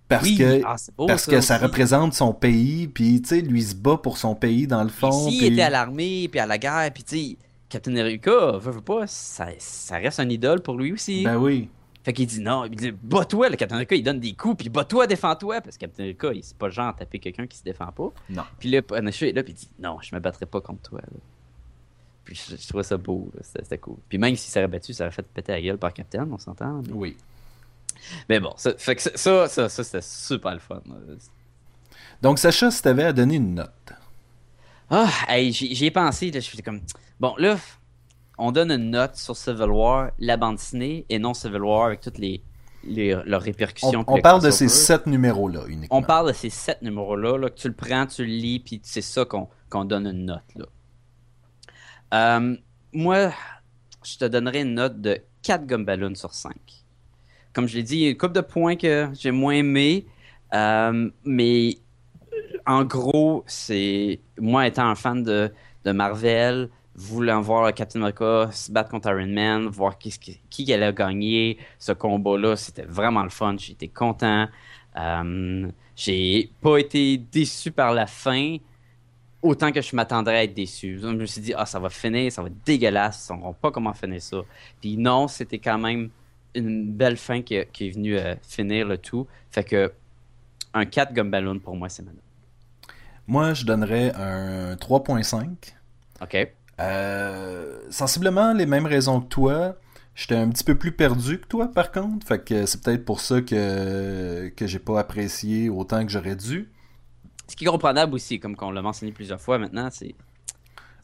parce 0.07 0.29
que 0.29 0.61
ah, 0.63 0.75
parce 1.07 1.23
ça 1.23 1.31
que 1.31 1.41
ça 1.41 1.57
représente 1.57 2.13
son 2.13 2.33
pays 2.33 2.87
puis 2.87 3.21
tu 3.21 3.29
sais 3.29 3.41
lui 3.41 3.63
se 3.63 3.73
bat 3.73 3.97
pour 3.97 4.17
son 4.17 4.35
pays 4.35 4.67
dans 4.67 4.83
le 4.83 4.89
fond 4.89 5.29
s'il 5.29 5.45
était 5.45 5.61
à 5.61 5.69
l'armée 5.69 6.27
puis 6.27 6.41
à 6.41 6.45
la 6.45 6.57
guerre 6.57 6.91
puis 6.93 7.03
tu 7.03 7.17
sais 7.17 7.37
Captain 7.73 7.95
America, 7.95 8.51
veut, 8.59 8.71
veut 8.71 8.81
pas, 8.81 9.07
ça, 9.07 9.47
ça 9.57 9.97
reste 9.97 10.19
un 10.19 10.29
idole 10.29 10.61
pour 10.61 10.77
lui 10.77 10.93
aussi. 10.93 11.23
Ben 11.23 11.37
oui. 11.37 11.69
Fait 12.03 12.11
qu'il 12.13 12.27
dit 12.27 12.41
non, 12.41 12.65
il 12.65 12.75
dit 12.75 12.91
bats-toi, 12.91 13.49
le 13.49 13.55
Captain 13.55 13.75
America, 13.75 13.95
il 13.95 14.03
donne 14.03 14.19
des 14.19 14.33
coups, 14.33 14.57
puis 14.57 14.69
bats-toi, 14.69 15.07
défends-toi, 15.07 15.61
parce 15.61 15.77
que 15.77 15.81
Captain 15.81 16.03
America, 16.03 16.31
il- 16.33 16.43
c'est 16.43 16.57
pas 16.57 16.67
le 16.67 16.73
genre 16.73 16.87
à 16.89 16.93
taper 16.93 17.19
quelqu'un 17.19 17.47
qui 17.47 17.57
se 17.57 17.63
défend 17.63 17.87
pas. 17.93 18.11
Non. 18.29 18.43
Puis 18.59 18.69
là, 18.69 18.81
Punisher 18.81 19.29
est 19.29 19.33
là, 19.33 19.41
puis 19.43 19.53
il 19.53 19.55
dit 19.55 19.69
non, 19.79 19.97
je 20.01 20.13
me 20.13 20.19
battrai 20.19 20.45
pas 20.45 20.59
contre 20.61 20.81
toi. 20.89 20.99
là. 21.01 21.17
Puis 22.25 22.35
je, 22.49 22.55
je 22.55 22.67
trouvais 22.67 22.83
ça 22.83 22.97
beau, 22.97 23.31
là, 23.33 23.41
c'était 23.43 23.63
c'était 23.63 23.77
cool. 23.77 23.97
Puis 24.09 24.17
même 24.17 24.35
s'il 24.35 24.51
s'aurait 24.51 24.67
battu, 24.67 24.93
ça 24.93 25.05
aurait 25.05 25.11
fait 25.13 25.23
péter 25.25 25.51
la 25.53 25.61
gueule 25.61 25.77
par 25.77 25.93
Captain, 25.93 26.27
on 26.29 26.37
s'entend. 26.37 26.81
Mais, 26.87 26.93
Oui. 26.93 27.17
mais 28.29 28.39
bon, 28.39 28.53
ça, 28.57 28.73
fait 28.77 28.95
que 28.95 29.01
ça, 29.01 29.11
ça, 29.15 29.47
ça, 29.47 29.69
ça, 29.69 29.83
c'était 29.83 30.01
super 30.01 30.53
le 30.53 30.59
fun. 30.59 30.81
là. 30.85 30.95
Donc, 32.21 32.39
Sacha, 32.39 32.69
si 32.71 32.81
t'avais 32.81 33.03
à 33.03 33.13
donner 33.13 33.35
une 33.35 33.55
note. 33.55 33.93
Ah, 34.89 35.09
hey, 35.27 35.51
j'y 35.51 35.73
j'y 35.75 35.85
ai 35.85 35.91
pensé, 35.91 36.31
là, 36.31 36.39
je 36.39 36.45
suis 36.45 36.61
comme 36.61 36.81
bon, 37.19 37.33
là, 37.37 37.57
on 38.37 38.51
donne 38.51 38.71
une 38.71 38.91
note 38.91 39.15
sur 39.15 39.35
Civil 39.35 39.69
War, 39.69 40.11
la 40.19 40.37
bande 40.37 40.55
dessinée, 40.55 41.05
et 41.09 41.19
non 41.19 41.33
Civil 41.33 41.61
War 41.61 41.85
avec 41.85 42.01
toutes 42.01 42.17
les, 42.17 42.43
les 42.83 43.17
leurs 43.25 43.41
répercussions. 43.41 44.03
On, 44.07 44.21
parle 44.21 44.41
de 44.41 44.49
ces 44.49 44.67
sept 44.67 45.05
numéros-là 45.05 45.61
uniquement. 45.67 45.97
On 45.97 46.01
parle 46.01 46.29
de 46.29 46.33
ces 46.33 46.49
sept 46.49 46.81
numéros-là, 46.81 47.37
là, 47.37 47.49
que 47.49 47.55
tu 47.55 47.67
le 47.67 47.73
prends, 47.73 48.05
tu 48.07 48.25
le 48.25 48.31
lis, 48.31 48.59
puis 48.59 48.81
c'est 48.83 49.01
ça 49.01 49.25
qu'on 49.25 49.85
donne 49.85 50.07
une 50.07 50.25
note. 50.25 50.41
Là. 50.55 50.65
Euh, 52.13 52.55
moi, 52.91 53.31
je 54.03 54.17
te 54.17 54.25
donnerais 54.25 54.61
une 54.61 54.75
note 54.75 55.01
de 55.01 55.19
4 55.43 55.65
gumballoons 55.65 56.15
sur 56.15 56.33
5. 56.33 56.53
Comme 57.53 57.67
je 57.67 57.75
l'ai 57.75 57.83
dit, 57.83 57.97
il 57.97 58.01
y 58.01 58.07
a 58.07 58.09
une 58.09 58.17
couple 58.17 58.33
de 58.33 58.41
points 58.41 58.75
que 58.75 59.09
j'ai 59.13 59.31
moins 59.31 59.53
aimé, 59.53 60.07
euh, 60.53 61.09
mais 61.23 61.77
en 62.65 62.83
gros, 62.83 63.43
c'est 63.47 64.19
moi 64.39 64.67
étant 64.67 64.87
un 64.87 64.95
fan 64.95 65.23
de, 65.23 65.51
de 65.85 65.91
Marvel, 65.91 66.69
voulant 66.95 67.41
voir 67.41 67.73
Captain 67.73 68.01
America 68.01 68.49
se 68.51 68.71
battre 68.71 68.91
contre 68.91 69.09
Iron 69.09 69.27
Man, 69.27 69.67
voir 69.67 69.97
qui, 69.97 70.11
qui, 70.11 70.39
qui 70.49 70.73
allait 70.73 70.93
gagner 70.93 71.57
ce 71.79 71.91
combat-là, 71.91 72.55
c'était 72.55 72.85
vraiment 72.85 73.23
le 73.23 73.29
fun. 73.29 73.55
J'étais 73.57 73.87
content. 73.87 74.47
Euh, 74.95 75.71
j'ai 75.95 76.51
pas 76.61 76.77
été 76.77 77.17
déçu 77.17 77.71
par 77.71 77.93
la 77.93 78.07
fin 78.07 78.57
autant 79.41 79.71
que 79.71 79.81
je 79.81 79.95
m'attendrais 79.95 80.37
à 80.37 80.43
être 80.43 80.53
déçu. 80.53 80.99
Je 81.01 81.07
me 81.07 81.25
suis 81.25 81.41
dit, 81.41 81.53
ah, 81.55 81.65
ça 81.65 81.79
va 81.79 81.89
finir, 81.89 82.31
ça 82.31 82.41
va 82.41 82.47
être 82.47 82.63
dégueulasse, 82.65 83.23
ils 83.23 83.27
sauront 83.27 83.53
pas 83.53 83.71
comment 83.71 83.93
finir 83.93 84.21
ça. 84.21 84.37
Puis 84.79 84.97
non, 84.97 85.27
c'était 85.27 85.59
quand 85.59 85.77
même 85.77 86.09
une 86.55 86.91
belle 86.91 87.17
fin 87.17 87.41
qui, 87.41 87.59
qui 87.73 87.87
est 87.87 87.89
venue 87.91 88.17
euh, 88.17 88.35
finir 88.43 88.87
le 88.87 88.97
tout. 88.97 89.27
Fait 89.49 89.63
que 89.63 89.91
un 90.73 90.85
4 90.85 91.13
Gumballoon 91.13 91.59
pour 91.59 91.75
moi, 91.75 91.89
c'est 91.89 92.03
ma 92.03 92.11
note. 92.11 92.21
Moi, 93.27 93.53
je 93.53 93.65
donnerais 93.65 94.13
un 94.15 94.75
3.5. 94.75 95.73
OK. 96.21 96.53
Euh, 96.79 97.79
sensiblement 97.89 98.53
les 98.53 98.65
mêmes 98.65 98.85
raisons 98.85 99.21
que 99.21 99.27
toi. 99.27 99.75
J'étais 100.15 100.35
un 100.35 100.49
petit 100.49 100.63
peu 100.63 100.75
plus 100.75 100.91
perdu 100.91 101.39
que 101.39 101.47
toi, 101.47 101.71
par 101.71 101.91
contre. 101.91 102.27
Fait 102.27 102.43
que 102.43 102.65
c'est 102.67 102.81
peut-être 102.83 103.03
pour 103.05 103.19
ça 103.19 103.41
que, 103.41 104.49
que 104.49 104.67
j'ai 104.67 104.79
pas 104.79 104.99
apprécié 104.99 105.69
autant 105.69 106.05
que 106.05 106.11
j'aurais 106.11 106.35
dû. 106.35 106.71
Ce 107.47 107.55
qui 107.55 107.63
est 107.65 107.67
comprenable 107.67 108.13
aussi, 108.13 108.39
comme 108.39 108.55
on 108.61 108.71
l'a 108.71 108.81
mentionné 108.81 109.11
plusieurs 109.11 109.41
fois 109.41 109.57
maintenant, 109.57 109.89
c'est 109.91 110.15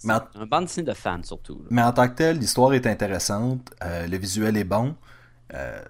en- 0.08 0.22
un 0.36 0.46
bande 0.46 0.66
dessinée 0.66 0.86
de 0.86 0.94
fans 0.94 1.22
surtout. 1.24 1.56
là. 1.56 1.68
Mais 1.72 1.82
en 1.82 1.92
tant 1.92 2.08
que 2.08 2.16
tel, 2.16 2.38
l'histoire 2.38 2.74
est 2.74 2.86
intéressante. 2.88 3.72
euh, 3.84 4.06
le 4.08 4.18
visuel 4.18 4.56
est 4.58 4.64
bon. 4.64 4.96
Euh, 5.56 5.82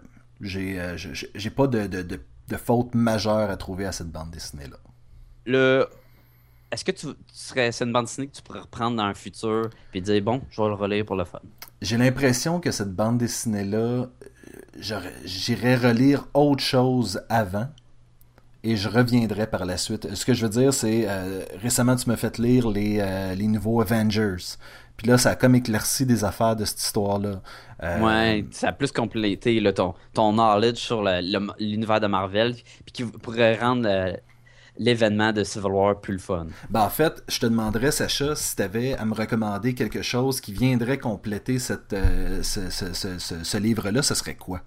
j'ai 0.41 0.79
euh, 0.79 0.95
j'ai 0.97 1.49
pas 1.49 1.67
de, 1.67 1.87
de, 1.87 2.01
de, 2.01 2.21
de 2.47 2.55
faute 2.57 2.95
majeure 2.95 3.49
à 3.49 3.57
trouver 3.57 3.85
à 3.85 3.91
cette 3.91 4.09
bande 4.11 4.31
dessinée-là. 4.31 4.77
Le... 5.45 5.87
Est-ce 6.71 6.85
que 6.85 6.91
tu, 6.91 7.07
tu 7.07 7.13
serais, 7.33 7.71
c'est 7.71 7.83
une 7.85 7.93
bande 7.93 8.05
dessinée 8.05 8.27
que 8.27 8.35
tu 8.35 8.41
pourrais 8.43 8.59
reprendre 8.61 8.97
dans 8.97 9.03
un 9.03 9.13
futur 9.13 9.69
puis 9.91 10.01
dire 10.01 10.21
bon, 10.21 10.41
je 10.51 10.61
vais 10.61 10.67
le 10.67 10.75
relire 10.75 11.05
pour 11.05 11.15
le 11.15 11.25
fun? 11.25 11.39
J'ai 11.81 11.97
l'impression 11.97 12.59
que 12.59 12.71
cette 12.71 12.93
bande 12.93 13.17
dessinée-là, 13.17 13.77
euh, 13.77 15.01
j'irais 15.23 15.75
relire 15.75 16.27
autre 16.33 16.63
chose 16.63 17.21
avant 17.29 17.67
et 18.63 18.75
je 18.75 18.89
reviendrai 18.89 19.47
par 19.47 19.65
la 19.65 19.77
suite. 19.77 20.13
Ce 20.13 20.25
que 20.25 20.33
je 20.33 20.45
veux 20.45 20.51
dire, 20.51 20.73
c'est 20.73 21.05
euh, 21.07 21.43
récemment 21.61 21.95
tu 21.95 22.09
m'as 22.09 22.17
fait 22.17 22.37
lire 22.37 22.69
les, 22.69 22.97
euh, 22.99 23.33
les 23.35 23.47
nouveaux 23.47 23.81
Avengers. 23.81 24.35
Puis 24.97 25.07
là, 25.07 25.17
ça 25.17 25.29
a 25.31 25.35
comme 25.35 25.55
éclairci 25.55 26.05
des 26.05 26.25
affaires 26.25 26.57
de 26.57 26.65
cette 26.65 26.81
histoire-là. 26.81 27.41
Euh, 27.83 27.99
Ouais, 28.01 28.45
ça 28.51 28.67
a 28.69 28.73
plus 28.73 28.91
complété 28.91 29.61
là, 29.61 29.71
ton, 29.71 29.93
ton 30.13 30.33
knowledge 30.33 30.75
sur 30.77 31.01
l'univers 31.01 32.01
de 32.01 32.07
Marvel 32.07 32.53
puis 32.53 32.91
qui 32.91 33.05
pourrait 33.05 33.57
rendre 33.57 33.87
l'événement 34.79 35.31
de 35.33 35.43
Civil 35.43 35.71
War 35.71 36.01
plus 36.01 36.13
le 36.13 36.19
fun. 36.19 36.47
Ben, 36.69 36.81
en 36.83 36.89
fait, 36.89 37.23
je 37.27 37.39
te 37.39 37.45
demanderais, 37.47 37.91
Sacha, 37.91 38.35
si 38.35 38.55
tu 38.55 38.61
avais 38.61 38.93
à 38.95 39.05
me 39.05 39.13
recommander 39.13 39.73
quelque 39.75 40.01
chose 40.01 40.41
qui 40.41 40.53
viendrait 40.53 40.97
compléter 40.99 41.59
cette, 41.59 41.93
euh, 41.93 42.43
ce, 42.43 42.69
ce- 42.69 42.93
ce- 42.93 43.43
ce- 43.43 43.57
livre-là, 43.57 44.01
ce 44.03 44.15
serait 44.15 44.35
quoi? 44.35 44.61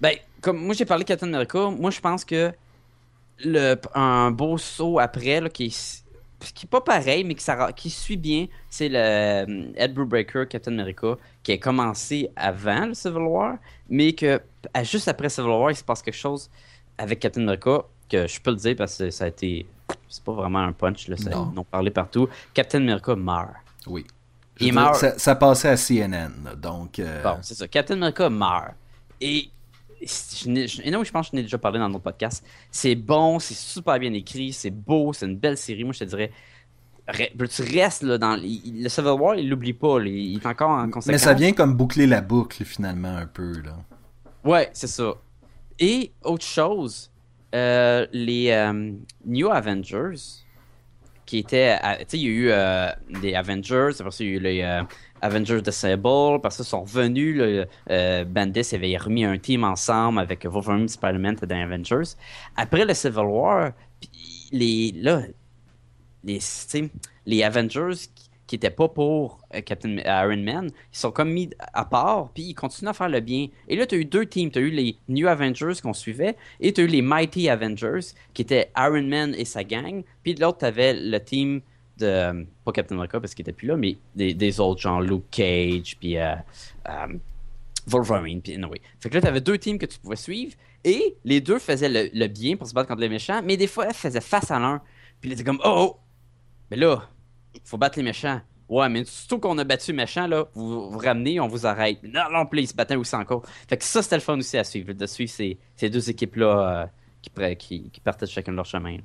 Ben, 0.00 0.16
comme 0.40 0.58
moi 0.64 0.74
j'ai 0.74 0.84
parlé 0.86 1.04
de 1.04 1.08
Captain 1.08 1.28
America, 1.28 1.70
moi 1.70 1.90
je 1.90 2.00
pense 2.00 2.24
que 2.24 2.52
le, 3.44 3.76
un 3.94 4.30
beau 4.30 4.58
saut 4.58 4.98
après, 4.98 5.40
là, 5.40 5.48
qui, 5.50 5.66
est, 5.66 6.04
qui 6.54 6.66
est 6.66 6.68
pas 6.70 6.80
pareil, 6.82 7.24
mais 7.24 7.34
qui, 7.34 7.44
ça- 7.44 7.72
qui 7.72 7.90
suit 7.90 8.16
bien, 8.16 8.46
c'est 8.70 8.88
le 8.88 8.98
euh, 8.98 9.72
Ed 9.76 9.94
Brubaker 9.94 10.46
Captain 10.48 10.72
America, 10.78 11.16
qui 11.42 11.52
a 11.52 11.58
commencé 11.58 12.30
avant 12.36 12.86
le 12.86 12.94
Civil 12.94 13.18
War, 13.22 13.56
mais 13.88 14.14
que 14.14 14.40
juste 14.84 15.08
après 15.08 15.28
Civil 15.30 15.50
War, 15.50 15.70
il 15.70 15.76
se 15.76 15.84
passe 15.84 16.02
quelque 16.02 16.14
chose 16.16 16.50
avec 16.98 17.20
Captain 17.20 17.42
America, 17.42 17.84
que 18.10 18.26
je 18.26 18.40
peux 18.40 18.50
le 18.50 18.56
dire 18.56 18.74
parce 18.76 18.98
que 18.98 19.10
ça 19.10 19.24
a 19.24 19.28
été. 19.28 19.66
C'est 20.08 20.22
pas 20.24 20.32
vraiment 20.32 20.60
un 20.60 20.72
punch, 20.72 21.08
là, 21.08 21.16
ça, 21.16 21.30
Non. 21.30 21.52
ont 21.56 21.64
parlé 21.64 21.90
partout. 21.90 22.28
Captain 22.54 22.78
America 22.78 23.14
meurt. 23.16 23.50
Oui. 23.86 24.04
Il 24.58 24.68
Je 24.68 24.74
meurt. 24.74 24.94
ça, 24.96 25.18
ça 25.18 25.34
passait 25.36 25.68
à 25.68 25.76
CNN, 25.76 26.30
donc... 26.56 26.98
euh, 26.98 27.22
Bon, 27.22 27.38
c'est 27.42 27.54
ça. 27.54 27.66
Captain 27.66 27.94
America 27.94 28.28
meurt. 28.28 28.74
Et 29.20 29.48
je, 30.02 30.06
je- 30.66 30.82
et 30.82 30.90
non, 30.90 31.02
je 31.04 31.10
pense 31.10 31.26
que 31.26 31.32
je 31.32 31.36
n'ai 31.36 31.42
déjà 31.42 31.58
parlé 31.58 31.78
dans 31.78 31.88
notre 31.88 32.04
podcast. 32.04 32.44
C'est 32.70 32.94
bon, 32.94 33.38
c'est 33.38 33.54
super 33.56 33.98
bien 33.98 34.12
écrit, 34.12 34.52
c'est 34.52 34.70
beau, 34.70 35.12
c'est 35.12 35.26
une 35.26 35.36
belle 35.36 35.56
série. 35.56 35.84
Moi, 35.84 35.92
je 35.92 36.00
te 36.00 36.04
dirais, 36.04 36.30
tu 37.12 37.62
restes 37.62 38.02
là, 38.02 38.18
dans. 38.18 38.36
Le 38.36 38.88
Civil 38.88 39.10
War, 39.10 39.34
il 39.36 39.48
l'oublie 39.48 39.72
pas. 39.72 39.98
là, 39.98 40.06
il 40.08 40.36
est 40.36 40.46
encore 40.46 40.70
en 40.70 40.84
conséquence. 40.90 41.06
Mais 41.06 41.18
ça 41.18 41.34
vient 41.34 41.52
comme 41.52 41.74
boucler 41.74 42.06
la 42.06 42.20
boucle, 42.20 42.64
finalement, 42.64 43.16
un 43.16 43.26
peu, 43.26 43.52
là. 43.62 43.76
Ouais, 44.44 44.70
c'est 44.72 44.86
ça. 44.86 45.14
Et 45.78 46.12
autre 46.22 46.44
chose, 46.44 47.09
euh, 47.54 48.06
les 48.12 48.50
euh, 48.50 48.92
New 49.24 49.50
Avengers, 49.50 50.44
qui 51.26 51.38
étaient. 51.38 51.78
Tu 52.00 52.04
sais, 52.08 52.18
il 52.18 52.22
y 52.22 52.26
a 52.26 52.30
eu 52.30 52.48
euh, 52.50 52.90
des 53.22 53.34
Avengers, 53.34 53.90
après 53.98 54.10
ça, 54.10 54.24
il 54.24 54.30
y 54.30 54.32
a 54.32 54.36
eu 54.36 54.40
les 54.40 54.82
Avengers 55.22 55.60
de 55.62 55.70
Sable, 55.70 56.36
après 56.36 56.50
ça, 56.50 56.62
ils 56.62 56.66
sont 56.66 56.82
revenus. 56.82 57.36
là, 57.36 57.64
euh, 57.90 58.24
Bendis 58.24 58.74
avait 58.74 58.96
remis 58.96 59.24
un 59.24 59.38
team 59.38 59.64
ensemble 59.64 60.18
avec 60.20 60.46
Wolverine, 60.46 60.88
Spider-Man 60.88 61.36
et 61.42 61.46
les 61.46 61.62
Avengers. 61.62 62.14
Après 62.56 62.84
le 62.84 62.94
Civil 62.94 63.24
War, 63.24 63.72
les, 64.52 64.92
là, 64.96 65.22
les, 66.24 66.38
les 67.26 67.42
Avengers 67.42 68.08
qui- 68.50 68.56
qui 68.56 68.56
étaient 68.56 68.70
pas 68.70 68.88
pour 68.88 69.38
euh, 69.54 69.60
Captain 69.60 69.96
Iron 69.98 70.42
Man, 70.42 70.70
ils 70.92 70.98
sont 70.98 71.12
comme 71.12 71.30
mis 71.30 71.50
à 71.72 71.84
part, 71.84 72.30
puis 72.34 72.42
ils 72.42 72.54
continuent 72.54 72.88
à 72.88 72.92
faire 72.92 73.08
le 73.08 73.20
bien. 73.20 73.46
Et 73.68 73.76
là, 73.76 73.86
tu 73.86 73.94
as 73.94 73.98
eu 73.98 74.04
deux 74.04 74.26
teams. 74.26 74.50
Tu 74.50 74.58
as 74.58 74.62
eu 74.62 74.70
les 74.70 74.96
New 75.08 75.28
Avengers 75.28 75.74
qu'on 75.80 75.92
suivait, 75.92 76.36
et 76.60 76.72
tu 76.72 76.80
as 76.80 76.84
eu 76.84 76.88
les 76.88 77.02
Mighty 77.02 77.48
Avengers, 77.48 78.00
qui 78.34 78.42
étaient 78.42 78.70
Iron 78.76 79.02
Man 79.04 79.34
et 79.38 79.44
sa 79.44 79.62
gang. 79.62 80.02
Puis 80.24 80.34
de 80.34 80.40
l'autre, 80.40 80.58
tu 80.58 80.64
avais 80.64 80.94
le 80.94 81.20
team 81.20 81.60
de, 81.98 82.06
euh, 82.06 82.44
pas 82.64 82.72
Captain 82.72 82.96
America 82.96 83.20
parce 83.20 83.34
qu'il 83.34 83.42
était 83.44 83.52
plus 83.52 83.68
là, 83.68 83.76
mais 83.76 83.96
des, 84.16 84.60
autres, 84.60 84.80
genre 84.80 85.00
Luke 85.00 85.30
Cage, 85.30 85.96
puis 86.00 86.18
euh, 86.18 86.34
euh, 86.88 87.06
Wolverine, 87.86 88.40
puis 88.42 88.54
anyway. 88.54 88.80
Fait 89.00 89.10
que 89.10 89.14
là, 89.14 89.20
tu 89.20 89.26
avais 89.28 89.40
deux 89.40 89.58
teams 89.58 89.78
que 89.78 89.86
tu 89.86 89.98
pouvais 89.98 90.16
suivre, 90.16 90.54
et 90.82 91.16
les 91.24 91.40
deux 91.40 91.58
faisaient 91.58 91.88
le, 91.88 92.08
le 92.12 92.26
bien 92.26 92.56
pour 92.56 92.66
se 92.66 92.74
battre 92.74 92.88
contre 92.88 93.00
les 93.02 93.08
méchants, 93.08 93.42
mais 93.44 93.56
des 93.56 93.66
fois, 93.68 93.86
elles 93.86 93.94
faisaient 93.94 94.20
face 94.20 94.50
à 94.50 94.58
l'un. 94.58 94.80
Puis 95.20 95.30
là, 95.30 95.36
t'es 95.36 95.44
comme, 95.44 95.60
oh, 95.64 95.74
oh, 95.76 95.96
mais 96.70 96.76
là, 96.78 97.08
faut 97.64 97.78
battre 97.78 97.98
les 97.98 98.04
méchants. 98.04 98.40
Ouais, 98.68 98.88
mais 98.88 99.04
surtout 99.04 99.40
qu'on 99.40 99.58
a 99.58 99.64
battu 99.64 99.90
les 99.90 99.96
méchants, 99.96 100.28
là, 100.28 100.46
vous 100.54 100.90
vous 100.90 100.98
ramenez, 100.98 101.40
on 101.40 101.48
vous 101.48 101.66
arrête. 101.66 101.98
Non, 102.04 102.30
non, 102.32 102.46
puis 102.46 102.58
là, 102.58 102.62
ils 102.62 102.68
se 102.68 102.74
battaient 102.74 102.94
aussi 102.94 103.16
encore. 103.16 103.42
Fait 103.68 103.76
que 103.76 103.84
ça, 103.84 104.00
c'était 104.00 104.16
le 104.16 104.22
fun 104.22 104.38
aussi 104.38 104.56
à 104.56 104.64
suivre, 104.64 104.92
de 104.92 105.06
suivre 105.06 105.30
ces, 105.30 105.58
ces 105.74 105.90
deux 105.90 106.08
équipes-là 106.08 106.82
euh, 106.82 106.86
qui, 107.20 107.56
qui, 107.56 107.90
qui 107.90 108.00
partaient 108.00 108.26
chacun 108.26 108.52
de 108.52 108.56
leur 108.56 108.66
chemin. 108.66 108.98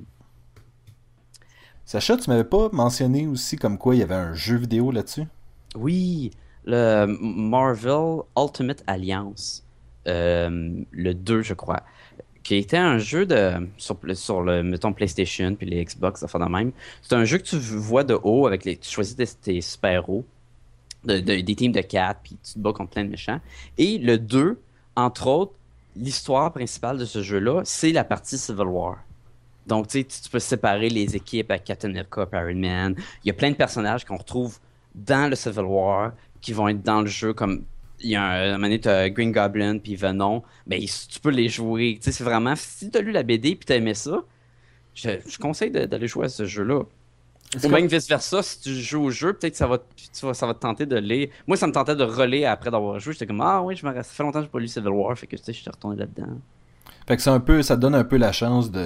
Sacha, 1.84 2.18
tu 2.18 2.30
m'avais 2.30 2.44
pas 2.44 2.70
mentionné 2.72 3.28
aussi 3.28 3.58
comme 3.58 3.78
quoi 3.78 3.96
il 3.96 4.00
y 4.00 4.04
avait 4.04 4.16
un 4.16 4.34
jeu 4.34 4.56
vidéo 4.58 4.92
là-dessus? 4.92 5.26
Oui, 5.76 6.32
le 6.66 7.06
Marvel 7.06 8.24
Ultimate 8.38 8.84
Alliance, 8.88 9.64
euh, 10.08 10.84
le 10.92 11.14
2, 11.14 11.42
je 11.42 11.54
crois, 11.54 11.84
qui 12.46 12.58
était 12.58 12.78
un 12.78 13.00
jeu 13.00 13.26
de 13.26 13.54
sur, 13.78 13.98
le 14.44 14.62
mettons 14.62 14.94
PlayStation 14.94 15.56
puis 15.56 15.66
les 15.68 15.84
Xbox, 15.84 16.24
fait 16.28 16.40
de 16.40 16.46
même. 16.46 16.72
C'est 17.02 17.16
un 17.16 17.26
jeu 17.26 17.40
que 17.40 17.44
tu 17.44 17.58
vois 17.58 18.04
de 18.04 18.18
haut 18.22 18.46
avec 18.46 18.66
les, 18.66 18.78
tu 18.78 18.88
choisis 18.90 19.16
tes, 19.16 19.62
de- 21.04 21.20
de- 21.20 21.42
des 21.42 21.56
teams 21.56 21.72
de 21.72 21.82
4 21.82 22.20
puis 22.24 22.38
tu 22.44 22.54
te 22.54 22.60
bats 22.60 22.72
contre 22.72 22.92
plein 22.92 23.04
de 23.04 23.10
méchants. 23.10 23.42
Et 23.80 23.98
le 23.98 24.20
2, 24.20 24.60
entre 24.96 25.26
autres, 25.28 25.54
l'histoire 25.96 26.54
principale 26.54 27.00
de 27.00 27.06
ce 27.06 27.24
jeu-là, 27.24 27.62
c'est 27.66 27.92
la 27.92 28.04
partie 28.04 28.38
Civil 28.38 28.68
War. 28.68 28.98
Donc, 29.66 29.88
tu 29.88 30.06
tu 30.06 30.30
peux 30.30 30.38
séparer 30.40 30.90
les 30.90 31.16
équipes 31.16 31.50
avec 31.50 31.64
Captain 31.64 31.90
America, 31.90 32.28
Iron 32.32 32.54
Man. 32.60 32.96
Il 33.24 33.28
y 33.28 33.32
a 33.32 33.34
plein 33.34 33.50
de 33.50 33.56
personnages 33.56 34.06
qu'on 34.06 34.18
retrouve 34.18 34.60
dans 34.94 35.28
le 35.28 35.36
Civil 35.36 35.64
War, 35.64 36.12
qui 36.42 36.54
vont 36.54 36.68
être 36.68 36.84
dans 36.84 37.02
le 37.02 37.08
jeu 37.08 37.34
comme 37.34 37.64
il 38.02 38.10
y 38.12 38.16
a 38.16 38.24
un, 38.24 38.42
un 38.50 38.52
moment 38.54 38.64
donné, 38.64 38.80
t'as 38.80 39.10
Green 39.10 39.32
Goblin 39.32 39.78
puis 39.80 39.96
Venom, 39.96 40.44
mais 40.68 40.80
tu 40.80 41.20
peux 41.20 41.30
les 41.32 41.50
jouer. 41.50 41.96
Tu 42.00 42.06
sais, 42.06 42.12
c'est 42.12 42.24
vraiment 42.24 42.56
si 42.56 42.90
t'as 42.92 43.02
lu 43.02 43.12
la 43.12 43.24
BD 43.24 43.56
puis 43.56 43.66
t'as 43.66 43.76
aimé 43.76 43.94
ça, 43.94 44.24
je, 44.94 45.10
je 45.28 45.38
conseille 45.38 45.72
d'aller 45.72 46.08
jouer 46.08 46.26
à 46.26 46.30
ce 46.30 46.46
jeu-là. 46.46 46.82
Ou 46.82 47.60
que- 47.60 47.68
même 47.68 47.88
vice 47.88 48.08
versa, 48.10 48.44
si 48.44 48.62
tu 48.62 48.74
joues 48.76 49.04
au 49.06 49.12
jeu, 49.12 49.34
peut-être 49.34 49.54
que 49.54 49.58
ça 49.58 49.68
va, 49.68 49.78
tu 49.80 50.26
vas- 50.26 50.34
ça 50.34 50.46
va 50.48 50.54
te 50.54 50.60
tenter 50.60 50.86
de 50.86 50.98
lire. 50.98 51.30
Moi, 51.48 51.58
ça 51.58 51.68
me 51.68 51.72
tentait 51.72 51.96
de 51.96 52.04
relire 52.04 52.52
après 52.52 52.72
d'avoir 52.72 53.00
joué. 53.00 53.14
J'étais 53.14 53.28
comme 53.28 53.42
ah 53.42 53.62
oui, 53.64 53.76
je 53.76 53.86
me 53.86 53.92
reste. 53.94 54.10
Ça 54.10 54.16
fait 54.16 54.24
longtemps 54.24 54.40
que 54.40 54.46
j'ai 54.46 54.52
pas 54.52 54.60
lu 54.60 54.68
Civil 54.68 54.90
War, 54.90 55.18
fait 55.18 55.28
que 55.28 55.36
tu 55.38 55.44
sais, 55.44 55.54
je 55.54 55.62
suis 55.62 55.70
retourné 55.72 55.96
là-dedans. 55.98 56.38
Fait 57.08 57.16
que 57.16 57.22
c'est 57.22 57.30
un 57.30 57.40
peu, 57.40 57.62
ça 57.62 57.78
donne 57.78 57.96
un 57.96 58.04
peu 58.04 58.18
la 58.18 58.32
chance 58.32 58.72
de, 58.72 58.82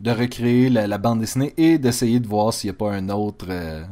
de 0.00 0.10
recréer 0.10 0.70
la, 0.70 0.86
la 0.86 0.98
bande 0.98 1.20
dessinée 1.20 1.52
et 1.56 1.76
d'essayer 1.78 2.20
de 2.20 2.26
voir 2.28 2.52
s'il 2.54 2.70
n'y 2.70 2.76
a 2.76 2.78
pas 2.78 2.92
un 2.92 3.08
autre, 3.08 3.46
euh, 3.48 3.84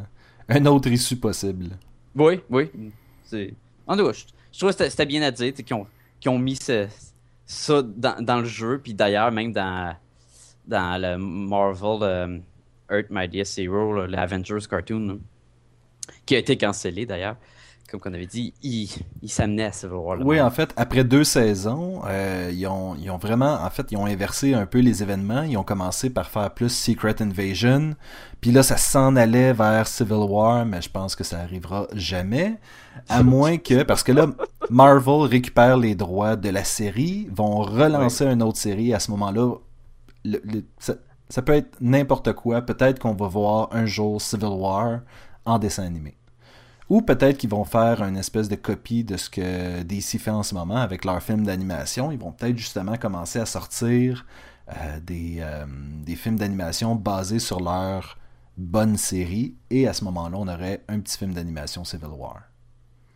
un 0.48 0.66
autre 0.66 0.88
issue 0.88 1.16
possible. 1.16 1.70
Oui, 2.14 2.40
oui. 2.48 2.70
C'est... 3.24 3.54
En 3.86 3.96
je, 3.96 4.58
trouve 4.58 4.74
que 4.74 4.88
c'était, 4.88 5.06
bien 5.06 5.22
à 5.22 5.30
dire, 5.30 5.52
qu'ils 5.52 6.30
ont, 6.30 6.38
mis 6.38 6.58
ça 7.46 7.82
dans, 7.82 8.38
le 8.38 8.44
jeu, 8.44 8.80
puis 8.82 8.94
d'ailleurs, 8.94 9.30
même 9.30 9.52
dans, 9.52 9.96
le 10.68 11.16
Marvel 11.16 11.98
euh, 12.02 12.38
Earth 12.90 13.10
Mightiest 13.10 13.58
Hero, 13.58 13.94
là, 13.94 14.06
le 14.06 14.18
Avengers 14.18 14.66
cartoon, 14.68 15.20
qui 16.26 16.34
a 16.34 16.38
été 16.38 16.56
cancellé 16.56 17.06
d'ailleurs, 17.06 17.36
comme 17.90 18.00
qu'on 18.00 18.14
avait 18.14 18.26
dit, 18.26 18.52
il, 18.62 18.88
s'amenait 19.28 19.66
à 19.66 19.72
Civil 19.72 19.94
War. 19.94 20.18
Oui, 20.20 20.40
en 20.40 20.50
fait, 20.50 20.72
après 20.76 21.04
deux 21.04 21.22
saisons, 21.22 22.02
euh, 22.06 22.50
ils, 22.52 22.66
ont, 22.66 22.96
ils 22.96 23.10
ont 23.10 23.18
vraiment, 23.18 23.54
en 23.62 23.70
fait, 23.70 23.92
ils 23.92 23.96
ont 23.96 24.06
inversé 24.06 24.54
un 24.54 24.66
peu 24.66 24.80
les 24.80 25.02
événements. 25.02 25.42
Ils 25.42 25.56
ont 25.56 25.62
commencé 25.62 26.10
par 26.10 26.28
faire 26.28 26.50
plus 26.50 26.70
Secret 26.70 27.20
Invasion, 27.20 27.94
puis 28.40 28.50
là, 28.50 28.62
ça 28.62 28.76
s'en 28.78 29.16
allait 29.16 29.52
vers 29.52 29.86
Civil 29.86 30.24
War, 30.28 30.64
mais 30.64 30.82
je 30.82 30.90
pense 30.90 31.14
que 31.14 31.24
ça 31.24 31.40
arrivera 31.40 31.86
jamais, 31.92 32.58
à 33.08 33.22
moins 33.22 33.58
que, 33.58 33.82
parce 33.82 34.02
que 34.02 34.12
là, 34.12 34.26
Marvel 34.70 35.22
récupère 35.28 35.76
les 35.76 35.94
droits 35.94 36.36
de 36.36 36.48
la 36.48 36.64
série, 36.64 37.28
vont 37.30 37.58
relancer 37.62 38.24
une 38.26 38.42
autre 38.42 38.58
série 38.58 38.94
à 38.94 39.00
ce 39.00 39.10
moment-là. 39.12 39.54
Le- 40.24 40.40
le- 40.44 40.64
ça, 40.78 40.94
ça 41.28 41.42
peut 41.42 41.52
être 41.54 41.76
n'importe 41.80 42.32
quoi. 42.32 42.62
Peut-être 42.62 42.98
qu'on 42.98 43.14
va 43.14 43.28
voir 43.28 43.68
un 43.72 43.86
jour 43.86 44.20
Civil 44.20 44.46
War 44.48 45.00
en 45.44 45.58
dessin 45.58 45.84
animé. 45.84 46.16
Ou 46.90 47.00
peut-être 47.00 47.38
qu'ils 47.38 47.50
vont 47.50 47.64
faire 47.64 48.02
une 48.02 48.16
espèce 48.16 48.48
de 48.48 48.56
copie 48.56 49.04
de 49.04 49.16
ce 49.16 49.30
que 49.30 49.82
DC 49.82 50.18
fait 50.18 50.30
en 50.30 50.42
ce 50.42 50.54
moment 50.54 50.76
avec 50.76 51.04
leurs 51.04 51.22
films 51.22 51.44
d'animation. 51.44 52.10
Ils 52.12 52.18
vont 52.18 52.32
peut-être 52.32 52.58
justement 52.58 52.96
commencer 52.96 53.38
à 53.38 53.46
sortir 53.46 54.26
euh, 54.68 55.00
des, 55.00 55.38
euh, 55.40 55.64
des 56.04 56.14
films 56.14 56.36
d'animation 56.38 56.94
basés 56.94 57.38
sur 57.38 57.60
leur 57.60 58.18
bonne 58.56 58.96
série. 58.98 59.56
Et 59.70 59.88
à 59.88 59.94
ce 59.94 60.04
moment-là, 60.04 60.36
on 60.38 60.46
aurait 60.46 60.84
un 60.88 61.00
petit 61.00 61.16
film 61.16 61.32
d'animation 61.32 61.84
Civil 61.84 62.08
War. 62.16 62.42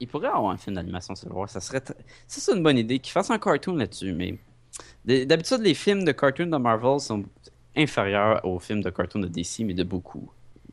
Il 0.01 0.07
pourrait 0.09 0.29
avoir 0.29 0.51
un 0.53 0.57
film 0.57 0.77
d'animation 0.77 1.15
Civil 1.15 1.33
War, 1.35 1.49
ça 1.49 1.61
serait... 1.61 1.83
Ça, 1.85 1.95
c'est 2.27 2.55
une 2.57 2.63
bonne 2.63 2.79
idée, 2.79 2.99
qu'ils 2.99 3.13
fassent 3.13 3.31
un 3.31 3.39
cartoon 3.39 3.75
là-dessus, 3.77 4.13
mais... 4.13 4.39
D'habitude, 5.05 5.61
les 5.61 5.75
films 5.75 6.05
de 6.05 6.13
cartoon 6.13 6.47
de 6.47 6.57
Marvel 6.57 7.01
sont 7.01 7.25
inférieurs 7.77 8.45
aux 8.45 8.59
films 8.59 8.83
de 8.83 8.91
cartoon 8.91 9.21
de 9.21 9.29
DC, 9.29 9.61
mais 9.61 9.75
de 9.75 9.83
beaucoup. 9.85 10.31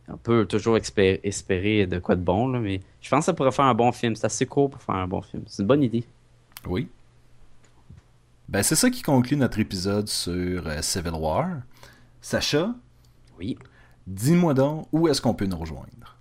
On 0.07 0.17
peut 0.17 0.45
toujours 0.45 0.77
espérer 0.77 1.87
de 1.87 1.97
quoi 1.99 2.15
de 2.15 2.21
bon, 2.21 2.47
là, 2.49 2.59
mais 2.59 2.81
je 3.01 3.09
pense 3.09 3.21
que 3.21 3.25
ça 3.25 3.33
pourrait 3.33 3.51
faire 3.51 3.65
un 3.65 3.73
bon 3.73 3.91
film. 3.91 4.15
C'est 4.15 4.25
assez 4.25 4.45
court 4.45 4.69
pour 4.69 4.81
faire 4.81 4.95
un 4.95 5.07
bon 5.07 5.21
film. 5.21 5.43
C'est 5.47 5.63
une 5.63 5.67
bonne 5.67 5.81
idée. 5.81 6.03
Oui. 6.67 6.87
Ben, 8.47 8.61
c'est 8.61 8.75
ça 8.75 8.91
qui 8.91 9.01
conclut 9.01 9.37
notre 9.37 9.57
épisode 9.59 10.07
sur 10.07 10.67
euh, 10.67 10.81
Civil 10.83 11.13
War. 11.13 11.47
Sacha, 12.21 12.75
Oui. 13.39 13.57
dis-moi 14.05 14.53
donc 14.53 14.87
où 14.91 15.07
est-ce 15.07 15.21
qu'on 15.21 15.33
peut 15.33 15.47
nous 15.47 15.57
rejoindre? 15.57 16.14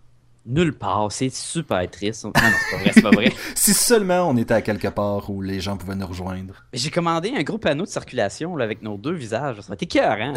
Nulle 0.47 0.75
part. 0.75 1.11
C'est 1.11 1.33
super 1.33 1.91
triste. 1.91 2.25
Non, 2.25 2.33
non, 2.35 2.41
c'est 2.43 2.77
pas 2.77 2.83
vrai, 2.83 2.93
c'est 2.95 3.03
pas 3.03 3.11
vrai. 3.11 3.33
Si 3.55 3.73
seulement 3.73 4.29
on 4.29 4.37
était 4.37 4.55
à 4.55 4.63
quelque 4.63 4.89
part 4.89 5.31
où 5.31 5.41
les 5.41 5.61
gens 5.61 5.77
pouvaient 5.77 5.95
nous 5.95 6.07
rejoindre. 6.07 6.55
J'ai 6.73 6.91
commandé 6.91 7.33
un 7.35 7.43
gros 7.43 7.59
panneau 7.59 7.85
de 7.85 7.89
circulation 7.89 8.57
là, 8.57 8.65
avec 8.65 8.83
nos 8.83 8.99
deux 8.99 9.15
visages. 9.15 9.61
Ça 9.61 9.69
va 9.69 9.75
être 9.75 9.89
cœur, 9.89 10.19
hein? 10.21 10.35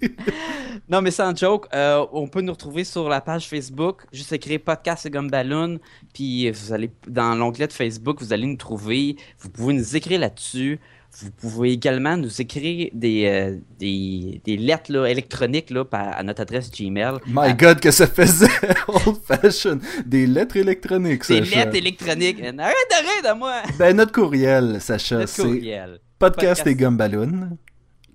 non, 0.88 1.02
mais 1.02 1.10
sans 1.10 1.36
joke, 1.36 1.66
euh, 1.74 2.06
on 2.12 2.26
peut 2.26 2.40
nous 2.40 2.52
retrouver 2.52 2.84
sur 2.84 3.08
la 3.08 3.20
page 3.20 3.48
Facebook. 3.48 4.06
Juste 4.12 4.32
écrire 4.32 4.60
podcast 4.64 5.04
et 5.04 5.10
gomme 5.10 5.28
ballon. 5.28 5.78
Puis 6.14 6.50
vous 6.50 6.72
allez 6.72 6.90
dans 7.06 7.34
l'onglet 7.34 7.66
de 7.66 7.72
Facebook, 7.74 8.20
vous 8.20 8.32
allez 8.32 8.46
nous 8.46 8.56
trouver. 8.56 9.16
Vous 9.40 9.50
pouvez 9.50 9.74
nous 9.74 9.96
écrire 9.96 10.20
là-dessus. 10.20 10.80
Vous 11.22 11.30
pouvez 11.32 11.72
également 11.72 12.16
nous 12.16 12.40
écrire 12.40 12.88
des, 12.94 13.26
euh, 13.26 13.56
des, 13.78 14.40
des 14.44 14.56
lettres 14.56 14.92
là, 14.92 15.06
électroniques 15.06 15.70
là, 15.70 15.84
par- 15.84 16.16
à 16.16 16.22
notre 16.22 16.42
adresse 16.42 16.70
Gmail. 16.70 17.14
My 17.26 17.52
God, 17.54 17.80
que 17.80 17.90
ça 17.90 18.06
faisait 18.06 18.46
old 18.88 19.16
fashion. 19.26 19.80
Des 20.06 20.26
lettres 20.26 20.56
électroniques, 20.56 21.26
Des 21.28 21.44
Sacha. 21.44 21.64
lettres 21.64 21.76
électroniques. 21.76 22.40
Arrête 22.40 22.56
d'arrêter 22.58 23.28
de 23.34 23.38
moi! 23.38 23.62
Ben, 23.78 23.96
notre 23.96 24.12
courriel, 24.12 24.80
Sacha, 24.80 25.26
c'est 25.26 25.42
podcast 25.42 25.98
Podcast. 26.18 26.66
et 26.66 26.74
gumballoon 26.74 27.58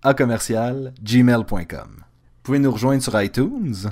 à 0.02 0.14
commercial 0.14 0.94
gmail.com. 1.04 1.90
Vous 1.98 2.42
pouvez 2.44 2.60
nous 2.60 2.72
rejoindre 2.72 3.02
sur 3.04 3.20
iTunes. 3.22 3.74
Vous 3.84 3.90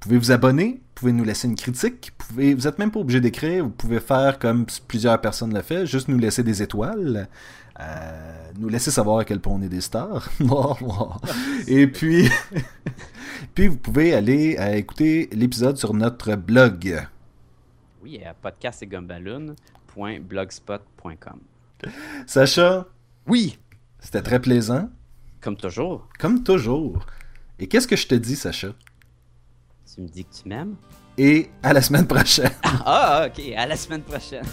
pouvez 0.00 0.18
vous 0.18 0.32
abonner. 0.32 0.80
Vous 1.00 1.06
pouvez 1.06 1.12
nous 1.18 1.24
laisser 1.24 1.48
une 1.48 1.56
critique. 1.56 2.12
Vous 2.18 2.26
pouvez, 2.28 2.52
vous 2.52 2.68
êtes 2.68 2.78
même 2.78 2.90
pas 2.90 3.00
obligé 3.00 3.22
d'écrire. 3.22 3.64
Vous 3.64 3.70
pouvez 3.70 4.00
faire 4.00 4.38
comme 4.38 4.66
plusieurs 4.86 5.18
personnes 5.18 5.54
le 5.54 5.62
font, 5.62 5.86
juste 5.86 6.08
nous 6.08 6.18
laisser 6.18 6.42
des 6.42 6.62
étoiles. 6.62 7.26
Euh, 7.80 8.50
nous 8.58 8.68
laisser 8.68 8.90
savoir 8.90 9.20
à 9.20 9.24
quel 9.24 9.40
point 9.40 9.54
on 9.54 9.62
est 9.62 9.70
des 9.70 9.80
stars. 9.80 10.28
Et 11.66 11.86
puis, 11.86 12.28
puis 13.54 13.68
vous 13.68 13.78
pouvez 13.78 14.12
aller 14.12 14.58
euh, 14.60 14.74
écouter 14.74 15.30
l'épisode 15.32 15.78
sur 15.78 15.94
notre 15.94 16.36
blog. 16.36 17.02
Oui, 18.02 18.22
à 18.22 18.34
podcast 18.34 18.82
et 18.82 18.86
gumballoon.blogspot.com. 18.86 21.40
Sacha, 22.26 22.86
Oui! 23.26 23.58
c'était 24.00 24.20
très 24.20 24.38
plaisant, 24.38 24.90
Comme 25.40 25.56
toujours, 25.56 26.06
comme 26.18 26.42
toujours. 26.42 27.06
Et 27.58 27.68
qu'est-ce 27.68 27.88
que 27.88 27.96
je 27.96 28.06
te 28.06 28.14
dis, 28.14 28.36
Sacha? 28.36 28.74
Tu 30.00 30.04
me 30.04 30.08
dis 30.08 30.24
que 30.24 30.34
tu 30.34 30.48
m'aimes. 30.48 30.76
Et 31.18 31.50
à 31.62 31.72
la 31.72 31.82
semaine 31.82 32.06
prochaine. 32.06 32.50
Ah, 32.62 33.26
ok, 33.26 33.42
à 33.56 33.66
la 33.66 33.76
semaine 33.76 34.02
prochaine. 34.02 34.44